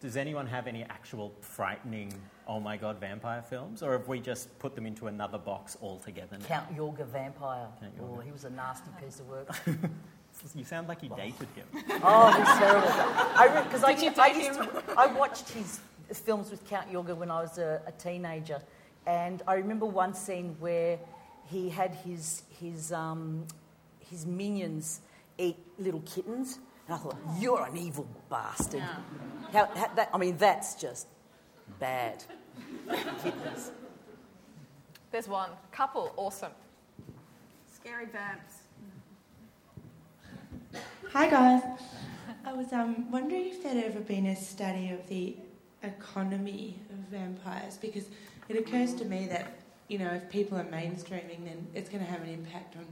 [0.00, 2.12] Does anyone have any actual frightening,
[2.48, 3.82] oh my god, vampire films?
[3.82, 6.46] Or have we just put them into another box altogether now?
[6.46, 7.66] Count Yorga Vampire.
[7.80, 9.48] Count Oh, he was a nasty piece of work.
[10.54, 11.66] You sound like you dated him.
[12.02, 12.88] Oh, he's terrible.
[12.88, 14.66] I because I, Did you I date used him?
[14.66, 15.80] to, I watched his
[16.12, 18.62] films with Count Yorga when I was a, a teenager,
[19.06, 20.98] and I remember one scene where
[21.46, 23.44] he had his his um,
[24.08, 25.00] his minions
[25.36, 26.58] eat little kittens,
[26.90, 28.80] and I thought, "You're an evil bastard."
[29.52, 31.06] How, how, that, I mean, that's just
[31.78, 32.24] bad.
[35.12, 35.50] There's one.
[35.70, 36.50] Couple, awesome.
[37.72, 38.54] Scary vamps.
[41.12, 41.62] Hi guys.
[42.44, 45.36] I was um, wondering if there'd ever been a study of the
[45.82, 48.06] economy of vampires because
[48.48, 52.10] it occurs to me that you know if people are mainstreaming, then it's going to
[52.10, 52.86] have an impact on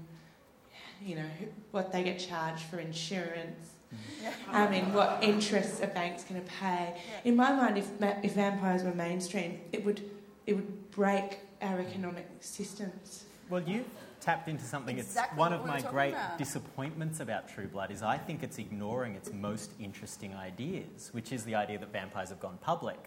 [1.05, 1.31] you know
[1.73, 3.75] what they get charged for insurance.
[3.95, 4.55] Mm-hmm.
[4.55, 7.01] I mean, what interest a bank's going to pay.
[7.25, 7.89] In my mind, if
[8.23, 10.03] if vampires were mainstream, it would
[10.47, 13.25] it would break our economic systems.
[13.51, 13.85] Well, you
[14.21, 14.99] tapped into something.
[14.99, 16.39] Exactly it's one of my great about.
[16.39, 21.45] disappointments about True Blood is I think it's ignoring its most interesting ideas, which is
[21.45, 22.99] the idea that vampires have gone public.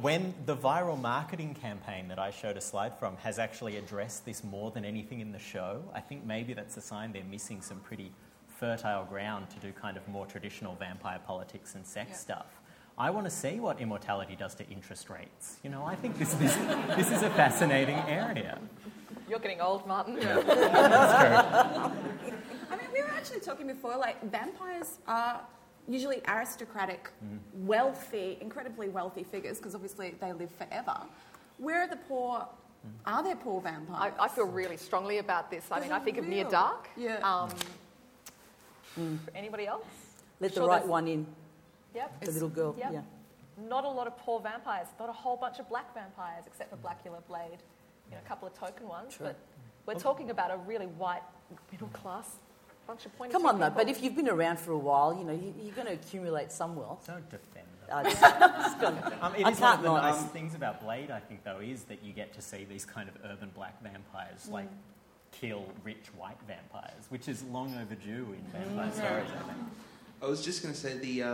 [0.00, 4.44] When the viral marketing campaign that I showed a slide from has actually addressed this
[4.44, 7.80] more than anything in the show, I think maybe that's a sign they're missing some
[7.80, 8.12] pretty
[8.60, 12.16] fertile ground to do kind of more traditional vampire politics and sex Yeah.
[12.16, 12.46] stuff.
[12.98, 15.58] I want to see what immortality does to interest rates.
[15.62, 16.54] You know, I think this, this,
[16.96, 18.58] this is a fascinating area.
[19.28, 20.16] You're getting old, Martyn.
[20.20, 20.44] That's
[21.20, 21.92] true.
[22.70, 25.42] I mean, we were actually talking before, like, vampires are
[25.86, 27.10] usually aristocratic,
[27.52, 30.96] wealthy, incredibly wealthy figures, because obviously they live forever.
[31.58, 32.46] Where are the poor?
[33.04, 34.14] Are there poor vampires?
[34.18, 35.64] I, I feel really strongly about this.
[35.70, 36.88] I mean, I There's a think of Near Dark.
[36.96, 37.16] Yeah.
[37.18, 37.50] Um,
[39.34, 39.84] Anybody else?
[40.40, 41.26] Let the Sure right there's- one in.
[41.94, 42.20] Yep.
[42.24, 42.74] The little girl.
[42.78, 42.92] Yep.
[42.92, 43.00] Yeah.
[43.68, 44.86] Not a lot of poor vampires.
[44.98, 47.58] Not a whole bunch of black vampires, except for Blacula Blade.
[48.10, 49.14] You know, a couple of token ones.
[49.14, 49.26] True.
[49.26, 49.36] But
[49.86, 51.22] we're talking about a really white,
[51.72, 52.36] middle class
[52.86, 53.70] bunch of pointy Come on, though.
[53.70, 56.52] But if you've been around for a while, you know you, you're going to accumulate
[56.52, 57.04] some wealth.
[57.06, 60.20] Don't defend Uh, just- just gonna- Um, it I is one of can't the nice
[60.22, 63.08] Um, things about Blade, I think, though, is that you get to see these kind
[63.08, 64.68] of urban black vampires like
[65.40, 69.58] kill rich white vampires, which is long overdue in vampire stories, I think.
[70.22, 71.28] I was just going to say the uh,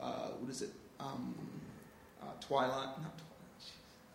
[0.00, 0.70] uh, what is it?
[1.00, 1.34] Um,
[2.20, 3.14] uh, Twilight, not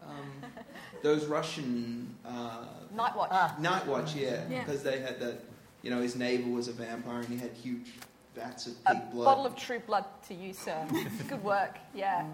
[0.01, 0.19] Twilight.
[0.19, 0.51] Um,
[1.01, 3.59] those Russian uh, Night Watch.
[3.59, 4.63] Night Watch, yeah, Yeah.
[4.63, 5.43] because they had that.
[5.81, 7.91] You know, his neighbour was a vampire, and he had huge
[8.35, 9.25] vats of a pig blood.
[9.25, 10.85] bottle of true blood to you, sir.
[11.27, 11.77] Good work.
[11.93, 12.25] Yeah.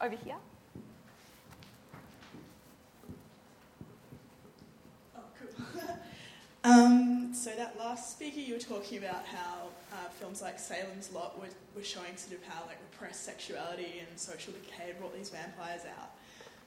[0.00, 0.34] Over here.
[6.64, 11.38] Um, so that last speaker, you were talking about how uh, films like Salem's Lot
[11.38, 15.82] were, were showing sort of how like repressed sexuality and social decay brought these vampires
[15.98, 16.10] out.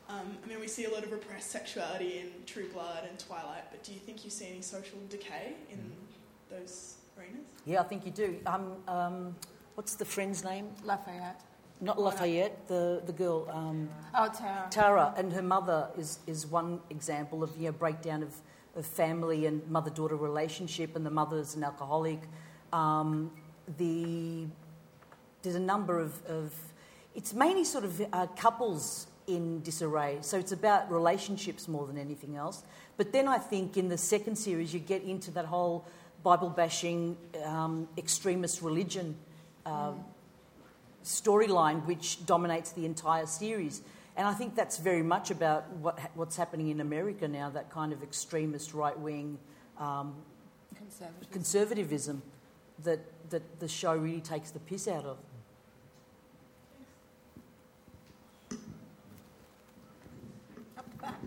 [0.09, 3.63] Um, I mean, we see a lot of repressed sexuality in True Blood and Twilight,
[3.71, 5.91] but do you think you see any social decay in
[6.49, 7.47] those arenas?
[7.65, 8.37] Yeah, I think you do.
[8.45, 9.35] Um, um,
[9.75, 10.69] what's the friend's name?
[10.85, 11.41] Lafayette.
[11.81, 13.47] Not Lafayette, the, the girl.
[13.51, 14.67] Um, Oh, Tara.
[14.71, 18.33] Tara and her mother is, is one example of you know, breakdown of,
[18.77, 22.19] of family and mother daughter relationship, and the mother's an alcoholic.
[22.71, 23.31] Um,
[23.77, 24.45] the,
[25.41, 26.53] there's a number of, of
[27.15, 30.19] it's mainly sort of uh, couples in disarray.
[30.21, 32.63] So it's about relationships more than anything else.
[32.95, 35.85] But then I think in the second series, you get into that whole
[36.23, 39.15] Bible bashing, um, extremist religion
[39.65, 39.91] uh,
[41.03, 43.81] storyline, which dominates the entire series.
[44.17, 47.93] And I think that's very much about what, what's happening in America now that kind
[47.93, 49.37] of extremist right wing
[49.79, 50.15] um,
[50.75, 51.31] Conservative.
[51.31, 52.23] conservatism
[52.83, 52.99] that,
[53.29, 55.17] that the show really takes the piss out of.
[60.79, 61.19] Up the back.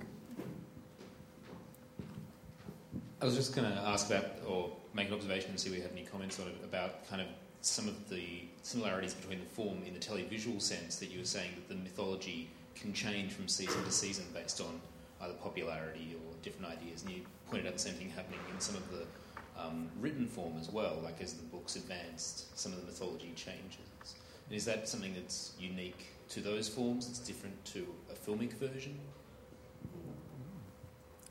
[3.22, 5.80] I was just going to ask about, or make an observation and see if we
[5.80, 7.28] have any comments on it about kind of
[7.60, 11.50] some of the similarities between the form in the televisual sense that you were saying
[11.54, 14.80] that the mythology can change from season to season based on
[15.22, 17.02] either popularity or different ideas.
[17.02, 19.04] And you pointed out the same thing happening in some of the
[19.58, 24.14] um, written form as well, like as the books advanced, some of the mythology changes.
[24.48, 27.08] And is that something that's unique to those forms?
[27.08, 28.98] It's different to a filmic version?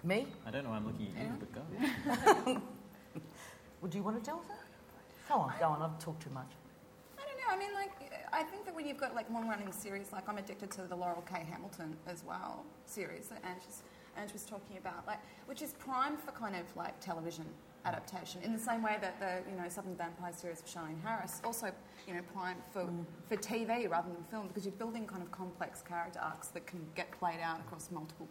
[0.04, 0.28] Me?
[0.46, 0.72] I don't know.
[0.72, 2.62] I'm looking at you, but go.
[3.82, 4.60] Would you want to tell us that?
[5.28, 5.82] Go on, go on.
[5.82, 6.52] I've talked too much.
[7.18, 7.50] I don't know.
[7.52, 10.72] I mean, like, I think that when you've got like long-running series, like I'm addicted
[10.72, 11.46] to the Laurell K.
[11.50, 13.84] Hamilton as well series that Ange was,
[14.18, 17.46] Ange was talking about, like, which is prime for kind of like television
[17.86, 21.42] adaptation in the same way that the you know Southern Vampire series of Charlaine Harris
[21.46, 21.72] also
[22.08, 22.88] you know prime for
[23.30, 26.86] for TV rather than film because you're building kind of complex character arcs that can
[26.96, 28.28] get played out across multiple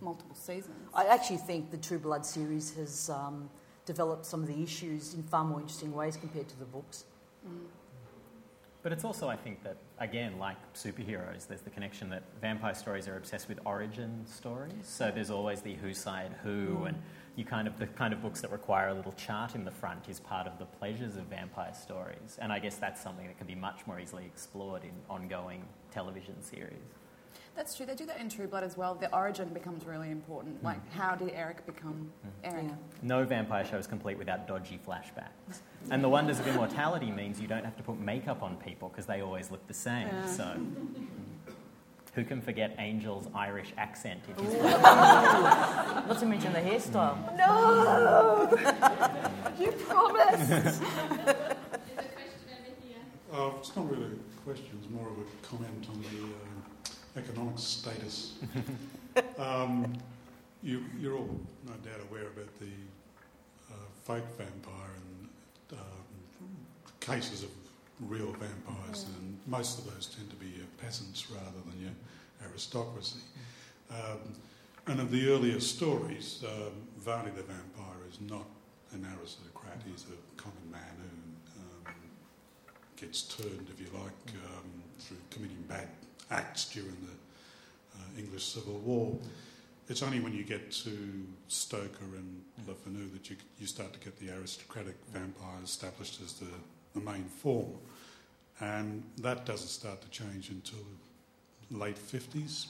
[0.00, 0.90] multiple seasons.
[0.94, 3.48] I actually think the True Blood series has um,
[3.84, 7.04] developed some of the issues in far more interesting ways compared to the books.
[8.86, 13.08] But it's also, I think, that, again, like superheroes, there's the connection that vampire stories
[13.08, 14.84] are obsessed with origin stories.
[14.84, 16.88] So there's always the who side who, Mm.
[16.90, 17.02] and
[17.34, 20.08] you kind of, the kind of books that require a little chart in the front
[20.08, 22.38] is part of the pleasures of vampire stories.
[22.40, 26.40] And I guess that's something that can be much more easily explored in ongoing television
[26.40, 26.86] series.
[27.56, 27.86] That's true.
[27.86, 28.94] They do that in True Blood as well.
[28.94, 30.62] The origin becomes really important.
[30.62, 32.12] Like, how did Eric become
[32.44, 32.66] Eric?
[33.02, 35.60] No vampire show is complete without dodgy flashbacks.
[35.90, 39.06] And the wonders of immortality means you don't have to put makeup on people because
[39.06, 40.06] they always look the same.
[40.06, 40.26] Yeah.
[40.26, 40.56] So,
[42.14, 44.20] who can forget Angel's Irish accent?
[44.28, 47.36] If he's Not to mention the hairstyle.
[47.36, 48.50] No!
[49.58, 50.50] you promised!
[50.52, 50.84] Is a
[51.94, 53.02] question anything here?
[53.32, 56.55] Uh, it's not really a question, it's more of a comment on the um,
[57.16, 58.34] economic status.
[59.38, 59.92] um,
[60.62, 62.66] you, you're all no doubt aware about the
[63.70, 63.74] uh,
[64.04, 66.56] fake vampire and um,
[67.00, 67.50] cases of
[68.00, 73.20] real vampires, and most of those tend to be your peasants rather than your aristocracy.
[73.90, 74.34] Um,
[74.86, 78.46] and of the earlier stories, um, Varney the vampire is not
[78.92, 81.94] an aristocrat, he's a common man who um,
[82.96, 85.88] gets turned, if you like, um, through committing bad
[86.30, 89.16] acts during the uh, English Civil War.
[89.88, 94.00] It's only when you get to Stoker and Le Fanu that you, you start to
[94.00, 96.46] get the aristocratic vampire established as the,
[96.94, 97.72] the main form.
[98.60, 100.84] And that doesn't start to change until
[101.70, 102.66] late 50s,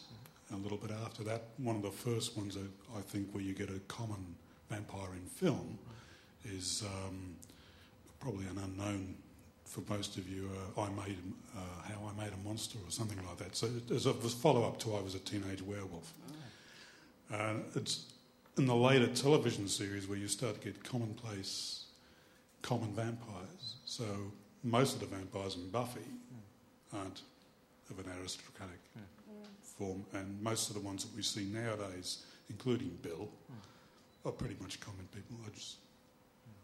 [0.53, 1.45] a little bit after that.
[1.59, 4.37] One of the first ones, I- I think, where you get a common
[4.69, 5.79] vampire in film
[6.45, 7.37] is um,
[8.21, 9.15] probably an unknown
[9.77, 10.49] for most of you.
[10.77, 11.19] Uh, I made
[11.57, 13.55] uh, how I made a monster or something like that.
[13.57, 16.13] So it- as a follow up to I was a teenage werewolf.
[17.33, 18.05] Uh, it's
[18.57, 21.85] in the later television series where you start to get commonplace,
[22.63, 23.77] common vampires.
[23.85, 24.05] So
[24.63, 26.01] most of the vampires in Buffy
[26.93, 27.23] aren't
[27.91, 28.81] of an aristocratic
[29.63, 33.29] form, and most of the ones that we see nowadays, including Bill,
[34.25, 35.37] are pretty much common people.
[35.47, 35.77] I just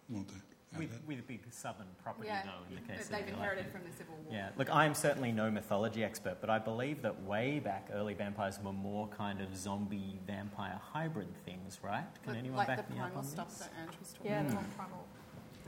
[0.08, 0.40] want to add
[0.78, 3.70] with, with a big southern property, Yeah, though, in the case that of they've inherited
[3.70, 4.32] from the Civil War.
[4.34, 8.58] Yeah, look, I'm certainly no mythology expert, but I believe that way back, early vampires
[8.62, 12.04] were more kind of zombie vampire hybrid things, right?
[12.22, 13.58] Can Like- anyone like back me up primal on stuff this?
[13.58, 14.40] that Ange was talking Yeah.
[14.40, 14.62] about.
[14.64, 14.76] Mm.
[14.76, 15.04] Primal.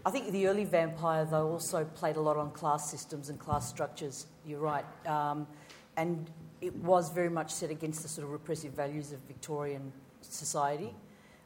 [0.06, 3.68] I think the early vampire, though, also played a lot on class systems and class
[3.68, 4.26] structures.
[4.44, 4.84] You're right.
[5.06, 5.46] Um,
[5.96, 10.94] and it was very much set against the sort of repressive values of Victorian society.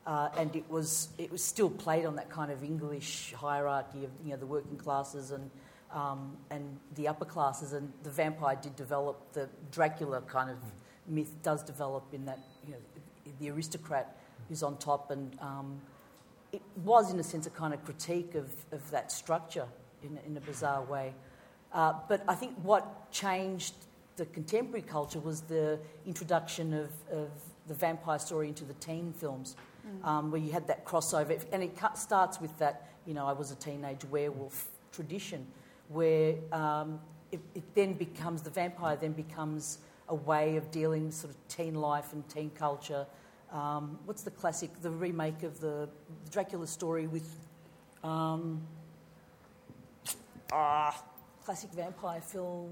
[0.09, 4.11] Uh, and it was, it was still played on that kind of English hierarchy of
[4.25, 5.51] you know, the working classes and,
[5.93, 6.65] um, and
[6.95, 7.75] the upper classes.
[7.75, 10.57] And the vampire did develop, the Dracula kind of
[11.07, 12.79] myth does develop in that, you know,
[13.39, 14.17] the aristocrat
[14.49, 15.79] who's on top and um,
[16.53, 19.67] it was, in a sense, a kind of critique of, of that structure
[20.03, 21.13] in, in a bizarre way.
[21.71, 23.75] Uh, but I think what changed
[24.17, 27.29] the contemporary culture was the introduction of, of
[27.67, 29.55] the vampire story into the teen films,
[29.89, 30.07] Mm.
[30.07, 31.43] um, where you had that crossover.
[31.53, 35.47] And it cut, starts with that, you know, I was a teenage werewolf tradition,
[35.89, 37.01] where um,
[37.33, 39.79] it, it then becomes the vampire then becomes
[40.09, 43.07] a way of dealing sort of teen life and teen culture.
[43.53, 45.89] Um, what's the classic, the remake of the
[46.31, 47.29] Dracula story with
[48.05, 48.61] um,
[50.53, 51.03] ah,
[51.45, 52.71] classic vampire film,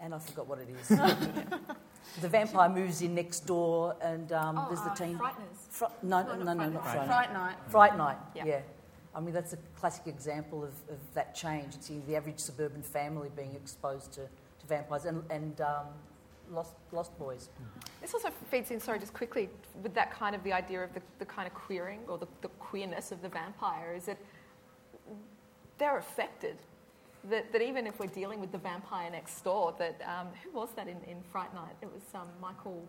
[0.00, 0.98] and I forgot what it is.
[2.20, 5.18] the vampire moves in next door, and um, Oh, there's the uh, teen.
[5.18, 5.68] Frighteners.
[5.70, 7.08] Fri- no, no, no, no, not Fright Fright Night.
[7.08, 7.56] Fright Night.
[7.68, 8.16] Fright Night.
[8.34, 8.44] Yeah.
[8.46, 8.60] Yeah.
[9.14, 11.74] I mean, that's a classic example of, of that change.
[11.74, 15.86] It's the average suburban family being exposed to, to vampires and, and um,
[16.52, 17.48] lost, lost boys.
[18.02, 19.48] This also feeds in, sorry, just quickly,
[19.82, 22.48] with that kind of the idea of the, the kind of queering or the, the
[22.58, 24.18] queerness of the vampire, is that
[25.78, 26.56] they're affected.
[27.30, 30.68] That, that even if we're dealing with the vampire next door, that um, who was
[30.76, 31.74] that in, in Fright Night?
[31.82, 32.86] It was um, Michael.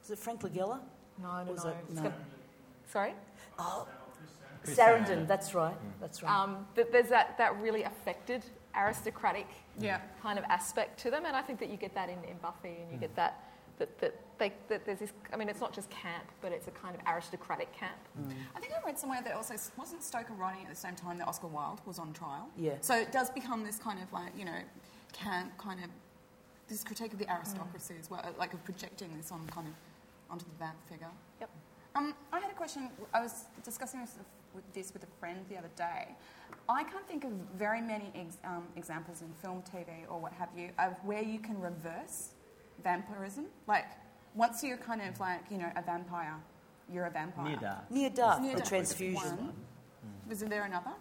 [0.00, 0.80] Was it Frank Langella?
[1.22, 1.70] No, no, Was no.
[1.70, 2.02] it- no.
[2.02, 2.12] got-
[2.86, 3.14] sorry.
[3.58, 3.86] Oh,
[4.66, 4.74] Sarandon,
[5.06, 5.28] Sarandon.
[5.28, 5.76] that's right.
[6.00, 6.30] That's right.
[6.42, 8.44] Um, that there's that, that really affected
[8.76, 9.46] aristocratic
[9.78, 10.00] Yeah.
[10.22, 12.76] kind of aspect to them, and I think that you get that in, in Buffy,
[12.82, 13.42] and you get that
[13.78, 15.12] that, that, they, that there's this.
[15.32, 17.98] I mean, it's not just camp, but it's a kind of aristocratic camp.
[18.56, 21.28] I think I read somewhere that also wasn't Stoker writing at the same time that
[21.28, 22.48] Oscar Wilde was on trial.
[22.56, 22.74] Yeah.
[22.80, 24.58] So it does become this kind of like you know,
[25.12, 25.90] camp kind of
[26.68, 29.74] this critique of the aristocracy as well, like of projecting this on kind of
[30.30, 31.10] onto the vamp figure.
[31.40, 31.50] Yep.
[31.94, 32.90] Um, I had a question.
[33.12, 34.16] I was discussing this
[34.54, 36.08] with, this with a friend the other day.
[36.68, 40.48] I can't think of very many ex, um, examples in film, TV, or what have
[40.56, 42.30] you, of where you can reverse
[42.82, 43.46] vampirism.
[43.66, 43.86] Like,
[44.34, 46.36] once you're kind of like, you know, a vampire,
[46.92, 47.48] you're a vampire.
[47.48, 47.90] Near dark.
[47.90, 48.68] Near dark, Near dark.
[48.68, 49.14] transfusion.
[49.36, 49.52] One.
[50.28, 50.92] Was there another?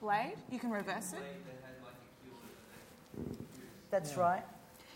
[0.00, 0.36] Blade.
[0.50, 1.18] You can reverse it.
[3.90, 4.44] That's right.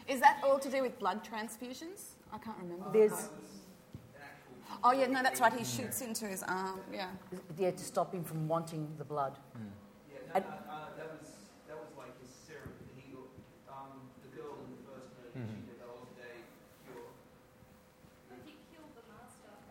[0.08, 2.14] Is that all to do with blood transfusions?
[2.32, 2.90] I can't remember.
[2.92, 3.30] There's-
[4.84, 5.52] Oh yeah, no, that's right.
[5.52, 6.80] He shoots into his arm.
[6.92, 7.10] Yeah.
[7.58, 9.38] Yeah, to stop him from wanting the blood.
[9.54, 9.60] Yeah,
[10.28, 11.28] no, And- uh, uh, that was
[11.68, 12.72] that was like his serum.
[12.96, 13.14] He,
[13.68, 16.42] um, the girl in the first murder, she developed a
[16.82, 17.04] cure.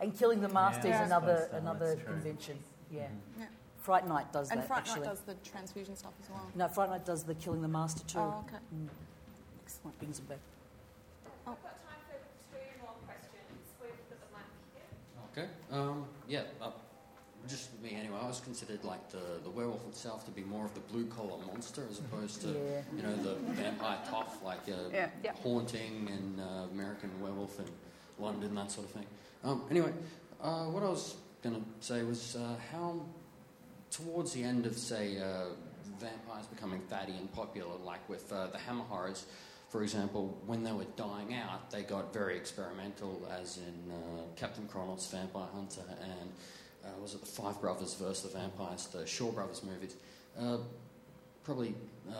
[0.02, 1.02] And killing the master Yeah.
[1.03, 2.14] is another so, another that's true.
[2.14, 2.60] convention.
[2.90, 3.07] Yeah.
[3.40, 3.45] Yeah.
[3.78, 5.02] Fright Night does And that And Fright actually.
[5.02, 6.48] Night does the transfusion stuff as well.
[6.56, 8.19] No, Fright Night does the killing the master too.
[8.19, 8.57] Oh, okay.
[8.76, 8.90] Mm.
[9.64, 9.98] Excellent.
[9.99, 10.40] Brings them back.
[11.48, 11.52] Oh.
[11.52, 12.18] We've got time for
[12.52, 13.64] two more questions.
[13.80, 15.45] We've got the mic here.
[15.45, 15.80] Okay.
[15.80, 16.44] Um, yeah.
[16.61, 16.72] Uh,
[17.48, 18.18] just me anyway.
[18.22, 21.44] I was considered like the, the werewolf itself to be more of the blue collar
[21.48, 22.82] monster as opposed to Yeah.
[22.95, 25.10] you know the vampire tough like uh, Yeah.
[25.23, 25.34] Yeah.
[25.44, 27.65] haunting and uh, American Werewolf in
[28.19, 29.07] London that sort of thing.
[29.44, 29.92] Um, anyway,
[30.42, 33.02] uh, what I was going to say was uh, how
[33.90, 35.46] towards the end of say uh,
[36.00, 39.26] vampires becoming fatty and popular, like with uh, the Hammer horrors.
[39.70, 44.68] For example, when they were dying out, they got very experimental, as in uh, Captain
[44.68, 46.32] Kronos, Vampire Hunter, and
[46.84, 49.96] uh, was it the Five Brothers versus the Vampires, the Shaw Brothers movies.
[51.44, 51.74] Probably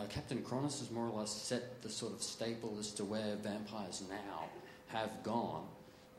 [0.08, 4.02] Captain Kronos has more or less set the sort of staple as to where vampires
[4.10, 4.46] now
[4.88, 5.64] have gone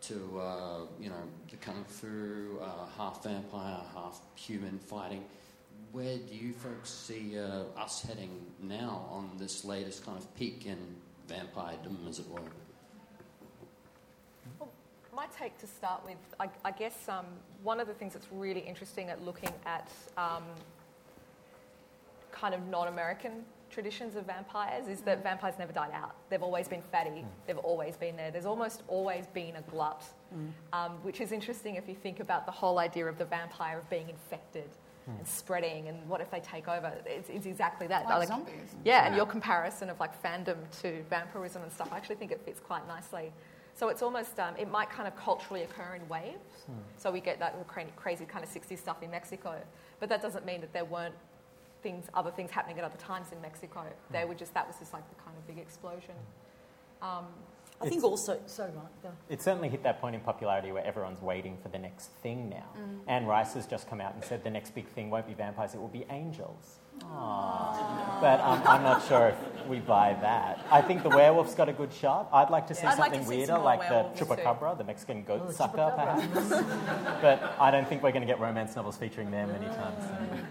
[0.07, 5.23] to, uh, you know, the kung fu, uh, half vampire, half human fighting.
[5.91, 10.65] Where do you folks see uh, us heading now on this latest kind of peak
[10.65, 10.77] in
[11.27, 12.41] vampiredom, as it were?
[14.59, 14.69] Well,
[15.15, 17.25] my take to start with, I, I guess um,
[17.61, 20.43] one of the things that's really interesting at looking at um,
[22.31, 25.23] kind of non American traditions of vampires is that mm.
[25.23, 26.15] vampires never died out.
[26.29, 27.25] They've always been fatty, mm.
[27.47, 28.31] they've always been there.
[28.31, 30.51] There's almost always been a glut, mm.
[30.71, 33.89] um, which is interesting if you think about the whole idea of the vampire of
[33.89, 34.69] being infected.
[35.05, 36.89] And spreading, and what if they take over?
[37.05, 38.05] It's, it's exactly that.
[38.05, 38.73] Like zombies.
[38.85, 42.39] Yeah, and your comparison of like fandom to vampirism and stuff, I actually think it
[42.45, 43.33] fits quite nicely.
[43.75, 46.37] So it's almost, um, it might kind of culturally occur in waves.
[46.67, 46.73] Hmm.
[46.95, 47.55] So we get that
[47.97, 49.55] crazy kind of 60s stuff in Mexico.
[49.99, 51.15] But that doesn't mean that there weren't
[51.83, 53.83] things, other things happening at other times in Mexico.
[54.11, 56.15] They were just, that was just like the kind of big explosion.
[57.01, 57.25] Um,
[57.81, 58.39] I think It's- also.
[58.45, 58.87] so Mark.
[59.03, 59.09] Go.
[59.29, 62.63] It certainly hit that point in popularity where everyone's waiting for the next thing now.
[62.79, 62.99] Mm.
[63.07, 65.73] Anne Rice has just come out and said the next big thing won't be vampires,
[65.73, 66.79] it will be angels.
[66.99, 70.63] But um, I'm not sure if we buy that.
[70.71, 72.29] I think the werewolf's got a good shot.
[72.31, 74.25] I'd like to see like something to see weirder, some like the werewolves too.
[74.25, 76.31] chupacabra, the Mexican goat Oh, sucker, chupacabra.
[76.31, 77.21] perhaps.
[77.21, 80.47] but I don't think we're going to get romance novels featuring them anytime soon.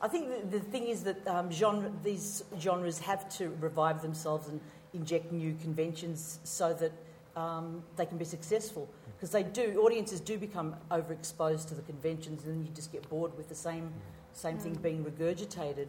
[0.00, 4.48] I think the, the thing is that um, genre, these genres have to revive themselves
[4.48, 4.60] and
[4.94, 6.92] inject new conventions so that
[7.36, 8.88] um, they can be successful.
[9.16, 13.08] Because they do, audiences do become overexposed to the conventions, and then you just get
[13.08, 13.92] bored with the same
[14.32, 15.88] same thing being regurgitated.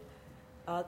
[0.66, 0.82] Uh,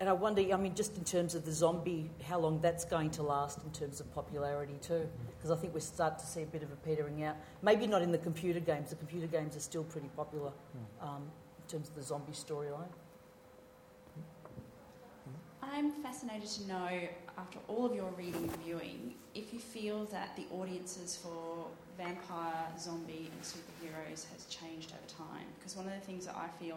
[0.00, 3.10] and I wonder, I mean, just in terms of the zombie, how long that's going
[3.12, 5.06] to last in terms of popularity too.
[5.36, 7.36] Because I think we're starting to see a bit of a petering out.
[7.62, 8.90] Maybe not in the computer games.
[8.90, 10.52] The computer games are still pretty popular
[11.02, 11.22] um,
[11.70, 12.88] in terms of the zombie storyline.
[15.62, 16.90] I I'm fascinated to know,
[17.38, 22.66] after all of your reading and viewing, if you feel that the audiences for vampire,
[22.78, 25.46] zombie, and superheroes has changed over time.
[25.58, 26.76] Because one of the things that I feel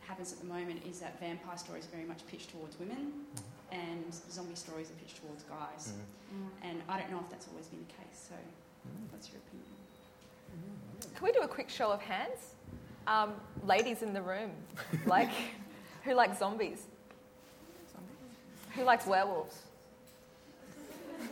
[0.00, 3.80] happens at the moment is that vampire stories are very much pitched towards women, mm-hmm.
[3.80, 5.92] and zombie stories are pitched towards guys.
[5.92, 6.44] Mm-hmm.
[6.44, 6.70] Mm.
[6.70, 8.28] And I don't know if that's always been the case.
[8.28, 9.12] So, mm-hmm.
[9.12, 9.72] what's your opinion?
[11.14, 12.55] Can we do a quick show of hands?
[13.06, 13.32] Um,
[13.64, 14.50] ladies in the room,
[15.06, 15.30] like,
[16.04, 16.82] who likes zombies?
[18.74, 19.56] Who likes werewolves?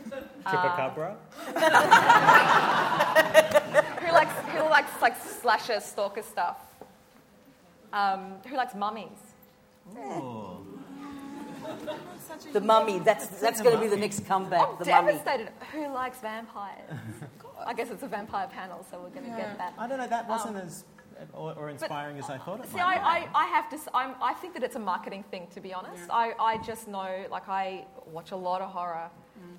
[0.45, 1.15] Chupacabra?
[3.99, 6.57] who likes who likes like slasher stalker stuff?
[7.93, 9.09] Um, who likes mummies?
[12.51, 12.99] The mummy.
[12.99, 14.61] That's that's going to be the next comeback.
[14.67, 15.11] I'm the mummy.
[15.13, 15.49] devastated.
[15.71, 16.89] Who likes vampires?
[17.65, 19.73] I guess it's a vampire panel, so we're going to get that.
[19.77, 20.83] I don't know, that wasn't Um, as
[21.33, 23.75] or, or inspiring as I thought it See, might I, I, I have to.
[23.75, 26.03] s- I'm, I think that it's a marketing thing, to be honest.
[26.09, 29.09] I, I just know, like, I watch a lot of horror.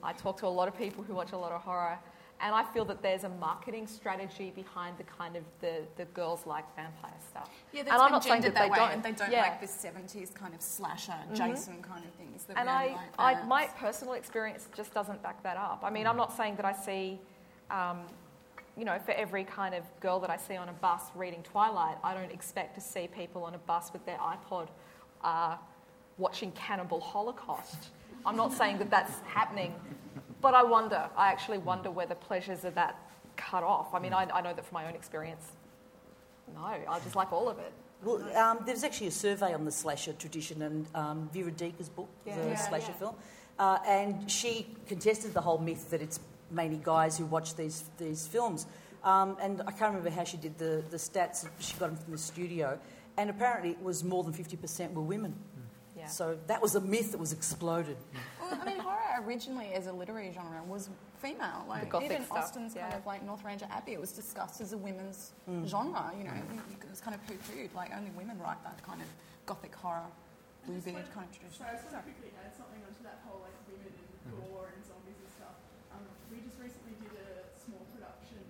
[0.03, 1.99] I talk to a lot of people who watch a lot of horror,
[2.41, 6.47] and I feel that there's a marketing strategy behind the kind of the, the girls
[6.47, 7.49] like vampire stuff.
[7.73, 8.91] Yeah, and that's I'm been not saying gendered that they way, don't.
[8.93, 9.43] and they don't yeah.
[9.43, 11.37] like the 70s kind of slasher, Mhm.
[11.37, 12.45] Jason kind of things.
[12.45, 15.81] That and I, like I, my personal experience just doesn't back that up.
[15.83, 17.19] I mean, I'm not saying that I see,
[17.71, 18.01] um,
[18.77, 21.97] you know, for every kind of girl that I see on a bus reading Twilight,
[22.05, 24.69] I don't expect to see people on a bus with their iPod
[25.25, 25.57] uh,
[26.19, 27.89] watching Cannibal Holocaust.
[28.27, 29.75] I'm not saying that that's happening,
[30.41, 31.09] but I wonder.
[31.17, 32.99] I actually wonder where the pleasures are that
[33.37, 33.95] cut off.
[33.95, 35.53] I mean, I, I know that from my own experience.
[36.55, 37.73] No, I just like all of it.
[38.05, 42.09] Well, um, there's actually a survey on the slasher tradition and um, Vera Dika's book,
[42.27, 42.37] Yeah.
[42.43, 42.99] the Yeah, slasher yeah.
[42.99, 43.15] film,
[43.59, 46.21] uh, and she contested the whole myth that it's
[46.51, 48.67] mainly guys who watch these these films.
[49.05, 51.47] Um, and I can't remember how she did the, the stats.
[51.61, 52.79] She got them from the studio,
[53.17, 55.35] and apparently it was more than 50% were women.
[55.97, 56.07] Yeah.
[56.09, 57.97] So that was a myth that was exploded.
[58.41, 60.91] Well, I mean, horror originally as a literary genre was
[61.23, 61.65] female.
[61.69, 64.73] Like The gothic even stuff, Austen's kind of like Northanger Abbey, it was discussed as
[64.73, 65.67] a women's Mm.
[65.67, 66.13] genre.
[66.19, 67.73] You know, it was kind of poo-pooed.
[67.75, 69.09] Like only women write that kind of
[69.47, 70.11] gothic horror,
[70.67, 71.59] bluebeard kind of tradition.
[71.63, 74.69] Sorry, I just want to quickly add something onto that whole like women and gore
[74.75, 75.57] and zombies and stuff.
[75.95, 78.43] Um, we just recently did a small production.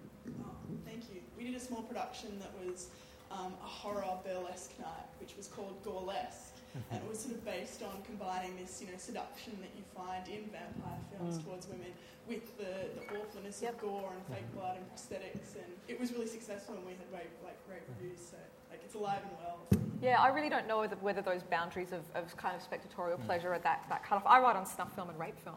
[0.42, 0.50] Oh,
[0.82, 1.22] thank you.
[1.38, 2.88] We did a small production that was
[3.32, 6.52] um, a horror burlesque night, which was called Gorelesque,
[6.90, 10.28] and it was sort of based on combining this, you know, seduction that you find
[10.28, 11.44] in vampire films Mm.
[11.44, 11.88] towards women
[12.28, 16.26] with the, the awfulness of gore and fake blood and prosthetics, and it was really
[16.26, 18.20] successful, and we had great, like great reviews.
[18.20, 18.36] So
[18.70, 19.58] like it's alive and well.
[20.02, 23.54] Yeah, I really don't know whether, whether those boundaries of, of kind of spectatorial pleasure
[23.54, 24.26] are that, that cut off.
[24.26, 25.56] I write on snuff film and rape film.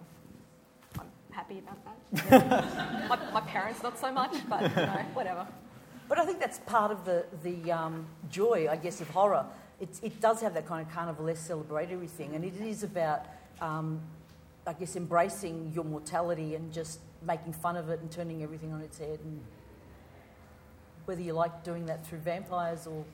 [0.97, 1.79] I'm happy about
[2.31, 3.09] that.
[3.09, 5.45] my, my parents, not so much, but you know, whatever.
[6.09, 9.45] But I think that's part of the, the um, joy, I guess, of horror.
[9.79, 13.27] It, it does have that kind of carnivalesque celebratory thing, and it is about,
[13.61, 14.01] um,
[14.65, 18.81] I guess, embracing your mortality and just making fun of it and turning everything on
[18.81, 19.19] its head.
[19.23, 19.39] And
[21.05, 23.05] whether you like doing that through vampires or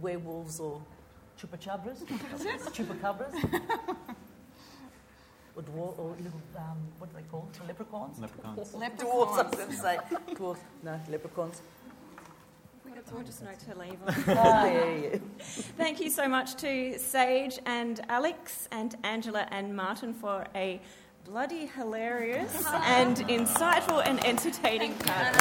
[0.00, 0.82] werewolves or
[1.40, 2.04] chupacabras,
[2.72, 3.34] chupacabras,
[5.54, 7.56] or, dwar- or little, um, what do they called?
[7.68, 8.18] Leprechauns?
[8.18, 8.72] Leprechauns.
[8.98, 9.98] Dwarves, I was going to say.
[10.34, 10.58] Dwarves.
[10.82, 11.62] No, leprechauns.
[12.92, 14.14] What a gorgeous note to leave on.
[14.36, 15.18] yeah, yeah.
[15.78, 20.78] Thank you so much to Saige and Alex and Angela and Martyn for a
[21.24, 25.40] bloody hilarious and insightful and entertaining panel.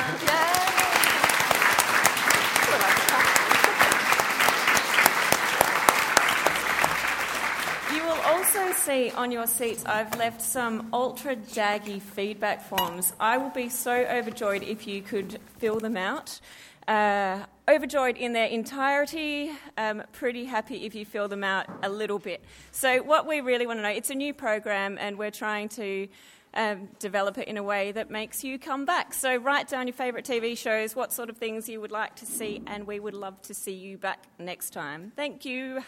[7.94, 13.12] You will also see on your seats I've left some ultra daggy feedback forms.
[13.20, 16.40] I will be so overjoyed if you could fill them out.
[16.88, 22.20] Uh, overjoyed in their entirety, um, pretty happy if you fill them out a little
[22.20, 22.44] bit.
[22.72, 26.08] So, what we really want to know it's a new program, and we're trying to
[26.54, 29.14] um, develop it in a way that makes you come back.
[29.14, 32.26] So, write down your favourite TV shows, what sort of things you would like to
[32.26, 35.12] see, and we would love to see you back next time.
[35.16, 35.84] Thank you.